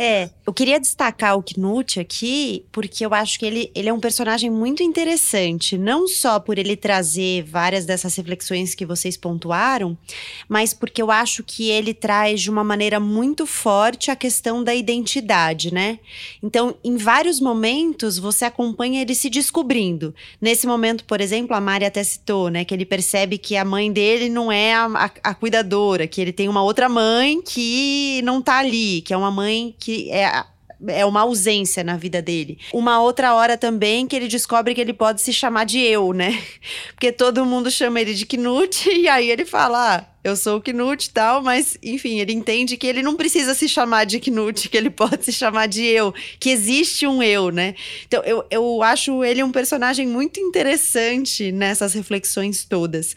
É, 0.01 0.31
eu 0.47 0.53
queria 0.53 0.79
destacar 0.79 1.37
o 1.37 1.43
Knut 1.43 1.99
aqui, 1.99 2.65
porque 2.71 3.05
eu 3.05 3.13
acho 3.13 3.37
que 3.37 3.45
ele, 3.45 3.69
ele 3.75 3.89
é 3.89 3.93
um 3.93 3.99
personagem 3.99 4.49
muito 4.49 4.81
interessante, 4.81 5.77
não 5.77 6.07
só 6.07 6.39
por 6.39 6.57
ele 6.57 6.77
trazer 6.77 7.43
várias 7.43 7.85
dessas 7.85 8.15
reflexões 8.15 8.77
que 8.77 8.87
vocês 8.87 9.17
pontuaram, 9.17 9.99
mas 10.49 10.73
porque 10.73 11.03
eu 11.03 11.11
acho 11.11 11.43
que 11.43 11.69
ele 11.69 11.93
traz 11.93 12.41
de 12.41 12.49
uma 12.49 12.63
maneira 12.63 13.01
muito 13.01 13.45
forte 13.45 14.09
a 14.09 14.15
questão 14.15 14.63
da 14.63 14.73
identidade, 14.73 15.75
né? 15.75 15.99
Então, 16.41 16.77
em 16.85 16.97
vários 16.97 17.41
momentos, 17.41 18.19
você 18.19 18.45
acompanha 18.45 19.03
ele 19.03 19.17
se 19.17 19.29
descobrindo. 19.29 20.15
Nesse 20.41 20.65
momento, 20.65 21.05
por 21.07 21.21
exemplo, 21.21 21.57
a 21.57 21.61
Mari 21.61 21.85
até 21.85 22.05
citou, 22.05 22.51
né, 22.51 22.65
que 22.65 22.73
ele 22.73 22.87
percebe 22.87 23.37
que 23.37 23.57
a 23.57 23.65
mãe 23.65 23.93
dele 23.93 24.29
não 24.29 24.53
é 24.53 24.75
a, 24.75 24.85
a, 24.85 25.11
a 25.31 25.35
cuidadora, 25.35 26.07
que 26.07 26.21
ele 26.21 26.33
tem 26.33 26.49
uma 26.49 26.63
outra 26.63 26.89
mãe 26.89 27.43
que 27.43 28.23
não 28.23 28.41
tá 28.41 28.59
ali, 28.59 29.01
que 29.01 29.13
é 29.13 29.17
uma 29.17 29.33
mãe 29.33 29.75
que 29.77 29.88
que 29.89 30.11
é 30.11 30.45
é 30.87 31.05
uma 31.05 31.23
ausência 31.23 31.83
na 31.83 31.97
vida 31.97 32.23
dele. 32.23 32.57
Uma 32.73 33.03
outra 33.03 33.35
hora 33.35 33.59
também 33.59 34.07
que 34.07 34.15
ele 34.15 34.29
descobre 34.29 34.77
que 34.77 34.81
ele 34.81 34.93
pode 34.93 35.21
se 35.21 35.33
chamar 35.33 35.65
de 35.65 35.81
eu, 35.81 36.13
né? 36.13 36.41
Porque 36.95 37.11
todo 37.11 37.45
mundo 37.45 37.69
chama 37.69 38.01
ele 38.01 38.15
de 38.15 38.25
Knut 38.25 38.87
e 38.89 39.09
aí 39.09 39.29
ele 39.29 39.45
fala: 39.45 39.97
ah, 39.97 40.07
eu 40.23 40.37
sou 40.37 40.59
o 40.59 40.61
Knut 40.61 41.07
e 41.07 41.11
tal, 41.11 41.43
mas 41.43 41.77
enfim, 41.83 42.21
ele 42.21 42.33
entende 42.33 42.77
que 42.77 42.87
ele 42.87 43.03
não 43.03 43.17
precisa 43.17 43.55
se 43.55 43.69
chamar 43.69 44.05
de 44.05 44.21
Knut, 44.21 44.69
que 44.71 44.77
ele 44.77 44.91
pode 44.91 45.25
se 45.25 45.33
chamar 45.33 45.67
de 45.67 45.85
eu, 45.85 46.15
que 46.39 46.51
existe 46.51 47.07
um 47.07 47.21
eu, 47.23 47.51
né? 47.51 47.75
Então 48.07 48.23
eu, 48.25 48.45
eu 48.49 48.81
acho 48.83 49.25
ele 49.25 49.43
um 49.43 49.51
personagem 49.51 50.07
muito 50.07 50.39
interessante 50.39 51.51
nessas 51.51 51.93
reflexões 51.95 52.65
todas. 52.65 53.17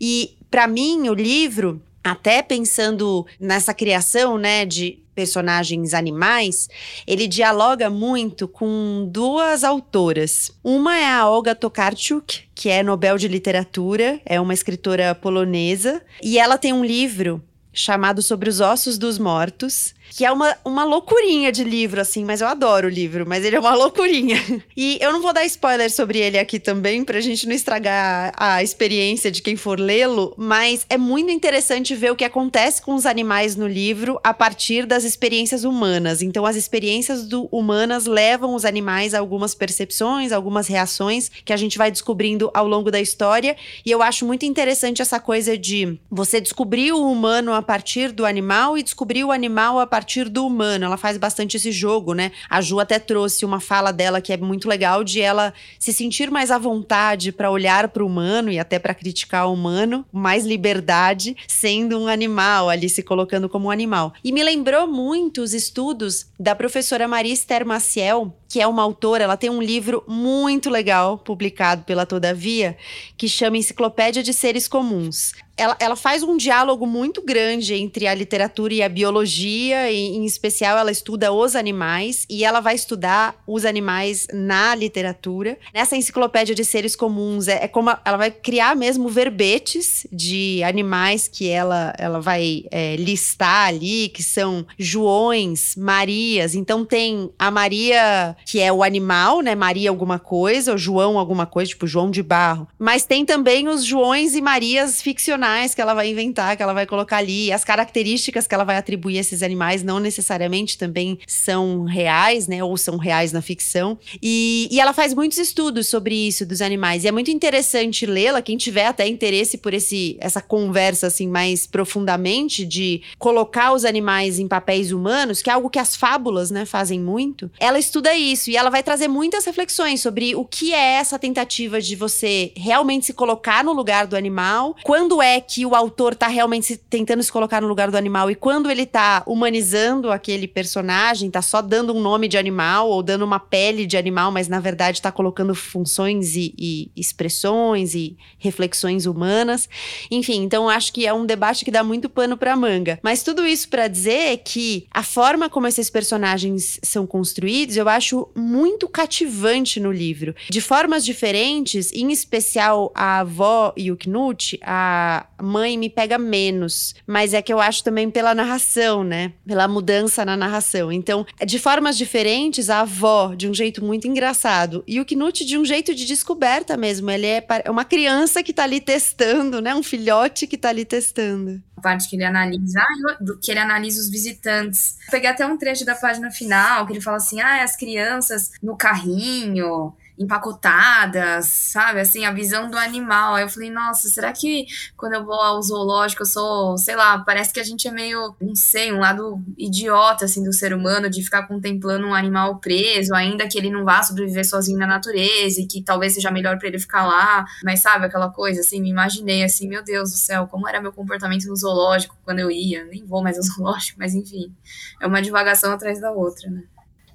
E 0.00 0.36
para 0.48 0.68
mim, 0.68 1.08
o 1.08 1.14
livro 1.14 1.82
até 2.02 2.42
pensando 2.42 3.26
nessa 3.38 3.74
criação, 3.74 4.38
né, 4.38 4.64
de 4.64 4.98
personagens 5.14 5.92
animais, 5.92 6.68
ele 7.06 7.26
dialoga 7.26 7.90
muito 7.90 8.48
com 8.48 9.06
duas 9.10 9.64
autoras. 9.64 10.50
Uma 10.64 10.96
é 10.96 11.06
a 11.06 11.28
Olga 11.28 11.54
Tokarczuk, 11.54 12.44
que 12.54 12.70
é 12.70 12.82
Nobel 12.82 13.18
de 13.18 13.28
Literatura, 13.28 14.20
é 14.24 14.40
uma 14.40 14.54
escritora 14.54 15.14
polonesa, 15.14 16.00
e 16.22 16.38
ela 16.38 16.56
tem 16.56 16.72
um 16.72 16.84
livro 16.84 17.42
chamado 17.72 18.22
Sobre 18.22 18.48
os 18.48 18.60
Ossos 18.60 18.96
dos 18.96 19.18
Mortos, 19.18 19.94
que 20.10 20.24
é 20.24 20.32
uma, 20.32 20.56
uma 20.64 20.84
loucurinha 20.84 21.52
de 21.52 21.62
livro, 21.62 22.00
assim, 22.00 22.24
mas 22.24 22.40
eu 22.40 22.48
adoro 22.48 22.88
o 22.88 22.90
livro, 22.90 23.24
mas 23.26 23.44
ele 23.44 23.54
é 23.54 23.60
uma 23.60 23.74
loucurinha. 23.76 24.36
E 24.76 24.98
eu 25.00 25.12
não 25.12 25.22
vou 25.22 25.32
dar 25.32 25.44
spoiler 25.44 25.90
sobre 25.90 26.18
ele 26.18 26.36
aqui 26.36 26.58
também, 26.58 27.04
pra 27.04 27.20
gente 27.20 27.46
não 27.46 27.54
estragar 27.54 28.32
a 28.36 28.62
experiência 28.62 29.30
de 29.30 29.40
quem 29.40 29.54
for 29.54 29.78
lê-lo, 29.78 30.34
mas 30.36 30.84
é 30.90 30.98
muito 30.98 31.30
interessante 31.30 31.94
ver 31.94 32.10
o 32.10 32.16
que 32.16 32.24
acontece 32.24 32.82
com 32.82 32.94
os 32.94 33.06
animais 33.06 33.54
no 33.54 33.68
livro 33.68 34.18
a 34.24 34.34
partir 34.34 34.84
das 34.84 35.04
experiências 35.04 35.62
humanas. 35.62 36.22
Então, 36.22 36.44
as 36.44 36.56
experiências 36.56 37.26
do, 37.26 37.48
humanas 37.52 38.06
levam 38.06 38.54
os 38.54 38.64
animais 38.64 39.14
a 39.14 39.20
algumas 39.20 39.54
percepções, 39.54 40.32
algumas 40.32 40.66
reações 40.66 41.30
que 41.44 41.52
a 41.52 41.56
gente 41.56 41.78
vai 41.78 41.90
descobrindo 41.90 42.50
ao 42.52 42.66
longo 42.66 42.90
da 42.90 43.00
história. 43.00 43.56
E 43.86 43.90
eu 43.90 44.02
acho 44.02 44.26
muito 44.26 44.44
interessante 44.44 45.00
essa 45.00 45.20
coisa 45.20 45.56
de 45.56 45.98
você 46.10 46.40
descobrir 46.40 46.92
o 46.92 47.10
humano 47.10 47.52
a 47.52 47.62
partir 47.62 48.10
do 48.10 48.26
animal 48.26 48.76
e 48.76 48.82
descobrir 48.82 49.22
o 49.22 49.30
animal 49.30 49.78
a 49.78 49.86
partir 49.86 49.99
partir 50.00 50.30
do 50.30 50.46
humano. 50.46 50.86
Ela 50.86 50.96
faz 50.96 51.18
bastante 51.18 51.58
esse 51.58 51.70
jogo, 51.70 52.14
né? 52.14 52.32
A 52.48 52.62
Ju 52.62 52.80
até 52.80 52.98
trouxe 52.98 53.44
uma 53.44 53.60
fala 53.60 53.92
dela 53.92 54.18
que 54.18 54.32
é 54.32 54.36
muito 54.38 54.66
legal 54.66 55.04
de 55.04 55.20
ela 55.20 55.52
se 55.78 55.92
sentir 55.92 56.30
mais 56.30 56.50
à 56.50 56.56
vontade 56.56 57.30
para 57.30 57.50
olhar 57.50 57.88
para 57.88 58.02
o 58.02 58.06
humano 58.06 58.50
e 58.50 58.58
até 58.58 58.78
para 58.78 58.94
criticar 58.94 59.46
o 59.46 59.52
humano, 59.52 60.06
mais 60.10 60.46
liberdade, 60.46 61.36
sendo 61.46 61.98
um 61.98 62.06
animal 62.06 62.70
ali 62.70 62.88
se 62.88 63.02
colocando 63.02 63.46
como 63.46 63.68
um 63.68 63.70
animal. 63.70 64.14
E 64.24 64.32
me 64.32 64.42
lembrou 64.42 64.86
muito 64.86 65.42
os 65.42 65.52
estudos 65.52 66.28
da 66.38 66.54
professora 66.54 67.06
Maria 67.06 67.34
Maciel, 67.66 68.34
que 68.48 68.60
é 68.60 68.66
uma 68.66 68.82
autora, 68.82 69.24
ela 69.24 69.36
tem 69.36 69.50
um 69.50 69.62
livro 69.62 70.02
muito 70.08 70.70
legal 70.70 71.18
publicado 71.18 71.84
pela 71.84 72.06
Todavia, 72.06 72.76
que 73.18 73.28
chama 73.28 73.58
Enciclopédia 73.58 74.22
de 74.22 74.32
Seres 74.32 74.66
Comuns. 74.66 75.32
Ela, 75.60 75.76
ela, 75.78 75.94
faz 75.94 76.22
um 76.22 76.38
diálogo 76.38 76.86
muito 76.86 77.20
grande 77.20 77.74
entre 77.74 78.06
a 78.06 78.14
literatura 78.14 78.72
e 78.72 78.82
a 78.82 78.88
biologia, 78.88 79.90
e, 79.90 80.16
em 80.16 80.24
especial 80.24 80.78
ela 80.78 80.90
estuda 80.90 81.30
os 81.30 81.54
animais 81.54 82.24
e 82.30 82.44
ela 82.44 82.60
vai 82.60 82.74
estudar 82.74 83.34
os 83.46 83.66
animais 83.66 84.26
na 84.32 84.74
literatura. 84.74 85.58
Nessa 85.74 85.98
enciclopédia 85.98 86.54
de 86.54 86.64
seres 86.64 86.96
comuns, 86.96 87.46
é, 87.46 87.64
é 87.64 87.68
como 87.68 87.90
ela 87.90 88.16
vai 88.16 88.30
criar 88.30 88.74
mesmo 88.74 89.10
verbetes 89.10 90.06
de 90.10 90.62
animais 90.64 91.28
que 91.28 91.46
ela, 91.46 91.92
ela 91.98 92.20
vai 92.20 92.64
é, 92.70 92.96
listar 92.96 93.68
ali, 93.68 94.08
que 94.08 94.22
são 94.22 94.64
Joões, 94.78 95.76
Marias. 95.76 96.54
Então 96.54 96.86
tem 96.86 97.30
a 97.38 97.50
Maria 97.50 98.34
que 98.46 98.60
é 98.60 98.72
o 98.72 98.82
animal, 98.82 99.42
né? 99.42 99.54
Maria 99.54 99.90
alguma 99.90 100.18
coisa, 100.18 100.72
ou 100.72 100.78
João 100.78 101.18
alguma 101.18 101.44
coisa, 101.44 101.68
tipo 101.68 101.86
João 101.86 102.10
de 102.10 102.22
Barro. 102.22 102.66
Mas 102.78 103.04
tem 103.04 103.26
também 103.26 103.68
os 103.68 103.84
Joões 103.84 104.34
e 104.34 104.40
Marias 104.40 105.02
ficcionais 105.02 105.49
que 105.74 105.80
ela 105.80 105.94
vai 105.94 106.10
inventar, 106.10 106.56
que 106.56 106.62
ela 106.62 106.72
vai 106.72 106.86
colocar 106.86 107.18
ali. 107.18 107.52
As 107.52 107.64
características 107.64 108.46
que 108.46 108.54
ela 108.54 108.64
vai 108.64 108.76
atribuir 108.76 109.18
a 109.18 109.20
esses 109.20 109.42
animais 109.42 109.82
não 109.82 109.98
necessariamente 109.98 110.78
também 110.78 111.18
são 111.26 111.84
reais, 111.84 112.46
né? 112.46 112.62
Ou 112.62 112.76
são 112.76 112.96
reais 112.96 113.32
na 113.32 113.42
ficção. 113.42 113.98
E, 114.22 114.68
e 114.70 114.80
ela 114.80 114.92
faz 114.92 115.14
muitos 115.14 115.38
estudos 115.38 115.88
sobre 115.88 116.14
isso 116.14 116.46
dos 116.46 116.60
animais. 116.60 117.04
E 117.04 117.08
é 117.08 117.12
muito 117.12 117.30
interessante 117.30 118.06
lê-la, 118.06 118.42
quem 118.42 118.56
tiver 118.56 118.86
até 118.86 119.06
interesse 119.06 119.58
por 119.58 119.74
esse, 119.74 120.16
essa 120.20 120.40
conversa 120.40 121.06
assim 121.06 121.28
mais 121.28 121.66
profundamente 121.66 122.64
de 122.64 123.02
colocar 123.18 123.72
os 123.72 123.84
animais 123.84 124.38
em 124.38 124.48
papéis 124.48 124.92
humanos, 124.92 125.42
que 125.42 125.50
é 125.50 125.52
algo 125.52 125.70
que 125.70 125.78
as 125.78 125.96
fábulas, 125.96 126.50
né, 126.50 126.64
fazem 126.64 127.00
muito. 127.00 127.50
Ela 127.58 127.78
estuda 127.78 128.14
isso. 128.14 128.50
E 128.50 128.56
ela 128.56 128.70
vai 128.70 128.82
trazer 128.82 129.08
muitas 129.08 129.44
reflexões 129.44 130.00
sobre 130.00 130.34
o 130.34 130.44
que 130.44 130.72
é 130.72 130.94
essa 130.94 131.18
tentativa 131.18 131.80
de 131.80 131.96
você 131.96 132.52
realmente 132.56 133.06
se 133.06 133.12
colocar 133.12 133.64
no 133.64 133.72
lugar 133.72 134.06
do 134.06 134.16
animal, 134.16 134.76
quando 134.82 135.20
é 135.22 135.39
que 135.40 135.64
o 135.64 135.74
autor 135.74 136.14
tá 136.14 136.28
realmente 136.28 136.66
se, 136.66 136.76
tentando 136.76 137.22
se 137.22 137.32
colocar 137.32 137.60
no 137.60 137.68
lugar 137.68 137.90
do 137.90 137.96
animal 137.96 138.30
e 138.30 138.34
quando 138.34 138.70
ele 138.70 138.86
tá 138.86 139.22
humanizando 139.26 140.10
aquele 140.10 140.46
personagem, 140.46 141.30
tá 141.30 141.42
só 141.42 141.62
dando 141.62 141.94
um 141.94 142.00
nome 142.00 142.28
de 142.28 142.36
animal 142.38 142.88
ou 142.88 143.02
dando 143.02 143.24
uma 143.24 143.38
pele 143.38 143.86
de 143.86 143.96
animal, 143.96 144.30
mas 144.30 144.48
na 144.48 144.60
verdade 144.60 145.00
tá 145.00 145.10
colocando 145.10 145.54
funções 145.54 146.36
e, 146.36 146.54
e 146.58 146.90
expressões 146.96 147.94
e 147.94 148.16
reflexões 148.38 149.06
humanas. 149.06 149.68
Enfim, 150.10 150.42
então 150.42 150.68
acho 150.68 150.92
que 150.92 151.06
é 151.06 151.12
um 151.12 151.26
debate 151.26 151.64
que 151.64 151.70
dá 151.70 151.82
muito 151.82 152.08
pano 152.08 152.36
para 152.36 152.56
manga. 152.56 152.98
Mas 153.02 153.22
tudo 153.22 153.46
isso 153.46 153.68
para 153.68 153.88
dizer 153.88 154.38
que 154.44 154.86
a 154.90 155.02
forma 155.02 155.48
como 155.48 155.66
esses 155.66 155.90
personagens 155.90 156.78
são 156.82 157.06
construídos, 157.06 157.76
eu 157.76 157.88
acho 157.88 158.28
muito 158.34 158.88
cativante 158.88 159.80
no 159.80 159.92
livro. 159.92 160.34
De 160.48 160.60
formas 160.60 161.04
diferentes, 161.04 161.92
em 161.92 162.10
especial 162.12 162.92
a 162.94 163.20
avó 163.20 163.72
e 163.76 163.90
o 163.90 163.96
Knut, 163.96 164.58
a 164.62 165.26
mãe 165.40 165.76
me 165.76 165.88
pega 165.88 166.18
menos, 166.18 166.94
mas 167.06 167.34
é 167.34 167.42
que 167.42 167.52
eu 167.52 167.60
acho 167.60 167.82
também 167.84 168.10
pela 168.10 168.34
narração, 168.34 169.04
né? 169.04 169.32
Pela 169.46 169.68
mudança 169.68 170.24
na 170.24 170.36
narração. 170.36 170.92
Então, 170.92 171.26
de 171.44 171.58
formas 171.58 171.96
diferentes, 171.96 172.70
a 172.70 172.80
avó 172.80 173.34
de 173.34 173.48
um 173.48 173.54
jeito 173.54 173.84
muito 173.84 174.06
engraçado 174.06 174.84
e 174.86 175.00
o 175.00 175.04
Knut 175.04 175.44
de 175.44 175.58
um 175.58 175.64
jeito 175.64 175.94
de 175.94 176.06
descoberta 176.06 176.76
mesmo. 176.76 177.10
Ele 177.10 177.26
é 177.26 177.44
uma 177.68 177.84
criança 177.84 178.42
que 178.42 178.52
tá 178.52 178.64
ali 178.64 178.80
testando, 178.80 179.60
né? 179.60 179.74
Um 179.74 179.82
filhote 179.82 180.46
que 180.46 180.56
tá 180.56 180.68
ali 180.68 180.84
testando 180.84 181.62
parte 181.80 182.08
que 182.08 182.16
ele 182.16 182.24
analisa, 182.24 182.84
do 183.20 183.38
que 183.38 183.50
ele 183.50 183.58
analisa 183.58 184.00
os 184.00 184.08
visitantes. 184.08 184.98
Peguei 185.10 185.30
até 185.30 185.46
um 185.46 185.56
trecho 185.56 185.84
da 185.84 185.94
página 185.94 186.30
final 186.30 186.86
que 186.86 186.92
ele 186.92 187.00
fala 187.00 187.16
assim: 187.16 187.40
ah, 187.40 187.64
as 187.64 187.74
crianças 187.74 188.50
no 188.62 188.76
carrinho, 188.76 189.94
empacotadas, 190.20 191.46
sabe? 191.46 192.00
Assim, 192.00 192.26
a 192.26 192.30
visão 192.30 192.70
do 192.70 192.76
animal. 192.76 193.34
Aí 193.34 193.44
eu 193.44 193.48
falei, 193.48 193.70
nossa, 193.70 194.06
será 194.08 194.30
que 194.32 194.66
quando 194.94 195.14
eu 195.14 195.24
vou 195.24 195.40
ao 195.40 195.62
zoológico 195.62 196.22
eu 196.22 196.26
sou, 196.26 196.76
sei 196.76 196.94
lá, 196.94 197.18
parece 197.20 197.52
que 197.52 197.58
a 197.58 197.64
gente 197.64 197.88
é 197.88 197.90
meio, 197.90 198.36
não 198.38 198.54
sei, 198.54 198.92
um 198.92 198.98
lado 198.98 199.42
idiota, 199.56 200.26
assim, 200.26 200.44
do 200.44 200.52
ser 200.52 200.74
humano, 200.74 201.08
de 201.08 201.22
ficar 201.22 201.48
contemplando 201.48 202.06
um 202.06 202.14
animal 202.14 202.58
preso, 202.58 203.14
ainda 203.14 203.48
que 203.48 203.56
ele 203.56 203.70
não 203.70 203.82
vá 203.82 204.02
sobreviver 204.02 204.46
sozinho 204.46 204.78
na 204.78 204.86
natureza 204.86 205.62
e 205.62 205.66
que 205.66 205.82
talvez 205.82 206.12
seja 206.12 206.30
melhor 206.30 206.58
para 206.58 206.68
ele 206.68 206.78
ficar 206.78 207.06
lá. 207.06 207.46
Mas 207.64 207.80
sabe 207.80 208.04
aquela 208.04 208.28
coisa, 208.28 208.60
assim, 208.60 208.80
me 208.82 208.90
imaginei 208.90 209.42
assim, 209.42 209.66
meu 209.66 209.82
Deus 209.82 210.10
do 210.10 210.18
céu, 210.18 210.46
como 210.46 210.68
era 210.68 210.82
meu 210.82 210.92
comportamento 210.92 211.46
no 211.46 211.56
zoológico 211.56 212.14
quando 212.22 212.40
eu 212.40 212.50
ia. 212.50 212.84
Nem 212.84 213.06
vou 213.06 213.22
mais 213.22 213.38
ao 213.38 213.42
zoológico, 213.44 213.98
mas 213.98 214.14
enfim, 214.14 214.54
é 215.00 215.06
uma 215.06 215.22
divagação 215.22 215.72
atrás 215.72 215.98
da 215.98 216.12
outra, 216.12 216.50
né? 216.50 216.64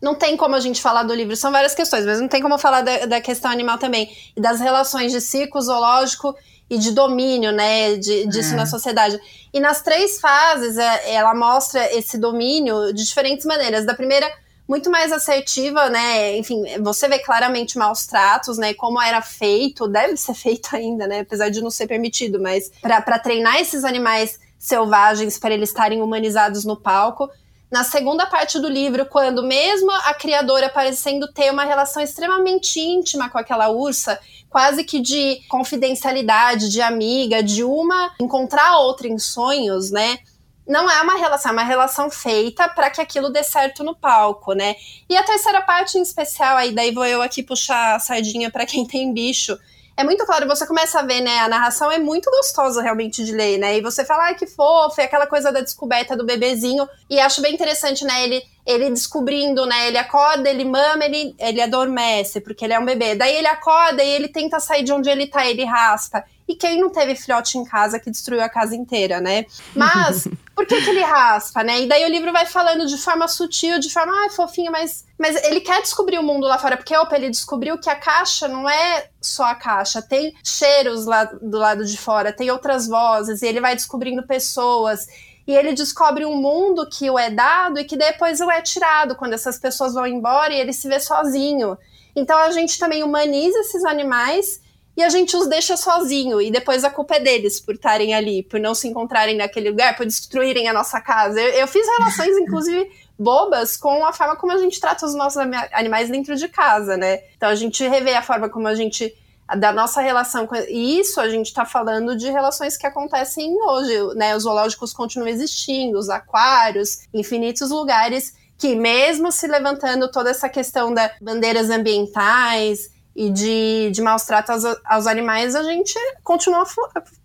Não 0.01 0.15
tem 0.15 0.35
como 0.37 0.55
a 0.55 0.59
gente 0.59 0.81
falar 0.81 1.03
do 1.03 1.13
livro, 1.13 1.35
são 1.35 1.51
várias 1.51 1.73
questões, 1.73 2.05
mas 2.05 2.19
não 2.19 2.27
tem 2.27 2.41
como 2.41 2.57
falar 2.57 2.81
da, 2.81 3.05
da 3.05 3.21
questão 3.21 3.51
animal 3.51 3.77
também. 3.77 4.15
E 4.35 4.41
das 4.41 4.59
relações 4.59 5.11
de 5.11 5.21
ciclo 5.21 5.61
zoológico 5.61 6.35
e 6.69 6.77
de 6.77 6.91
domínio, 6.91 7.51
né, 7.51 7.95
de, 7.95 8.27
disso 8.27 8.53
é. 8.53 8.57
na 8.57 8.65
sociedade. 8.65 9.19
E 9.53 9.59
nas 9.59 9.81
três 9.81 10.19
fases, 10.19 10.77
é, 10.77 11.13
ela 11.13 11.33
mostra 11.33 11.93
esse 11.93 12.17
domínio 12.17 12.93
de 12.93 13.03
diferentes 13.05 13.45
maneiras. 13.45 13.85
Da 13.85 13.93
primeira, 13.93 14.29
muito 14.67 14.89
mais 14.89 15.11
assertiva, 15.11 15.89
né, 15.89 16.37
enfim, 16.37 16.63
você 16.81 17.07
vê 17.07 17.19
claramente 17.19 17.77
maus 17.77 18.05
tratos, 18.05 18.57
né, 18.57 18.73
como 18.73 19.01
era 19.01 19.21
feito, 19.21 19.87
deve 19.87 20.17
ser 20.17 20.33
feito 20.35 20.75
ainda, 20.75 21.07
né, 21.07 21.19
apesar 21.19 21.49
de 21.49 21.61
não 21.61 21.69
ser 21.69 21.87
permitido, 21.87 22.41
mas 22.41 22.71
para 22.81 23.19
treinar 23.19 23.61
esses 23.61 23.83
animais 23.83 24.39
selvagens 24.57 25.37
para 25.37 25.53
eles 25.53 25.69
estarem 25.69 26.01
humanizados 26.01 26.65
no 26.65 26.75
palco 26.75 27.29
na 27.75 27.83
segunda 27.83 28.25
parte 28.25 28.57
do 28.57 28.69
livro, 28.69 29.05
quando 29.05 29.43
mesmo 29.43 29.91
a 29.91 30.13
criadora 30.13 30.69
parecendo 30.69 31.27
ter 31.27 31.51
uma 31.51 31.65
relação 31.65 32.01
extremamente 32.01 32.79
íntima 32.79 33.29
com 33.29 33.37
aquela 33.37 33.67
ursa, 33.67 34.17
quase 34.49 34.85
que 34.85 35.01
de 35.01 35.41
confidencialidade, 35.49 36.69
de 36.69 36.79
amiga, 36.79 37.43
de 37.43 37.65
uma 37.65 38.15
encontrar 38.17 38.69
a 38.69 38.79
outra 38.79 39.09
em 39.09 39.19
sonhos, 39.19 39.91
né? 39.91 40.19
Não 40.65 40.89
é 40.89 41.01
uma 41.01 41.17
relação, 41.17 41.51
é 41.51 41.53
uma 41.53 41.63
relação 41.65 42.09
feita 42.09 42.69
para 42.69 42.89
que 42.89 43.01
aquilo 43.01 43.29
dê 43.29 43.43
certo 43.43 43.83
no 43.83 43.93
palco, 43.93 44.53
né? 44.53 44.77
E 45.09 45.17
a 45.17 45.23
terceira 45.23 45.61
parte 45.61 45.97
em 45.97 46.01
especial, 46.01 46.55
aí 46.55 46.73
daí 46.73 46.93
vou 46.93 47.05
eu 47.05 47.21
aqui 47.21 47.43
puxar 47.43 47.95
a 47.95 47.99
sardinha 47.99 48.49
para 48.49 48.65
quem 48.65 48.87
tem 48.87 49.13
bicho, 49.13 49.59
é 49.97 50.03
muito 50.03 50.25
claro, 50.25 50.45
você 50.47 50.67
começa 50.67 50.99
a 50.99 51.03
ver, 51.03 51.21
né? 51.21 51.39
A 51.39 51.47
narração 51.47 51.89
é 51.89 51.97
muito 51.97 52.29
gostosa 52.29 52.81
realmente 52.81 53.23
de 53.23 53.31
ler, 53.31 53.57
né? 53.57 53.77
E 53.77 53.81
você 53.81 54.03
fala, 54.03 54.25
ai, 54.25 54.35
que 54.35 54.45
fofo, 54.45 54.99
é 54.99 55.05
aquela 55.05 55.25
coisa 55.25 55.53
da 55.53 55.61
descoberta 55.61 56.17
do 56.17 56.25
bebezinho. 56.25 56.87
E 57.09 57.17
acho 57.17 57.41
bem 57.41 57.53
interessante, 57.53 58.03
né? 58.03 58.25
Ele, 58.25 58.43
ele 58.65 58.89
descobrindo, 58.89 59.65
né? 59.65 59.87
Ele 59.87 59.97
acorda, 59.97 60.49
ele 60.49 60.65
mama, 60.65 61.05
ele, 61.05 61.33
ele 61.39 61.61
adormece, 61.61 62.41
porque 62.41 62.65
ele 62.65 62.73
é 62.73 62.79
um 62.79 62.85
bebê. 62.85 63.15
Daí 63.15 63.35
ele 63.35 63.47
acorda 63.47 64.03
e 64.03 64.09
ele 64.09 64.27
tenta 64.27 64.59
sair 64.59 64.83
de 64.83 64.91
onde 64.91 65.09
ele 65.09 65.27
tá, 65.27 65.47
ele 65.47 65.63
raspa. 65.63 66.25
E 66.47 66.55
quem 66.55 66.79
não 66.79 66.89
teve 66.89 67.15
filhote 67.15 67.57
em 67.57 67.65
casa 67.65 67.99
que 67.99 68.11
destruiu 68.11 68.41
a 68.41 68.49
casa 68.49 68.75
inteira, 68.75 69.19
né? 69.19 69.45
Mas, 69.75 70.27
por 70.55 70.65
que, 70.65 70.79
que 70.79 70.89
ele 70.89 71.01
raspa, 71.01 71.63
né? 71.63 71.81
E 71.81 71.87
daí 71.87 72.05
o 72.05 72.09
livro 72.09 72.31
vai 72.31 72.45
falando 72.45 72.85
de 72.85 72.97
forma 72.97 73.27
sutil, 73.27 73.79
de 73.79 73.91
forma, 73.91 74.13
ah, 74.13 74.29
fofinha, 74.29 74.69
mas, 74.69 75.05
mas 75.17 75.35
ele 75.43 75.59
quer 75.59 75.81
descobrir 75.81 76.19
o 76.19 76.23
mundo 76.23 76.45
lá 76.45 76.59
fora, 76.59 76.77
porque, 76.77 76.95
opa, 76.95 77.15
ele 77.15 77.29
descobriu 77.29 77.79
que 77.79 77.89
a 77.89 77.95
caixa 77.95 78.47
não 78.47 78.69
é 78.69 79.09
só 79.19 79.45
a 79.45 79.55
caixa, 79.55 80.01
tem 80.01 80.35
cheiros 80.43 81.05
lá 81.05 81.23
do 81.25 81.57
lado 81.57 81.83
de 81.83 81.97
fora, 81.97 82.31
tem 82.31 82.51
outras 82.51 82.87
vozes, 82.87 83.41
e 83.41 83.47
ele 83.47 83.59
vai 83.59 83.75
descobrindo 83.75 84.25
pessoas. 84.27 85.07
E 85.47 85.55
ele 85.55 85.73
descobre 85.73 86.25
um 86.25 86.35
mundo 86.35 86.87
que 86.89 87.09
o 87.09 87.19
é 87.19 87.29
dado 87.29 87.79
e 87.79 87.85
que 87.85 87.95
depois 87.95 88.39
o 88.39 88.49
é 88.49 88.61
tirado 88.61 89.15
quando 89.15 89.33
essas 89.33 89.59
pessoas 89.59 89.93
vão 89.93 90.07
embora 90.07 90.53
e 90.53 90.59
ele 90.59 90.73
se 90.73 90.87
vê 90.87 90.99
sozinho. 90.99 91.77
Então 92.15 92.37
a 92.37 92.49
gente 92.49 92.79
também 92.79 93.03
humaniza 93.03 93.59
esses 93.59 93.85
animais 93.85 94.59
e 94.97 95.03
a 95.03 95.09
gente 95.09 95.35
os 95.35 95.47
deixa 95.47 95.75
sozinho 95.75 96.41
e 96.41 96.49
depois 96.49 96.83
a 96.83 96.89
culpa 96.89 97.15
é 97.15 97.19
deles 97.19 97.59
por 97.59 97.75
estarem 97.75 98.13
ali, 98.13 98.43
por 98.43 98.59
não 98.59 98.73
se 98.73 98.87
encontrarem 98.87 99.35
naquele 99.35 99.69
lugar, 99.69 99.95
por 99.97 100.05
destruírem 100.05 100.69
a 100.69 100.73
nossa 100.73 101.01
casa. 101.01 101.39
Eu, 101.39 101.49
eu 101.49 101.67
fiz 101.67 101.85
relações, 101.97 102.37
inclusive, 102.37 102.89
bobas 103.17 103.75
com 103.75 104.05
a 104.05 104.13
forma 104.13 104.35
como 104.35 104.53
a 104.53 104.57
gente 104.57 104.79
trata 104.79 105.05
os 105.05 105.13
nossos 105.13 105.41
animais 105.71 106.09
dentro 106.09 106.35
de 106.35 106.47
casa, 106.47 106.95
né? 106.95 107.23
Então 107.35 107.49
a 107.49 107.55
gente 107.55 107.85
revê 107.87 108.13
a 108.13 108.21
forma 108.21 108.49
como 108.49 108.67
a 108.67 108.75
gente 108.75 109.13
da 109.57 109.71
nossa 109.71 110.01
relação 110.01 110.47
com 110.47 110.55
e 110.55 110.99
isso 110.99 111.21
a 111.21 111.29
gente 111.29 111.47
está 111.47 111.65
falando 111.65 112.15
de 112.15 112.31
relações 112.31 112.75
que 112.75 112.87
acontecem 112.87 113.53
hoje, 113.61 114.15
né? 114.15 114.35
Os 114.35 114.43
zoológicos 114.43 114.93
continuam 114.93 115.29
existindo, 115.29 115.99
os 115.99 116.09
aquários, 116.09 117.03
infinitos 117.13 117.69
lugares 117.69 118.33
que 118.57 118.73
mesmo 118.73 119.31
se 119.31 119.47
levantando 119.47 120.09
toda 120.09 120.29
essa 120.29 120.47
questão 120.47 120.93
das 120.93 121.11
bandeiras 121.21 121.69
ambientais 121.69 122.89
e 123.15 123.29
de, 123.29 123.91
de 123.91 124.01
maus 124.01 124.23
tratos 124.23 124.65
aos, 124.65 124.77
aos, 124.83 125.07
animais, 125.07 125.55
a 125.55 125.63
gente 125.63 125.93
continua 126.21 126.65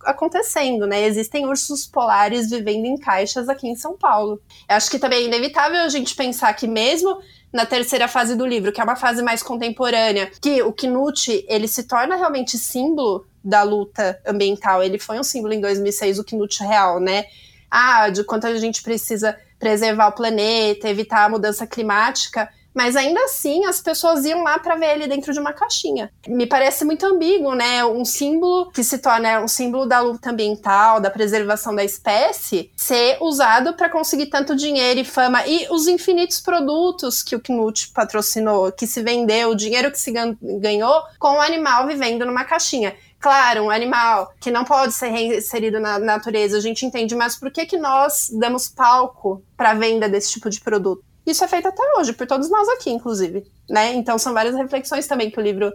acontecendo, 0.05 0.87
né? 0.87 1.05
Existem 1.05 1.47
ursos 1.47 1.85
polares 1.85 2.49
vivendo 2.49 2.87
em 2.87 2.97
caixas 2.97 3.49
aqui 3.49 3.67
em 3.67 3.75
São 3.75 3.97
Paulo. 3.97 4.41
Eu 4.69 4.77
acho 4.77 4.89
que 4.89 5.01
também 5.01 5.25
é 5.25 5.27
inevitável 5.27 5.81
a 5.81 5.89
gente 5.89 6.15
pensar 6.15 6.53
que 6.55 6.69
mesmo 6.69 7.19
na 7.53 7.67
terceira 7.67 8.07
fase 8.07 8.37
do 8.37 8.47
livro, 8.47 8.71
que 8.71 8.81
é 8.81 8.85
uma 8.85 8.95
fase 8.95 9.21
mais 9.21 9.43
contemporânea, 9.43 10.31
que 10.41 10.63
o 10.63 10.73
Knut, 10.73 11.45
ele 11.49 11.67
se 11.67 11.83
torna 11.83 12.15
realmente 12.15 12.57
símbolo 12.57 13.27
da 13.43 13.65
luta 13.65 14.21
ambiental. 14.25 14.85
Ele 14.85 14.99
foi 14.99 15.19
um 15.19 15.25
símbolo 15.25 15.55
em 15.55 15.61
2006, 15.61 16.21
o 16.21 16.25
Knut 16.25 16.63
real, 16.63 17.01
né? 17.01 17.25
Ah, 17.69 18.09
de 18.11 18.23
quanto 18.23 18.47
a 18.47 18.57
gente 18.57 18.81
precisa 18.83 19.37
preservar 19.59 20.09
o 20.09 20.13
planeta, 20.13 20.89
evitar 20.89 21.25
a 21.25 21.29
mudança 21.29 21.67
climática 21.67 22.49
mas 22.75 22.97
ainda 22.97 23.21
assim 23.25 23.65
as 23.65 23.81
pessoas 23.81 24.25
iam 24.25 24.43
lá 24.43 24.59
para 24.59 24.77
ver 24.77 24.95
ele 24.95 25.07
dentro 25.07 25.33
de 25.33 25.41
uma 25.41 25.53
caixinha. 25.53 26.11
Me 26.27 26.47
parece 26.47 26.85
muito 26.85 27.05
ambíguo, 27.07 27.55
né? 27.55 27.85
Um 27.85 28.05
símbolo 28.05 28.71
que 28.71 28.85
se 28.85 28.99
torna 28.99 29.41
um 29.41 29.49
símbolo 29.49 29.87
da 29.87 30.01
luta 30.01 30.31
ambiental, 30.31 31.01
da 31.01 31.11
preservação 31.11 31.75
da 31.75 31.85
espécie, 31.85 32.71
ser 32.77 33.19
usado 33.21 33.75
para 33.75 33.89
conseguir 33.89 34.27
tanto 34.27 34.57
dinheiro 34.57 35.01
e 35.01 35.05
fama 35.05 35.47
e 35.47 35.67
os 35.71 35.87
infinitos 35.87 36.41
produtos 36.41 37.23
que 37.23 37.37
o 37.37 37.41
Knut 37.41 37.89
patrocinou, 37.93 38.73
que 38.73 38.87
se 38.87 39.03
vendeu, 39.03 39.51
o 39.51 39.57
dinheiro 39.57 39.91
que 39.91 39.99
se 39.99 40.13
ganhou 40.13 41.03
com 41.19 41.37
o 41.37 41.41
animal 41.41 41.87
vivendo 41.87 42.25
numa 42.25 42.45
caixinha. 42.45 42.95
Claro, 43.21 43.65
um 43.65 43.71
animal 43.71 44.33
que 44.41 44.51
não 44.51 44.65
pode 44.65 44.95
ser 44.95 45.09
reinserido 45.09 45.79
na 45.79 45.99
natureza, 45.99 46.57
a 46.57 46.61
gente 46.61 46.87
entende, 46.87 47.15
mas 47.15 47.37
por 47.37 47.51
que, 47.51 47.67
que 47.67 47.77
nós 47.77 48.31
damos 48.33 48.67
palco 48.67 49.45
para 49.59 49.73
a 49.73 49.75
venda 49.75 50.09
desse 50.09 50.33
tipo 50.33 50.49
de 50.49 50.59
produto? 50.59 51.05
Isso 51.27 51.45
é 51.45 51.49
feito 51.49 51.69
até 51.69 51.83
hoje, 51.99 52.13
por 52.13 52.27
todos 52.27 52.51
nós 52.51 52.69
aqui, 52.71 52.91
inclusive. 52.91 53.45
Né? 53.69 53.95
Então 53.95 54.19
são 54.19 54.33
várias 54.33 54.55
reflexões 54.55 55.07
também 55.07 55.31
que 55.31 55.39
o 55.39 55.43
livro 55.43 55.73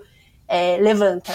é, 0.47 0.77
levanta. 0.77 1.33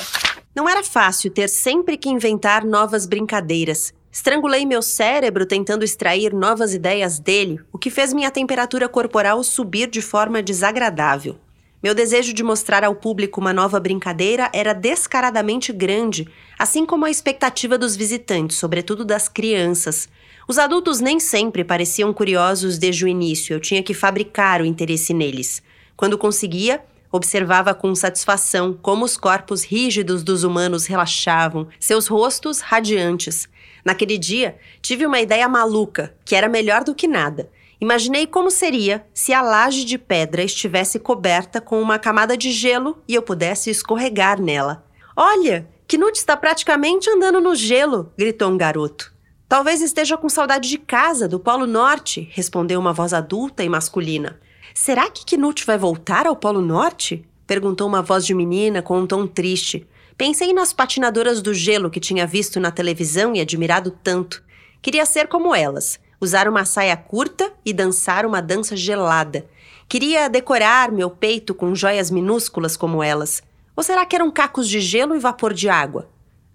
Não 0.55 0.69
era 0.69 0.83
fácil 0.83 1.31
ter 1.31 1.49
sempre 1.49 1.97
que 1.97 2.09
inventar 2.09 2.65
novas 2.65 3.07
brincadeiras. 3.07 3.93
Estrangulei 4.13 4.67
meu 4.67 4.83
cérebro 4.83 5.47
tentando 5.47 5.85
extrair 5.85 6.35
novas 6.35 6.75
ideias 6.75 7.21
dele, 7.21 7.61
o 7.73 7.79
que 7.79 7.91
fez 7.91 8.13
minha 8.13 8.31
temperatura 8.31 8.89
corporal 8.89 9.43
subir 9.45 9.89
de 9.89 10.03
forma 10.03 10.43
desagradável. 10.43 11.39
Meu 11.81 11.95
desejo 11.95 12.35
de 12.35 12.43
mostrar 12.43 12.85
ao 12.85 12.95
público 12.95 13.41
uma 13.41 13.53
nova 13.53 13.81
brincadeira 13.81 14.51
era 14.53 14.75
descaradamente 14.75 15.73
grande, 15.73 16.29
assim 16.59 16.85
como 16.85 17.07
a 17.07 17.11
expectativa 17.11 17.79
dos 17.79 17.97
visitantes, 17.97 18.59
sobretudo 18.59 19.05
das 19.05 19.29
crianças, 19.29 20.09
os 20.51 20.59
adultos 20.59 20.99
nem 20.99 21.21
sempre 21.21 21.63
pareciam 21.63 22.13
curiosos 22.13 22.77
desde 22.77 23.05
o 23.05 23.09
início, 23.09 23.55
eu 23.55 23.61
tinha 23.61 23.85
que 23.85 23.95
fabricar 23.95 24.61
o 24.61 24.65
interesse 24.65 25.15
neles. 25.15 25.63
Quando 25.97 26.19
conseguia, 26.19 26.83
observava 27.13 27.73
com 27.73 27.95
satisfação 27.95 28.77
como 28.83 29.05
os 29.05 29.17
corpos 29.17 29.63
rígidos 29.63 30.25
dos 30.25 30.43
humanos 30.43 30.87
relaxavam, 30.87 31.69
seus 31.79 32.09
rostos 32.09 32.59
radiantes. 32.59 33.49
Naquele 33.85 34.19
dia, 34.19 34.57
tive 34.83 35.07
uma 35.07 35.21
ideia 35.21 35.49
maluca, 35.49 36.13
que 36.25 36.35
era 36.35 36.49
melhor 36.49 36.83
do 36.83 36.97
que 36.97 37.07
nada. 37.07 37.49
Imaginei 37.81 38.27
como 38.27 38.51
seria 38.51 39.07
se 39.15 39.33
a 39.33 39.41
laje 39.41 39.85
de 39.85 39.99
pedra 39.99 40.43
estivesse 40.43 40.99
coberta 40.99 41.61
com 41.61 41.81
uma 41.81 41.97
camada 41.97 42.37
de 42.37 42.51
gelo 42.51 43.01
e 43.07 43.15
eu 43.15 43.23
pudesse 43.23 43.71
escorregar 43.71 44.43
nela. 44.43 44.85
Olha, 45.15 45.69
Knut 45.87 46.19
está 46.19 46.37
praticamente 46.37 47.09
andando 47.09 47.41
no 47.41 47.55
gelo, 47.55 48.13
gritou 48.19 48.51
um 48.51 48.59
garoto. 48.59 49.10
Talvez 49.51 49.83
esteja 49.83 50.17
com 50.17 50.29
saudade 50.29 50.69
de 50.69 50.79
casa, 50.79 51.27
do 51.27 51.41
Polo 51.41 51.67
Norte, 51.67 52.31
respondeu 52.31 52.79
uma 52.79 52.93
voz 52.93 53.13
adulta 53.13 53.65
e 53.65 53.69
masculina. 53.69 54.39
Será 54.73 55.11
que 55.11 55.25
Knut 55.25 55.67
vai 55.67 55.77
voltar 55.77 56.25
ao 56.25 56.37
Polo 56.37 56.63
Norte? 56.63 57.27
perguntou 57.49 57.89
uma 57.89 58.01
voz 58.01 58.25
de 58.25 58.33
menina 58.33 58.81
com 58.81 59.01
um 59.01 59.09
tom 59.09 59.27
triste. 59.27 59.85
Pensei 60.17 60.53
nas 60.53 60.73
patinadoras 60.73 61.43
do 61.43 61.53
gelo 61.53 61.91
que 61.91 61.99
tinha 61.99 62.29
visto 62.29 62.61
na 62.61 62.71
televisão 62.71 63.35
e 63.35 63.41
admirado 63.41 63.91
tanto. 63.91 64.41
Queria 64.81 65.05
ser 65.05 65.27
como 65.27 65.53
elas 65.53 65.99
usar 66.21 66.47
uma 66.47 66.65
saia 66.65 66.97
curta 66.97 67.53
e 67.65 67.73
dançar 67.73 68.25
uma 68.25 68.41
dança 68.41 68.77
gelada. 68.77 69.47
Queria 69.89 70.29
decorar 70.29 70.93
meu 70.93 71.11
peito 71.11 71.57
com 71.57 71.75
joias 71.75 72.09
minúsculas 72.09 72.77
como 72.77 73.03
elas. 73.03 73.43
Ou 73.75 73.83
será 73.83 74.07
que 74.07 74.15
eram 74.15 74.31
cacos 74.31 74.69
de 74.69 74.81
gelo 74.81 75.17
e 75.17 75.19
vapor 75.19 75.53
de 75.53 75.69
água? 75.69 76.09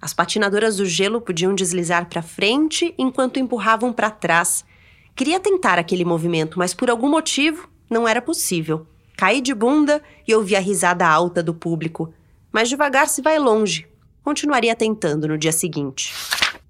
As 0.06 0.14
patinadoras 0.14 0.78
do 0.78 0.86
gelo 0.86 1.20
podiam 1.20 1.56
deslizar 1.56 2.08
para 2.08 2.22
frente 2.22 2.94
enquanto 2.96 3.40
empurravam 3.40 3.92
para 3.92 4.12
trás. 4.12 4.64
Queria 5.16 5.40
tentar 5.40 5.80
aquele 5.80 6.06
movimento, 6.06 6.60
mas 6.60 6.76
por 6.76 6.92
algum 6.92 7.10
motivo 7.10 7.68
não 7.90 8.08
era 8.08 8.22
possível. 8.22 8.86
Caí 9.18 9.42
de 9.42 9.52
bunda 9.52 10.04
e 10.28 10.36
ouvi 10.36 10.56
a 10.56 10.60
risada 10.60 11.08
alta 11.08 11.42
do 11.42 11.56
público. 11.56 12.14
Mas 12.52 12.70
devagar 12.70 13.10
se 13.10 13.20
vai 13.20 13.40
longe. 13.40 13.88
Continuaria 14.22 14.76
tentando 14.76 15.28
no 15.28 15.40
dia 15.40 15.52
seguinte. 15.52 16.14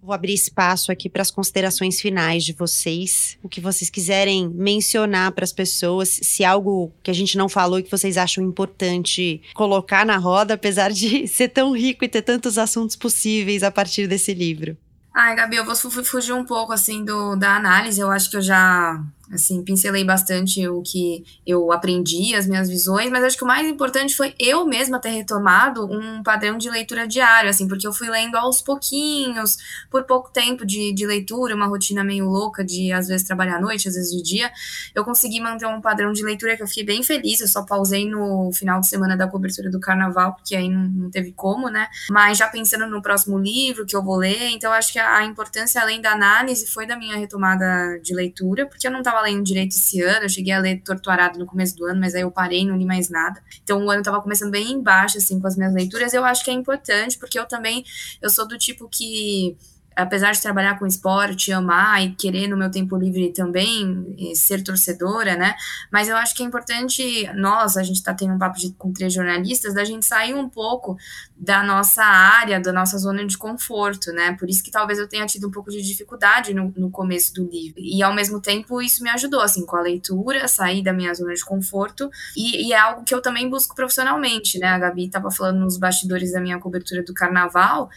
Vou 0.06 0.14
abrir 0.14 0.36
espaço 0.36 0.92
aqui 0.92 1.10
para 1.10 1.24
as 1.24 1.32
considerações 1.32 2.00
finais 2.00 2.44
de 2.44 2.54
vocês. 2.54 3.40
O 3.42 3.50
que 3.50 3.60
vocês 3.60 3.90
quiserem 3.90 4.48
mencionar 4.48 5.32
para 5.32 5.44
as 5.44 5.52
pessoas, 5.52 6.10
se 6.22 6.46
algo 6.46 6.94
que 7.02 7.10
a 7.10 7.14
gente 7.14 7.36
não 7.36 7.50
falou 7.50 7.80
e 7.80 7.84
que 7.84 7.90
vocês 7.90 8.16
acham 8.16 8.44
importante 8.44 9.42
colocar 9.56 10.06
na 10.06 10.18
roda, 10.18 10.54
apesar 10.54 10.92
de 10.92 11.26
ser 11.28 11.48
tão 11.48 11.76
rico 11.76 12.06
e 12.06 12.08
ter 12.08 12.22
tantos 12.22 12.60
assuntos 12.60 12.96
possíveis 12.96 13.64
a 13.64 13.72
partir 13.72 14.06
desse 14.06 14.32
livro. 14.32 14.78
Ai, 15.12 15.36
Gabi, 15.36 15.56
eu 15.56 15.66
vou 15.66 15.76
fugir 15.76 16.34
um 16.34 16.46
pouco 16.46 16.72
assim 16.72 17.04
do, 17.04 17.36
da 17.36 17.56
análise. 17.56 18.00
Eu 18.00 18.12
acho 18.12 18.30
que 18.30 18.38
eu 18.38 18.42
já 18.44 19.02
Assim, 19.34 19.64
pincelei 19.64 20.04
bastante 20.04 20.68
o 20.68 20.82
que 20.82 21.24
eu 21.46 21.72
aprendi, 21.72 22.36
as 22.36 22.48
minhas 22.48 22.70
visões, 22.70 23.10
mas 23.10 23.24
acho 23.24 23.38
que 23.38 23.44
o 23.44 23.48
mais 23.48 23.68
importante 23.68 24.16
foi 24.16 24.36
eu 24.40 24.66
mesma 24.66 25.00
ter 25.00 25.10
retomado 25.10 25.86
um 25.86 26.22
padrão 26.22 26.58
de 26.58 26.70
leitura 26.70 27.08
diário, 27.08 27.50
assim, 27.50 27.68
porque 27.68 27.88
eu 27.88 27.94
fui 27.94 28.08
lendo 28.10 28.36
aos 28.36 28.62
pouquinhos, 28.62 29.58
por 29.90 30.04
pouco 30.04 30.32
tempo 30.32 30.66
de, 30.66 30.94
de 30.94 31.06
leitura, 31.08 31.56
uma 31.56 31.66
rotina 31.66 32.04
meio 32.04 32.30
louca 32.30 32.64
de 32.64 32.92
às 32.92 33.08
vezes 33.08 33.26
trabalhar 33.26 33.58
à 33.58 33.62
noite, 33.62 33.88
às 33.88 33.96
vezes 33.96 34.12
de 34.12 34.22
dia. 34.22 34.52
Eu 34.94 35.04
consegui 35.04 35.40
manter 35.40 35.66
um 35.66 35.82
padrão 35.82 36.12
de 36.14 36.24
leitura 36.24 36.56
que 36.56 36.64
eu 36.64 36.68
fiquei 36.68 36.84
bem 36.84 37.02
feliz. 37.02 37.42
Eu 37.42 37.48
só 37.48 37.64
pausei 37.64 38.08
no 38.08 38.52
final 38.54 38.80
de 38.80 38.88
semana 38.88 39.18
da 39.18 39.28
cobertura 39.28 39.70
do 39.70 39.80
carnaval, 39.80 40.36
porque 40.36 40.56
aí 40.56 40.70
não, 40.70 40.84
não 40.84 41.10
teve 41.10 41.32
como, 41.32 41.70
né? 41.70 41.88
Mas 42.10 42.38
já 42.38 42.48
pensando 42.48 42.88
no 42.88 43.02
próximo 43.02 43.38
livro 43.38 43.86
que 43.86 43.96
eu 43.96 44.04
vou 44.04 44.18
ler, 44.18 44.50
então 44.50 44.72
acho 44.72 44.94
que 44.94 45.00
a, 45.00 45.18
a 45.18 45.26
importância, 45.26 45.82
além 45.82 46.02
da 46.02 46.12
análise, 46.12 46.68
foi 46.68 46.86
da 46.86 46.96
minha 46.96 47.18
retomada 47.18 48.00
de 48.02 48.14
leitura, 48.14 48.66
porque 48.66 48.88
eu 48.88 48.92
não 48.92 49.00
estava 49.00 49.15
lendo 49.22 49.44
direito 49.44 49.72
esse 49.72 50.02
ano, 50.02 50.26
eu 50.26 50.30
cheguei 50.30 50.54
a 50.54 50.60
ler 50.60 50.82
Torturado 50.82 51.38
no 51.40 51.46
começo 51.46 51.76
do 51.76 51.86
ano, 51.86 52.00
mas 52.00 52.16
aí 52.16 52.22
eu 52.22 52.32
parei, 52.32 52.66
não 52.66 52.78
li 52.78 52.86
mais 52.86 53.10
nada. 53.10 53.42
Então 53.64 53.86
o 53.86 53.90
ano 53.90 54.02
estava 54.02 54.22
começando 54.22 54.52
bem 54.52 54.72
embaixo, 54.72 55.18
assim, 55.18 55.40
com 55.40 55.48
as 55.48 55.56
minhas 55.56 55.74
leituras. 55.74 56.14
Eu 56.14 56.24
acho 56.26 56.44
que 56.44 56.52
é 56.52 56.54
importante, 56.54 57.18
porque 57.18 57.38
eu 57.40 57.46
também, 57.46 57.84
eu 58.22 58.30
sou 58.30 58.48
do 58.48 58.58
tipo 58.58 58.88
que 58.90 59.58
apesar 59.96 60.32
de 60.34 60.42
trabalhar 60.42 60.78
com 60.78 60.86
esporte, 60.86 61.52
amar 61.52 62.04
e 62.04 62.14
querer 62.14 62.48
no 62.48 62.58
meu 62.58 62.70
tempo 62.70 62.98
livre 62.98 63.32
também 63.32 64.16
ser 64.36 64.62
torcedora, 64.62 65.36
né? 65.36 65.56
Mas 65.92 66.10
eu 66.10 66.18
acho 66.18 66.36
que 66.36 66.44
é 66.44 66.46
importante 66.46 67.30
nós, 67.36 67.78
a 67.78 67.84
gente 67.84 67.98
está 67.98 68.14
tendo 68.14 68.34
um 68.34 68.38
papo 68.38 68.60
de, 68.60 68.74
com 68.74 68.92
três 68.92 69.14
jornalistas, 69.14 69.74
da 69.74 69.86
gente 69.86 70.06
sair 70.06 70.34
um 70.34 70.50
pouco 70.50 70.98
da 71.38 71.64
nossa 71.64 72.04
área, 72.04 72.60
da 72.60 72.74
nossa 72.74 72.98
zona 72.98 73.26
de 73.26 73.38
conforto, 73.38 74.12
né? 74.12 74.34
Por 74.34 74.50
isso 74.50 74.64
que 74.64 74.72
talvez 74.72 75.00
eu 75.00 75.08
tenha 75.08 75.26
tido 75.26 75.48
um 75.48 75.52
pouco 75.52 75.72
de 75.72 75.82
dificuldade 75.82 76.54
no, 76.54 76.74
no 76.76 76.90
começo 76.90 77.34
do 77.34 77.48
livro. 77.48 77.80
E 77.80 78.04
ao 78.04 78.14
mesmo 78.14 78.42
tempo 78.42 78.82
isso 78.82 79.04
me 79.04 79.10
ajudou, 79.10 79.42
assim, 79.42 79.66
com 79.66 79.78
a 79.78 79.82
leitura, 79.82 80.48
sair 80.48 80.84
da 80.84 80.92
minha 80.92 81.14
zona 81.14 81.34
de 81.34 81.44
conforto. 81.44 82.10
E, 82.36 82.68
e 82.68 82.74
é 82.74 82.80
algo 82.80 83.04
que 83.04 83.14
eu 83.14 83.22
também 83.22 83.50
busco 83.50 83.76
profissionalmente, 83.76 84.60
né? 84.60 84.68
A 84.68 84.80
Gabi 84.80 85.06
estava 85.06 85.32
falando 85.32 85.60
nos 85.60 85.78
bastidores 85.78 86.32
da 86.34 86.42
minha 86.42 86.60
cobertura 86.60 87.04
do 87.04 87.14
carnaval 87.14 87.90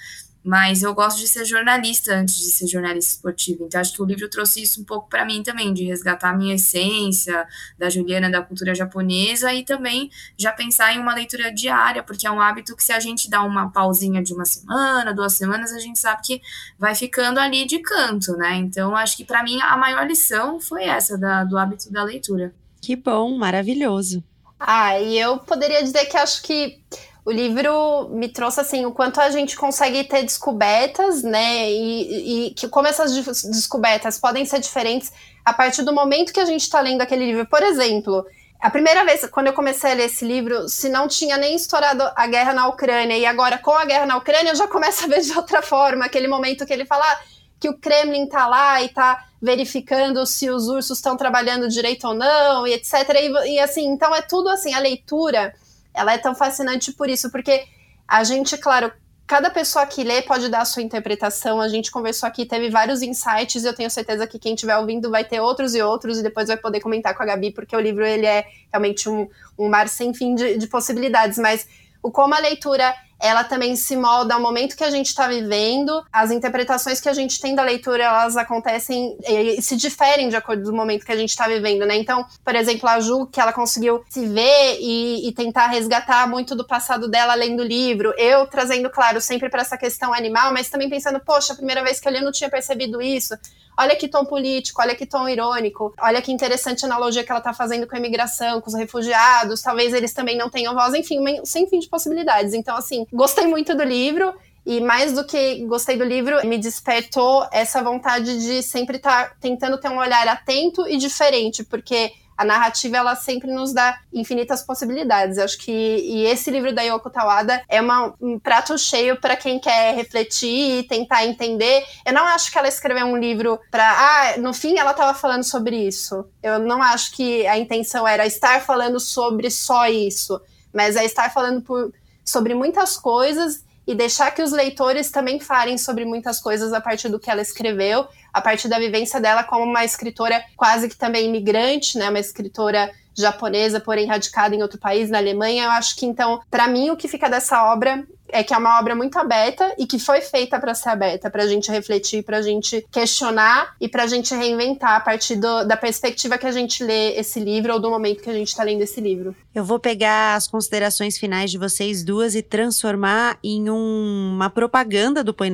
mas 0.49 0.83
eu 0.83 0.95
gosto 0.95 1.19
de 1.19 1.29
ser 1.29 1.45
jornalista 1.45 2.15
antes 2.15 2.39
de 2.39 2.51
ser 2.51 2.67
jornalista 2.67 3.17
esportivo. 3.17 3.67
Então 3.67 3.79
acho 3.79 3.93
que 3.93 4.01
o 4.01 4.05
livro 4.07 4.31
trouxe 4.31 4.63
isso 4.63 4.81
um 4.81 4.85
pouco 4.85 5.07
para 5.07 5.23
mim 5.23 5.43
também, 5.43 5.75
de 5.75 5.85
resgatar 5.85 6.31
a 6.31 6.35
minha 6.35 6.55
essência 6.55 7.47
da 7.77 7.91
Juliana 7.91 8.31
da 8.31 8.41
cultura 8.41 8.75
japonesa 8.75 9.53
e 9.53 9.63
também 9.63 10.11
já 10.39 10.51
pensar 10.51 10.95
em 10.95 11.01
uma 11.01 11.15
leitura 11.15 11.53
diária, 11.53 12.03
porque 12.03 12.27
é 12.27 12.31
um 12.31 12.41
hábito 12.41 12.75
que 12.75 12.83
se 12.83 12.93
a 12.95 12.99
gente 12.99 13.29
dá 13.29 13.43
uma 13.43 13.71
pausinha 13.71 14.23
de 14.23 14.33
uma 14.33 14.47
semana, 14.47 15.13
duas 15.13 15.35
semanas, 15.35 15.71
a 15.71 15.81
gente 15.81 15.99
sabe 15.99 16.23
que 16.25 16.41
vai 16.79 16.95
ficando 16.95 17.39
ali 17.39 17.67
de 17.67 17.81
canto, 17.81 18.33
né? 18.33 18.55
Então 18.57 18.97
acho 18.97 19.19
que 19.19 19.27
para 19.27 19.43
mim 19.43 19.61
a 19.61 19.77
maior 19.77 20.07
lição 20.07 20.59
foi 20.59 20.85
essa 20.85 21.19
da, 21.19 21.45
do 21.45 21.59
hábito 21.59 21.93
da 21.93 22.03
leitura. 22.03 22.55
Que 22.81 22.97
bom, 22.97 23.37
maravilhoso. 23.37 24.25
Ah, 24.59 24.99
e 24.99 25.19
eu 25.19 25.39
poderia 25.39 25.83
dizer 25.83 26.07
que 26.07 26.17
acho 26.17 26.43
que 26.43 26.81
o 27.29 27.31
livro 27.31 28.09
me 28.09 28.27
trouxe 28.27 28.59
assim 28.59 28.87
o 28.87 28.91
quanto 28.91 29.21
a 29.21 29.29
gente 29.29 29.55
consegue 29.55 30.03
ter 30.05 30.23
descobertas, 30.23 31.23
né? 31.23 31.71
E, 31.71 32.47
e 32.47 32.51
que 32.55 32.67
como 32.69 32.89
essas 32.89 33.13
descobertas 33.45 34.19
podem 34.19 34.47
ser 34.47 34.61
diferentes 34.61 35.13
a 35.45 35.53
partir 35.53 35.83
do 35.83 35.93
momento 35.93 36.33
que 36.33 36.41
a 36.41 36.47
gente 36.47 36.63
está 36.63 36.81
lendo 36.81 37.03
aquele 37.03 37.27
livro. 37.27 37.45
Por 37.45 37.63
exemplo, 37.63 38.25
a 38.59 38.71
primeira 38.71 39.05
vez 39.05 39.27
quando 39.27 39.49
eu 39.49 39.53
comecei 39.53 39.93
a 39.93 39.95
ler 39.95 40.07
esse 40.07 40.25
livro, 40.25 40.71
se 40.71 40.89
não 40.89 41.07
tinha 41.07 41.37
nem 41.37 41.55
estourado 41.55 42.03
a 42.17 42.27
guerra 42.27 42.55
na 42.55 42.67
Ucrânia 42.67 43.19
e 43.19 43.27
agora 43.27 43.59
com 43.59 43.73
a 43.73 43.85
guerra 43.85 44.07
na 44.07 44.17
Ucrânia 44.17 44.53
eu 44.53 44.57
já 44.57 44.67
começo 44.67 45.05
a 45.05 45.09
ver 45.09 45.21
de 45.21 45.37
outra 45.37 45.61
forma 45.61 46.07
aquele 46.07 46.29
momento 46.29 46.65
que 46.65 46.73
ele 46.73 46.87
fala 46.87 47.05
ah, 47.05 47.21
que 47.61 47.69
o 47.69 47.77
Kremlin 47.77 48.27
tá 48.27 48.47
lá 48.47 48.83
e 48.83 48.89
tá 48.89 49.27
verificando 49.41 50.25
se 50.25 50.49
os 50.49 50.67
ursos 50.67 50.97
estão 50.97 51.15
trabalhando 51.15 51.69
direito 51.69 52.09
ou 52.09 52.15
não 52.15 52.67
e 52.67 52.73
etc. 52.73 52.95
E, 53.21 53.53
e 53.53 53.61
assim, 53.61 53.85
então 53.85 54.17
é 54.17 54.23
tudo 54.23 54.49
assim 54.49 54.73
a 54.73 54.79
leitura 54.79 55.55
ela 55.99 56.13
é 56.13 56.19
tão 56.19 56.35
fascinante 56.35 56.93
por 56.93 57.11
isso, 57.11 57.31
porque 57.31 57.67
a 58.07 58.25
gente, 58.25 58.57
claro, 58.57 58.93
cada 59.27 59.51
pessoa 59.51 59.85
que 59.85 60.03
lê 60.03 60.23
pode 60.23 60.49
dar 60.49 60.63
a 60.63 60.65
sua 60.65 60.83
interpretação. 60.83 61.61
A 61.61 61.69
gente 61.69 61.91
conversou 61.91 62.27
aqui, 62.27 62.47
teve 62.47 62.71
vários 62.71 63.03
insights, 63.03 63.63
eu 63.63 63.75
tenho 63.75 63.91
certeza 63.91 64.27
que 64.27 64.39
quem 64.39 64.55
estiver 64.55 64.79
ouvindo 64.79 65.11
vai 65.11 65.23
ter 65.23 65.41
outros 65.41 65.75
e 65.75 65.83
outros, 65.83 66.19
e 66.19 66.23
depois 66.23 66.49
vai 66.49 66.57
poder 66.57 66.81
comentar 66.81 67.15
com 67.15 67.23
a 67.23 67.27
Gabi, 67.27 67.51
porque 67.51 67.77
o 67.77 67.81
livro 67.81 68.05
ele 68.07 68.25
é 68.25 68.47
realmente 68.73 69.09
um, 69.09 69.29
um 69.59 69.69
mar 69.69 69.87
sem 69.89 70.15
fim 70.15 70.35
de, 70.35 70.57
de 70.57 70.67
possibilidades. 70.67 71.37
Mas 71.37 71.69
o 72.03 72.11
como 72.11 72.35
a 72.35 72.39
leitura 72.39 72.95
ela 73.21 73.45
também 73.45 73.75
se 73.77 73.97
molda 73.97 74.35
ao 74.35 74.41
momento 74.41 74.77
que 74.77 74.85
a 74.85 74.91
gente 74.91 75.07
está 75.07 75.27
vivendo. 75.27 76.05
As 76.13 76.31
interpretações 76.31 77.01
que 77.01 77.09
a 77.09 77.13
gente 77.13 77.41
tem 77.41 77.55
da 77.55 77.63
leitura, 77.63 78.05
elas 78.05 78.37
acontecem 78.37 79.17
e 79.27 79.61
se 79.61 79.77
diferem 79.77 80.29
de 80.29 80.37
acordo 80.37 80.65
com 80.65 80.71
o 80.71 80.77
momento 80.77 81.05
que 81.05 81.13
a 81.13 81.17
gente 81.17 81.31
está 81.31 81.49
vivendo, 81.49 81.85
né? 81.85 81.97
Então, 81.97 82.25
por 82.45 82.55
exemplo, 82.55 82.89
a 82.89 83.01
Ju, 83.01 83.27
que 83.27 83.41
ela 83.41 83.53
conseguiu 83.53 84.05
se 84.09 84.27
ver 84.27 84.79
e, 84.81 85.29
e 85.29 85.33
tentar 85.33 85.67
resgatar 85.69 86.29
muito 86.29 86.55
do 86.55 86.67
passado 86.67 87.09
dela 87.09 87.35
lendo 87.35 87.61
o 87.61 87.67
livro. 87.67 88.15
Eu 88.17 88.47
trazendo, 88.47 88.89
claro, 88.91 89.21
sempre 89.21 89.49
para 89.49 89.63
essa 89.63 89.77
questão 89.77 90.13
animal, 90.13 90.53
mas 90.53 90.71
também 90.71 90.89
pensando, 90.89 91.21
poxa, 91.21 91.53
a 91.53 91.57
primeira 91.57 91.83
vez 91.83 91.99
que 91.99 92.07
eu 92.07 92.13
li 92.13 92.19
eu 92.19 92.25
não 92.25 92.33
tinha 92.33 92.51
percebido 92.51 93.01
isso. 93.01 93.35
Olha 93.81 93.95
que 93.95 94.09
tom 94.09 94.25
político, 94.25 94.83
olha 94.83 94.93
que 94.97 95.07
tom 95.07 95.29
irônico, 95.29 95.95
olha 96.01 96.21
que 96.21 96.33
interessante 96.33 96.85
analogia 96.85 97.23
que 97.23 97.31
ela 97.31 97.39
está 97.39 97.55
fazendo 97.55 97.87
com 97.87 97.95
a 97.95 97.99
imigração, 98.01 98.61
com 98.61 98.67
os 98.69 98.75
refugiados, 98.75 99.63
talvez 99.63 99.95
eles 99.95 100.13
também 100.13 100.37
não 100.37 100.51
tenham 100.51 100.75
voz, 100.75 100.95
enfim, 100.95 101.21
sem 101.45 101.69
fim 101.69 101.79
de 101.79 101.89
possibilidades. 101.89 102.55
Então, 102.55 102.77
assim, 102.77 103.07
gostei 103.13 103.47
muito 103.47 103.75
do 103.75 103.83
livro. 103.83 104.35
E 104.67 104.81
mais 104.81 105.15
do 105.15 105.25
que 105.25 105.65
gostei 105.65 105.97
do 105.97 106.05
livro, 106.05 106.47
me 106.47 106.59
despertou 106.59 107.49
essa 107.51 107.83
vontade 107.83 108.39
de 108.39 108.63
sempre 108.63 108.99
estar 108.99 109.31
tá 109.31 109.37
tentando 109.41 109.79
ter 109.79 109.89
um 109.89 109.97
olhar 109.97 110.29
atento 110.29 110.87
e 110.87 110.99
diferente, 110.99 111.65
porque 111.65 112.13
a 112.39 112.45
narrativa 112.45 112.97
ela 112.97 113.17
sempre 113.17 113.51
nos 113.51 113.73
dá 113.73 113.99
infinitas 114.13 114.63
possibilidades. 114.63 115.39
Acho 115.39 115.59
que 115.59 115.73
e 115.73 116.25
esse 116.25 116.53
livro 116.53 116.73
da 116.73 116.83
Yoko 116.83 117.11
Tawada 117.11 117.61
é 117.69 117.81
uma, 117.81 118.15
um 118.21 118.39
prato 118.39 118.79
cheio 118.79 119.21
para 119.21 119.37
quem 119.37 119.59
quer 119.59 119.97
refletir 119.97 120.79
e 120.79 120.83
tentar 120.85 121.25
entender. 121.25 121.85
Eu 122.07 122.13
não 122.13 122.25
acho 122.27 122.53
que 122.53 122.57
ela 122.57 122.69
escreveu 122.69 123.07
um 123.07 123.17
livro 123.17 123.59
para 123.73 123.91
ah, 123.91 124.37
no 124.39 124.55
fim 124.55 124.79
ela 124.79 124.93
estava 124.93 125.19
falando 125.19 125.43
sobre 125.43 125.77
isso. 125.77 126.25
Eu 126.41 126.61
não 126.61 126.81
acho 126.81 127.11
que 127.17 127.45
a 127.49 127.59
intenção 127.59 128.07
era 128.07 128.25
estar 128.25 128.61
falando 128.61 129.01
sobre 129.01 129.51
só 129.51 129.89
isso, 129.89 130.41
mas 130.73 130.95
é 130.95 131.05
estar 131.05 131.33
falando 131.33 131.61
por, 131.63 131.93
sobre 132.29 132.55
muitas 132.55 132.97
coisas 132.97 133.65
e 133.87 133.95
deixar 133.95 134.31
que 134.33 134.43
os 134.43 134.53
leitores 134.53 135.11
também 135.11 135.41
falem 135.41 135.79
sobre 135.79 136.05
muitas 136.05 136.39
coisas 136.41 136.75
a 136.75 136.81
partir 136.81 137.09
do 137.09 137.19
que 137.19 137.31
ela 137.31 137.41
escreveu, 137.41 138.07
a 138.33 138.41
partir 138.41 138.69
da 138.69 138.79
vivência 138.79 139.19
dela 139.19 139.43
como 139.43 139.65
uma 139.65 139.83
escritora 139.83 140.45
quase 140.57 140.91
que 140.91 140.97
também 140.97 141.27
imigrante, 141.27 141.97
né, 141.97 142.11
uma 142.11 142.19
escritora 142.19 142.93
japonesa, 143.17 143.81
porém 143.81 144.07
radicada 144.07 144.55
em 144.55 144.63
outro 144.63 144.79
país, 144.79 145.09
na 145.09 145.19
Alemanha. 145.19 145.65
Eu 145.65 145.71
acho 145.71 145.97
que 145.97 146.05
então, 146.05 146.41
para 146.51 146.69
mim, 146.69 146.91
o 146.91 146.97
que 146.97 147.09
fica 147.09 147.31
dessa 147.31 147.73
obra 147.73 148.07
é 148.31 148.43
que 148.43 148.55
é 148.55 148.59
uma 148.59 148.79
obra 148.79 148.95
muito 148.95 149.19
aberta 149.19 149.75
e 149.79 149.87
que 149.87 149.99
foi 149.99 150.21
feita 150.21 150.59
para 150.59 150.75
ser 150.75 150.91
aberta, 150.91 151.31
para 151.31 151.43
a 151.43 151.47
gente 151.47 151.71
refletir, 151.71 152.23
para 152.23 152.39
a 152.39 152.43
gente 152.43 152.87
questionar 152.91 153.75
e 153.81 153.89
para 153.89 154.05
a 154.05 154.07
gente 154.07 154.35
reinventar 154.35 154.97
a 154.97 155.01
partir 155.01 155.37
do, 155.37 155.65
da 155.65 155.77
perspectiva 155.77 156.39
que 156.39 156.47
a 156.47 156.53
gente 156.53 156.83
lê 156.85 157.17
esse 157.17 157.41
livro 157.41 157.75
ou 157.75 157.81
do 157.81 157.91
momento 157.91 158.23
que 158.23 158.31
a 158.31 158.35
gente 158.35 158.49
está 158.49 158.63
lendo 158.63 158.83
esse 158.83 159.01
livro. 159.01 159.35
Eu 159.55 159.65
vou 159.65 159.79
pegar 159.79 160.35
as 160.35 160.47
considerações 160.47 161.19
finais 161.19 161.51
de 161.51 161.59
vocês 161.59 162.05
duas 162.05 162.35
e 162.35 162.43
transformar 162.43 163.39
em 163.43 163.69
um, 163.69 164.33
uma 164.35 164.51
propaganda 164.51 165.25
do 165.25 165.35
Põe 165.35 165.49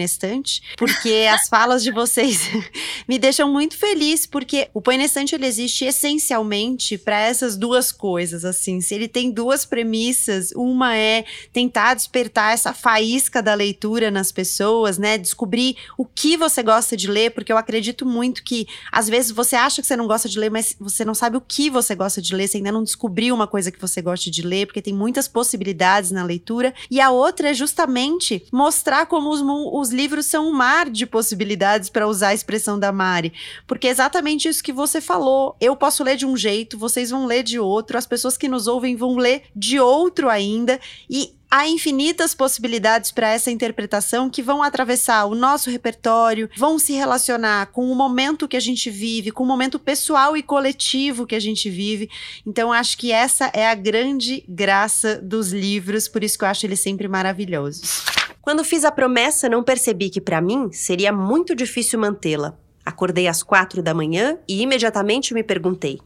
porque 0.77 1.27
as 1.33 1.49
falas 1.49 1.83
de 1.83 1.91
vocês 1.91 2.51
me 3.09 3.19
deixam 3.19 3.51
muito 3.51 3.77
feliz, 3.77 4.27
porque 4.27 4.69
o 4.75 4.81
Põe 4.81 4.97
ele 5.33 5.47
existe 5.47 5.85
essencialmente 5.85 6.99
para 6.99 7.19
essas 7.19 7.57
duas 7.57 7.93
coisas, 7.93 8.45
assim. 8.45 8.81
Se 8.81 8.95
ele 8.95 9.09
tem 9.09 9.31
duas 9.31 9.65
premissas, 9.65 10.53
uma 10.55 10.97
é 10.97 11.25
tentar 11.53 11.95
despertar 11.95 12.53
essa 12.55 12.64
faísca 12.73 13.43
da 13.43 13.55
leitura 13.55 14.11
nas 14.11 14.33
pessoas, 14.33 14.99
né? 14.99 15.19
Descobrir 15.19 15.77
o 15.99 16.05
que 16.05 16.37
você 16.37 16.63
gosta 16.63 16.97
de 16.97 17.09
ler, 17.09 17.31
porque 17.33 17.53
eu 17.53 17.59
acredito 17.59 18.07
muito 18.07 18.43
que 18.43 18.67
às 18.91 19.09
vezes 19.09 19.31
você 19.31 19.57
acha 19.57 19.83
que 19.83 19.87
você 19.87 19.97
não 19.97 20.07
gosta 20.07 20.29
de 20.29 20.39
ler, 20.39 20.51
mas 20.51 20.77
você 20.79 21.05
não 21.05 21.15
sabe 21.15 21.37
o 21.37 21.41
que 21.41 21.69
você 21.69 21.95
gosta 21.95 22.23
de 22.23 22.35
ler, 22.35 22.49
você 22.49 22.59
ainda 22.59 22.73
não 22.73 22.83
descobriu 22.83 23.35
uma 23.35 23.47
coisa 23.47 23.71
que 23.71 23.81
você 23.81 24.01
gosta 24.01 24.31
de 24.31 24.43
ler, 24.43 24.67
porque 24.67 24.83
tem 24.83 24.95
muitas 24.95 25.29
possibilidades 25.29 26.11
na 26.11 26.25
leitura. 26.25 26.73
E 26.91 27.01
a 27.01 27.11
outra 27.11 27.51
é 27.51 27.55
justamente 27.55 28.47
mostrar 28.53 29.07
como 29.07 29.31
os, 29.31 29.41
os 29.43 29.91
livros 29.91 30.27
são 30.27 30.49
um 30.49 30.53
mar 30.53 30.89
de 30.89 31.07
possibilidades 31.07 31.91
para 31.91 32.07
usar 32.07 32.29
a 32.29 32.35
expressão 32.35 32.79
da 32.79 32.93
Mari, 32.93 33.33
porque 33.67 33.89
é 33.89 33.91
exatamente 33.91 34.49
isso 34.49 34.63
que 34.63 34.73
você 34.73 35.01
falou. 35.01 35.57
Eu 35.61 35.77
posso 35.77 36.05
ler 36.05 36.17
de 36.17 36.27
um 36.27 36.37
jeito, 36.37 36.79
vocês 36.79 37.11
vão 37.11 37.27
ler 37.27 37.43
de 37.43 37.59
outro, 37.59 37.99
as 37.99 38.07
pessoas 38.07 38.37
que 38.37 38.49
nos 38.49 38.67
ouvem 38.67 38.97
vão 38.97 39.17
ler 39.17 39.43
de 39.55 39.79
outro 39.81 40.29
ainda, 40.29 40.81
e 41.09 41.35
há 41.51 41.69
infinitas 41.69 42.35
possibilidades 42.35 43.11
para 43.11 43.29
essa 43.29 43.51
interpretação 43.51 44.29
que 44.29 44.43
vão 44.43 44.63
atravessar 44.63 45.25
o 45.27 45.35
nosso 45.35 45.71
repertório, 45.71 46.51
vão 46.57 46.79
se 46.79 46.93
relacionar 46.93 47.67
com 47.67 47.91
o 47.91 47.95
momento 47.95 48.49
que 48.49 48.57
a 48.57 48.61
gente 48.61 48.91
vive, 48.91 49.31
com 49.31 49.43
o 49.43 49.47
momento 49.47 49.79
pessoal 49.79 50.37
e 50.37 50.43
coletivo 50.43 51.27
que 51.27 51.35
a 51.35 51.41
gente 51.41 51.71
vive. 51.71 52.11
Então, 52.47 52.73
acho 52.73 52.99
que 52.99 53.13
essa 53.13 53.51
é 53.55 53.67
a 53.67 53.75
grande 53.75 54.45
graça 54.49 55.21
dos 55.23 55.53
livros, 55.53 56.09
por 56.09 56.25
isso 56.25 56.39
que 56.39 56.45
eu 56.45 56.49
acho 56.49 56.67
eles 56.67 56.81
sempre 56.81 57.09
maravilhosos. 57.09 58.05
Quando 58.41 58.63
fiz 58.63 58.85
a 58.85 58.93
promessa, 58.93 59.49
não 59.49 59.63
percebi 59.63 60.11
que 60.11 60.21
para 60.21 60.41
mim 60.41 60.71
seria 60.71 61.13
muito 61.13 61.55
difícil 61.55 61.99
mantê-la. 61.99 62.59
Acordei 62.85 63.27
às 63.27 63.43
quatro 63.43 63.83
da 63.83 63.95
manhã 63.95 64.39
e 64.47 64.61
imediatamente 64.61 65.33
me 65.33 65.43
perguntei: 65.43 65.99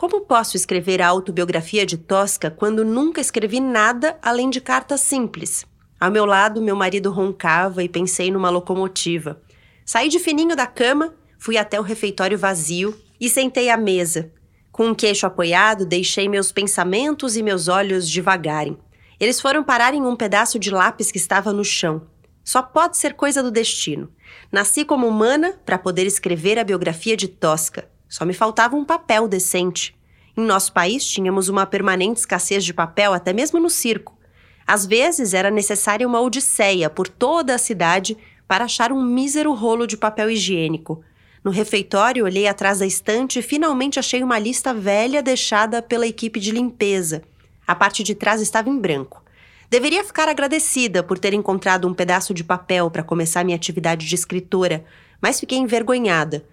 como 0.00 0.22
posso 0.22 0.56
escrever 0.56 1.02
a 1.02 1.08
autobiografia 1.08 1.84
de 1.84 1.98
Tosca 1.98 2.50
quando 2.50 2.86
nunca 2.86 3.20
escrevi 3.20 3.60
nada 3.60 4.16
além 4.22 4.48
de 4.48 4.58
cartas 4.58 5.02
simples? 5.02 5.66
Ao 6.00 6.10
meu 6.10 6.24
lado, 6.24 6.62
meu 6.62 6.74
marido 6.74 7.10
roncava 7.10 7.84
e 7.84 7.88
pensei 7.88 8.30
numa 8.30 8.48
locomotiva. 8.48 9.42
Saí 9.84 10.08
de 10.08 10.18
fininho 10.18 10.56
da 10.56 10.66
cama, 10.66 11.12
fui 11.38 11.58
até 11.58 11.78
o 11.78 11.82
refeitório 11.82 12.38
vazio 12.38 12.98
e 13.20 13.28
sentei 13.28 13.68
à 13.68 13.76
mesa. 13.76 14.32
Com 14.72 14.86
um 14.86 14.94
queixo 14.94 15.26
apoiado, 15.26 15.84
deixei 15.84 16.30
meus 16.30 16.50
pensamentos 16.50 17.36
e 17.36 17.42
meus 17.42 17.68
olhos 17.68 18.10
devagarem. 18.10 18.78
Eles 19.20 19.38
foram 19.38 19.62
parar 19.62 19.92
em 19.92 20.00
um 20.00 20.16
pedaço 20.16 20.58
de 20.58 20.70
lápis 20.70 21.12
que 21.12 21.18
estava 21.18 21.52
no 21.52 21.62
chão. 21.62 22.06
Só 22.42 22.62
pode 22.62 22.96
ser 22.96 23.12
coisa 23.12 23.42
do 23.42 23.50
destino. 23.50 24.10
Nasci 24.50 24.82
como 24.82 25.06
humana 25.06 25.60
para 25.66 25.76
poder 25.76 26.06
escrever 26.06 26.58
a 26.58 26.64
biografia 26.64 27.18
de 27.18 27.28
Tosca. 27.28 27.89
Só 28.10 28.24
me 28.26 28.34
faltava 28.34 28.74
um 28.74 28.84
papel 28.84 29.28
decente. 29.28 29.96
Em 30.36 30.44
nosso 30.44 30.72
país, 30.72 31.06
tínhamos 31.06 31.48
uma 31.48 31.64
permanente 31.64 32.18
escassez 32.18 32.64
de 32.64 32.74
papel, 32.74 33.14
até 33.14 33.32
mesmo 33.32 33.60
no 33.60 33.70
circo. 33.70 34.18
Às 34.66 34.84
vezes, 34.84 35.32
era 35.32 35.48
necessária 35.48 36.06
uma 36.06 36.20
odisseia 36.20 36.90
por 36.90 37.06
toda 37.06 37.54
a 37.54 37.58
cidade 37.58 38.18
para 38.48 38.64
achar 38.64 38.90
um 38.90 39.00
mísero 39.00 39.54
rolo 39.54 39.86
de 39.86 39.96
papel 39.96 40.28
higiênico. 40.28 41.04
No 41.44 41.52
refeitório, 41.52 42.24
olhei 42.24 42.48
atrás 42.48 42.80
da 42.80 42.86
estante 42.86 43.38
e 43.38 43.42
finalmente 43.42 44.00
achei 44.00 44.24
uma 44.24 44.40
lista 44.40 44.74
velha 44.74 45.22
deixada 45.22 45.80
pela 45.80 46.06
equipe 46.06 46.40
de 46.40 46.50
limpeza. 46.50 47.22
A 47.64 47.76
parte 47.76 48.02
de 48.02 48.14
trás 48.14 48.40
estava 48.40 48.68
em 48.68 48.76
branco. 48.76 49.22
Deveria 49.70 50.02
ficar 50.02 50.28
agradecida 50.28 51.00
por 51.00 51.16
ter 51.16 51.32
encontrado 51.32 51.86
um 51.86 51.94
pedaço 51.94 52.34
de 52.34 52.42
papel 52.42 52.90
para 52.90 53.04
começar 53.04 53.44
minha 53.44 53.54
atividade 53.54 54.04
de 54.04 54.14
escritora, 54.16 54.84
mas 55.22 55.38
fiquei 55.38 55.58
envergonhada. 55.58 56.44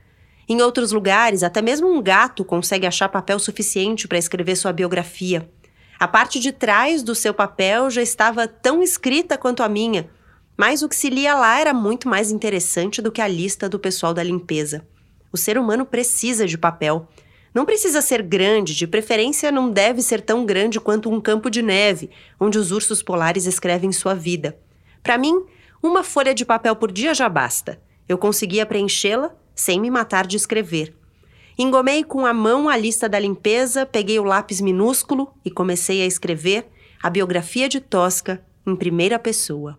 Em 0.49 0.61
outros 0.61 0.93
lugares, 0.93 1.43
até 1.43 1.61
mesmo 1.61 1.91
um 1.91 2.01
gato 2.01 2.45
consegue 2.45 2.87
achar 2.87 3.09
papel 3.09 3.37
suficiente 3.37 4.07
para 4.07 4.17
escrever 4.17 4.55
sua 4.55 4.71
biografia. 4.71 5.49
A 5.99 6.07
parte 6.07 6.39
de 6.39 6.53
trás 6.53 7.03
do 7.03 7.13
seu 7.13 7.33
papel 7.33 7.89
já 7.89 8.01
estava 8.01 8.47
tão 8.47 8.81
escrita 8.81 9.37
quanto 9.37 9.61
a 9.61 9.67
minha, 9.67 10.09
mas 10.55 10.81
o 10.81 10.87
que 10.87 10.95
se 10.95 11.09
lia 11.09 11.35
lá 11.35 11.59
era 11.59 11.73
muito 11.73 12.07
mais 12.07 12.31
interessante 12.31 13.01
do 13.01 13.11
que 13.11 13.19
a 13.19 13.27
lista 13.27 13.67
do 13.67 13.77
pessoal 13.77 14.13
da 14.13 14.23
limpeza. 14.23 14.87
O 15.33 15.37
ser 15.37 15.57
humano 15.57 15.85
precisa 15.85 16.47
de 16.47 16.57
papel. 16.57 17.07
Não 17.53 17.65
precisa 17.65 18.01
ser 18.01 18.21
grande, 18.21 18.73
de 18.73 18.87
preferência 18.87 19.51
não 19.51 19.69
deve 19.69 20.01
ser 20.01 20.21
tão 20.21 20.45
grande 20.45 20.79
quanto 20.79 21.09
um 21.09 21.19
campo 21.19 21.49
de 21.49 21.61
neve, 21.61 22.09
onde 22.39 22.57
os 22.57 22.71
ursos 22.71 23.03
polares 23.03 23.45
escrevem 23.45 23.91
sua 23.91 24.13
vida. 24.13 24.57
Para 25.03 25.17
mim, 25.17 25.43
uma 25.83 26.03
folha 26.03 26.33
de 26.33 26.45
papel 26.45 26.75
por 26.75 26.91
dia 26.91 27.13
já 27.13 27.27
basta. 27.27 27.81
Eu 28.07 28.17
conseguia 28.17 28.65
preenchê-la 28.65 29.35
sem 29.57 29.81
me 29.81 29.91
matar 29.91 30.25
de 30.25 30.37
escrever. 30.37 30.95
Engomei 31.57 32.03
com 32.03 32.25
a 32.25 32.33
mão 32.33 32.69
a 32.69 32.77
lista 32.77 33.09
da 33.09 33.19
limpeza, 33.19 33.85
peguei 33.85 34.19
o 34.19 34.23
lápis 34.23 34.61
minúsculo 34.61 35.33
e 35.43 35.49
comecei 35.49 36.03
a 36.03 36.05
escrever 36.05 36.67
a 37.01 37.09
biografia 37.09 37.67
de 37.67 37.81
Tosca 37.81 38.41
em 38.65 38.75
primeira 38.75 39.17
pessoa. 39.17 39.77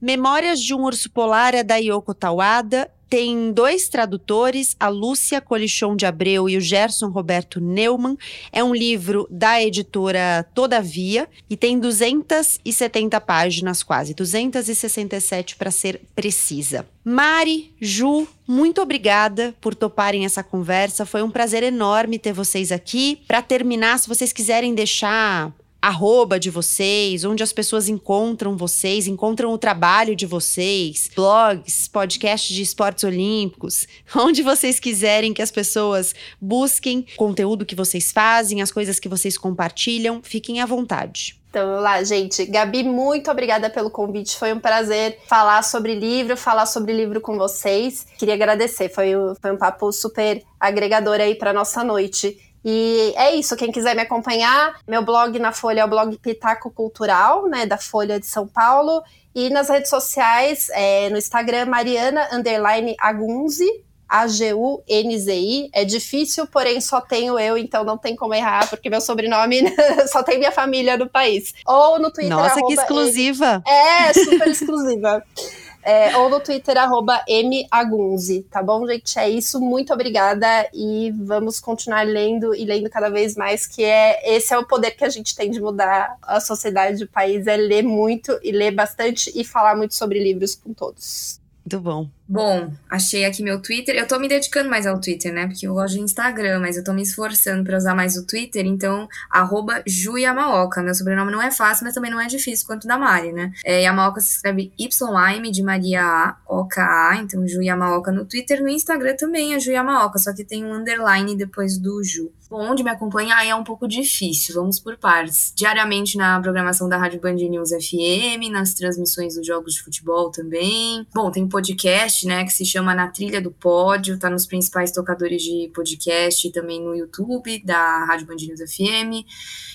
Memórias 0.00 0.60
de 0.60 0.74
um 0.74 0.84
Urso 0.84 1.10
Polar 1.10 1.54
é 1.54 1.62
da 1.62 1.76
Yoko 1.76 2.12
Tawada 2.12 2.90
tem 3.14 3.52
dois 3.52 3.88
tradutores, 3.88 4.74
a 4.80 4.88
Lúcia 4.88 5.40
Colichon 5.40 5.94
de 5.94 6.04
Abreu 6.04 6.48
e 6.48 6.56
o 6.56 6.60
Gerson 6.60 7.10
Roberto 7.10 7.60
Neumann. 7.60 8.18
É 8.50 8.64
um 8.64 8.74
livro 8.74 9.28
da 9.30 9.62
editora 9.62 10.44
Todavia 10.52 11.28
e 11.48 11.56
tem 11.56 11.78
270 11.78 13.20
páginas 13.20 13.84
quase, 13.84 14.14
267 14.14 15.54
para 15.54 15.70
ser 15.70 16.00
precisa. 16.12 16.84
Mari, 17.04 17.72
Ju, 17.80 18.26
muito 18.48 18.82
obrigada 18.82 19.54
por 19.60 19.76
toparem 19.76 20.24
essa 20.24 20.42
conversa. 20.42 21.06
Foi 21.06 21.22
um 21.22 21.30
prazer 21.30 21.62
enorme 21.62 22.18
ter 22.18 22.32
vocês 22.32 22.72
aqui. 22.72 23.20
Para 23.28 23.40
terminar, 23.40 23.96
se 24.00 24.08
vocês 24.08 24.32
quiserem 24.32 24.74
deixar 24.74 25.52
arroba 25.84 26.40
de 26.40 26.48
vocês, 26.48 27.24
onde 27.24 27.42
as 27.42 27.52
pessoas 27.52 27.90
encontram 27.90 28.56
vocês, 28.56 29.06
encontram 29.06 29.52
o 29.52 29.58
trabalho 29.58 30.16
de 30.16 30.24
vocês, 30.24 31.10
blogs, 31.14 31.88
podcasts 31.88 32.56
de 32.56 32.62
esportes 32.62 33.04
olímpicos, 33.04 33.86
onde 34.16 34.42
vocês 34.42 34.80
quiserem 34.80 35.34
que 35.34 35.42
as 35.42 35.50
pessoas 35.50 36.14
busquem 36.40 37.04
conteúdo 37.16 37.66
que 37.66 37.74
vocês 37.74 38.12
fazem, 38.12 38.62
as 38.62 38.72
coisas 38.72 38.98
que 38.98 39.10
vocês 39.10 39.36
compartilham, 39.36 40.22
fiquem 40.22 40.58
à 40.62 40.64
vontade. 40.64 41.38
Então, 41.50 41.78
lá, 41.80 42.02
gente. 42.02 42.46
Gabi, 42.46 42.82
muito 42.82 43.30
obrigada 43.30 43.68
pelo 43.68 43.90
convite. 43.90 44.36
Foi 44.36 44.52
um 44.52 44.58
prazer 44.58 45.20
falar 45.28 45.62
sobre 45.62 45.94
livro, 45.94 46.36
falar 46.36 46.66
sobre 46.66 46.92
livro 46.92 47.20
com 47.20 47.36
vocês. 47.36 48.06
Queria 48.18 48.34
agradecer. 48.34 48.88
Foi, 48.88 49.12
foi 49.40 49.52
um 49.52 49.56
papo 49.56 49.92
super 49.92 50.42
agregador 50.58 51.20
aí 51.20 51.36
para 51.36 51.52
nossa 51.52 51.84
noite. 51.84 52.36
E 52.64 53.12
é 53.16 53.34
isso, 53.34 53.56
quem 53.56 53.70
quiser 53.70 53.94
me 53.94 54.00
acompanhar, 54.00 54.80
meu 54.88 55.04
blog 55.04 55.38
na 55.38 55.52
Folha 55.52 55.82
é 55.82 55.84
o 55.84 55.88
blog 55.88 56.16
Pitaco 56.18 56.70
Cultural, 56.70 57.46
né, 57.46 57.66
da 57.66 57.76
Folha 57.76 58.18
de 58.18 58.26
São 58.26 58.46
Paulo, 58.46 59.02
e 59.34 59.50
nas 59.50 59.68
redes 59.68 59.90
sociais, 59.90 60.68
é, 60.70 61.10
no 61.10 61.18
Instagram, 61.18 61.66
Mariana 61.66 62.28
Underline 62.32 62.94
Agunzi, 62.98 63.68
A-G-U-N-Z-I. 64.08 65.70
É 65.72 65.84
difícil, 65.84 66.46
porém 66.46 66.80
só 66.80 67.00
tenho 67.00 67.38
eu, 67.38 67.58
então 67.58 67.82
não 67.82 67.98
tem 67.98 68.14
como 68.14 68.32
errar, 68.32 68.70
porque 68.70 68.88
meu 68.88 69.00
sobrenome 69.00 69.62
só 70.06 70.22
tem 70.22 70.38
minha 70.38 70.52
família 70.52 70.96
no 70.96 71.08
país. 71.08 71.52
Ou 71.66 71.98
no 71.98 72.12
Twitter. 72.12 72.36
Nossa, 72.36 72.60
que 72.64 72.74
exclusiva! 72.74 73.62
É, 73.66 74.12
super 74.12 74.48
exclusiva. 74.48 75.22
É, 75.84 76.16
ou 76.16 76.30
no 76.30 76.40
Twitter, 76.40 76.78
arroba 76.78 77.22
magunzi, 77.70 78.46
tá 78.50 78.62
bom, 78.62 78.86
gente? 78.86 79.18
É 79.18 79.28
isso, 79.28 79.60
muito 79.60 79.92
obrigada 79.92 80.46
e 80.72 81.12
vamos 81.14 81.60
continuar 81.60 82.06
lendo 82.06 82.54
e 82.54 82.64
lendo 82.64 82.88
cada 82.88 83.10
vez 83.10 83.36
mais, 83.36 83.66
que 83.66 83.84
é 83.84 84.34
esse 84.34 84.54
é 84.54 84.58
o 84.58 84.66
poder 84.66 84.92
que 84.92 85.04
a 85.04 85.10
gente 85.10 85.36
tem 85.36 85.50
de 85.50 85.60
mudar 85.60 86.16
a 86.22 86.40
sociedade 86.40 87.00
do 87.00 87.06
país, 87.06 87.46
é 87.46 87.56
ler 87.56 87.82
muito 87.82 88.38
e 88.42 88.50
ler 88.50 88.70
bastante 88.70 89.30
e 89.34 89.44
falar 89.44 89.76
muito 89.76 89.94
sobre 89.94 90.18
livros 90.18 90.54
com 90.54 90.72
todos. 90.72 91.38
Muito 91.64 91.80
bom. 91.80 92.08
Bom, 92.26 92.72
achei 92.88 93.24
aqui 93.26 93.42
meu 93.42 93.60
Twitter. 93.60 93.94
Eu 93.94 94.08
tô 94.08 94.18
me 94.18 94.26
dedicando 94.26 94.70
mais 94.70 94.86
ao 94.86 94.98
Twitter, 94.98 95.32
né? 95.32 95.46
Porque 95.46 95.66
eu 95.66 95.74
gosto 95.74 95.94
de 95.94 96.00
Instagram, 96.00 96.60
mas 96.60 96.76
eu 96.76 96.82
tô 96.82 96.92
me 96.94 97.02
esforçando 97.02 97.62
para 97.62 97.76
usar 97.76 97.94
mais 97.94 98.16
o 98.16 98.26
Twitter. 98.26 98.64
Então, 98.64 99.06
arroba 99.30 99.82
Ju 99.86 100.16
Yamaoka. 100.16 100.82
Meu 100.82 100.94
sobrenome 100.94 101.30
não 101.30 101.42
é 101.42 101.50
fácil, 101.50 101.84
mas 101.84 101.94
também 101.94 102.10
não 102.10 102.20
é 102.20 102.26
difícil 102.26 102.66
quanto 102.66 102.88
da 102.88 102.96
Mari, 102.96 103.32
né? 103.32 103.52
É, 103.62 103.82
Yamaoka 103.82 104.20
se 104.20 104.36
escreve 104.36 104.72
Y-M 104.78 105.50
de 105.50 105.62
Maria 105.62 106.02
A, 106.02 106.36
O-K-A. 106.48 107.16
Então, 107.16 107.46
Ju 107.46 107.62
Yamaoka 107.62 108.10
no 108.10 108.24
Twitter. 108.24 108.62
No 108.62 108.70
Instagram 108.70 109.16
também 109.16 109.54
é 109.54 109.60
Ju 109.60 109.72
Yamaoka, 109.72 110.18
só 110.18 110.32
que 110.32 110.44
tem 110.44 110.64
um 110.64 110.72
underline 110.72 111.36
depois 111.36 111.76
do 111.78 112.02
Ju. 112.02 112.32
Bom, 112.48 112.70
onde 112.70 112.84
me 112.84 112.90
acompanhar 112.90 113.44
é 113.44 113.54
um 113.54 113.64
pouco 113.64 113.88
difícil, 113.88 114.54
vamos 114.54 114.78
por 114.78 114.96
partes. 114.96 115.52
Diariamente 115.56 116.16
na 116.16 116.40
programação 116.40 116.88
da 116.88 116.96
Rádio 116.96 117.20
Band 117.20 117.34
News 117.34 117.70
FM, 117.70 118.50
nas 118.52 118.74
transmissões 118.74 119.34
dos 119.34 119.46
jogos 119.46 119.74
de 119.74 119.82
futebol 119.82 120.30
também. 120.30 121.04
Bom, 121.12 121.30
tem 121.30 121.48
podcast 121.48 122.13
podcast, 122.14 122.26
né, 122.26 122.44
que 122.44 122.52
se 122.52 122.64
chama 122.64 122.94
Na 122.94 123.08
Trilha 123.08 123.40
do 123.40 123.50
Pódio, 123.50 124.18
tá 124.18 124.30
nos 124.30 124.46
principais 124.46 124.92
tocadores 124.92 125.42
de 125.42 125.70
podcast 125.74 126.46
e 126.46 126.52
também 126.52 126.80
no 126.80 126.94
YouTube 126.94 127.62
da 127.64 128.04
Rádio 128.04 128.26
Band 128.26 128.36
News 128.36 128.60
FM. 128.60 129.26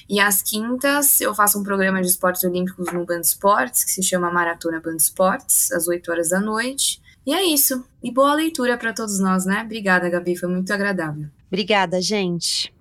E 0.10 0.20
às 0.20 0.42
quintas 0.42 1.20
eu 1.20 1.36
faço 1.36 1.60
um 1.60 1.64
programa 1.64 2.02
de 2.02 2.08
esportes 2.08 2.44
olímpicos 2.44 2.92
no 2.94 3.06
Band 3.06 3.22
Esportes, 3.22 3.84
que 3.84 3.92
se 3.92 4.02
chama 4.02 4.32
Maratona 4.32 4.80
Band 4.80 4.96
Esportes, 4.96 5.72
às 5.72 5.88
8 5.88 6.12
horas 6.12 6.30
da 6.30 6.40
noite. 6.40 7.02
E 7.26 7.34
é 7.34 7.44
isso. 7.44 7.84
E 8.02 8.12
boa 8.12 8.34
leitura 8.34 8.78
para 8.78 8.94
todos 8.94 9.20
nós, 9.20 9.46
né? 9.46 9.62
Obrigada, 9.64 10.10
Gabi, 10.10 10.36
foi 10.38 10.50
muito 10.50 10.72
agradável. 10.72 11.28
Obrigada, 11.48 12.02
gente. 12.02 12.74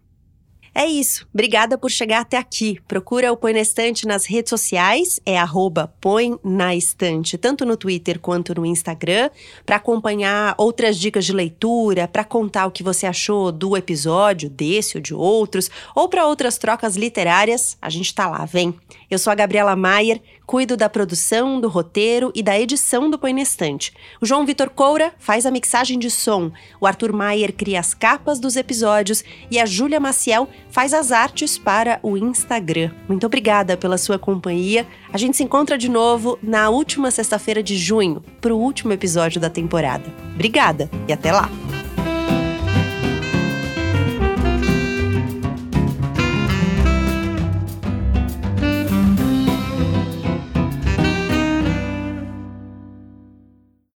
É 0.74 0.86
isso. 0.86 1.26
Obrigada 1.32 1.76
por 1.76 1.90
chegar 1.90 2.20
até 2.20 2.36
aqui. 2.36 2.78
Procura 2.86 3.32
o 3.32 3.36
Põe 3.36 3.52
na 3.52 3.60
Estante 3.60 4.06
nas 4.06 4.26
redes 4.26 4.50
sociais, 4.50 5.20
é 5.24 5.38
arroba 5.38 5.92
Põe 6.00 6.38
na 6.44 6.74
Estante, 6.74 7.36
tanto 7.36 7.64
no 7.64 7.76
Twitter 7.76 8.18
quanto 8.18 8.54
no 8.54 8.64
Instagram, 8.64 9.30
para 9.64 9.76
acompanhar 9.76 10.54
outras 10.56 10.98
dicas 10.98 11.24
de 11.24 11.32
leitura, 11.32 12.06
para 12.06 12.24
contar 12.24 12.66
o 12.66 12.70
que 12.70 12.82
você 12.82 13.06
achou 13.06 13.50
do 13.50 13.76
episódio, 13.76 14.48
desse 14.48 14.96
ou 14.96 15.02
de 15.02 15.14
outros, 15.14 15.70
ou 15.94 16.08
para 16.08 16.26
outras 16.26 16.58
trocas 16.58 16.96
literárias. 16.96 17.76
A 17.80 17.90
gente 17.90 18.14
tá 18.14 18.28
lá, 18.28 18.44
vem. 18.44 18.74
Eu 19.10 19.18
sou 19.18 19.32
a 19.32 19.36
Gabriela 19.36 19.74
Maier, 19.74 20.20
cuido 20.48 20.78
da 20.78 20.88
produção, 20.88 21.60
do 21.60 21.68
roteiro 21.68 22.32
e 22.34 22.42
da 22.42 22.58
edição 22.58 23.10
do 23.10 23.18
Põe 23.18 23.34
na 23.34 23.42
Estante. 23.42 23.92
O 24.18 24.24
João 24.24 24.46
Vitor 24.46 24.70
Coura 24.70 25.12
faz 25.18 25.44
a 25.44 25.50
mixagem 25.50 25.98
de 25.98 26.10
som, 26.10 26.50
o 26.80 26.86
Arthur 26.86 27.12
Maier 27.12 27.52
cria 27.52 27.78
as 27.78 27.92
capas 27.92 28.40
dos 28.40 28.56
episódios 28.56 29.22
e 29.50 29.58
a 29.58 29.66
Júlia 29.66 30.00
Maciel 30.00 30.48
faz 30.70 30.94
as 30.94 31.12
artes 31.12 31.58
para 31.58 32.00
o 32.02 32.16
Instagram. 32.16 32.90
Muito 33.06 33.26
obrigada 33.26 33.76
pela 33.76 33.98
sua 33.98 34.18
companhia. 34.18 34.86
A 35.12 35.18
gente 35.18 35.36
se 35.36 35.44
encontra 35.44 35.76
de 35.76 35.90
novo 35.90 36.38
na 36.42 36.70
última 36.70 37.10
sexta-feira 37.10 37.62
de 37.62 37.76
junho, 37.76 38.24
para 38.40 38.54
o 38.54 38.58
último 38.58 38.94
episódio 38.94 39.38
da 39.38 39.50
temporada. 39.50 40.04
Obrigada 40.34 40.90
e 41.06 41.12
até 41.12 41.30
lá! 41.30 41.77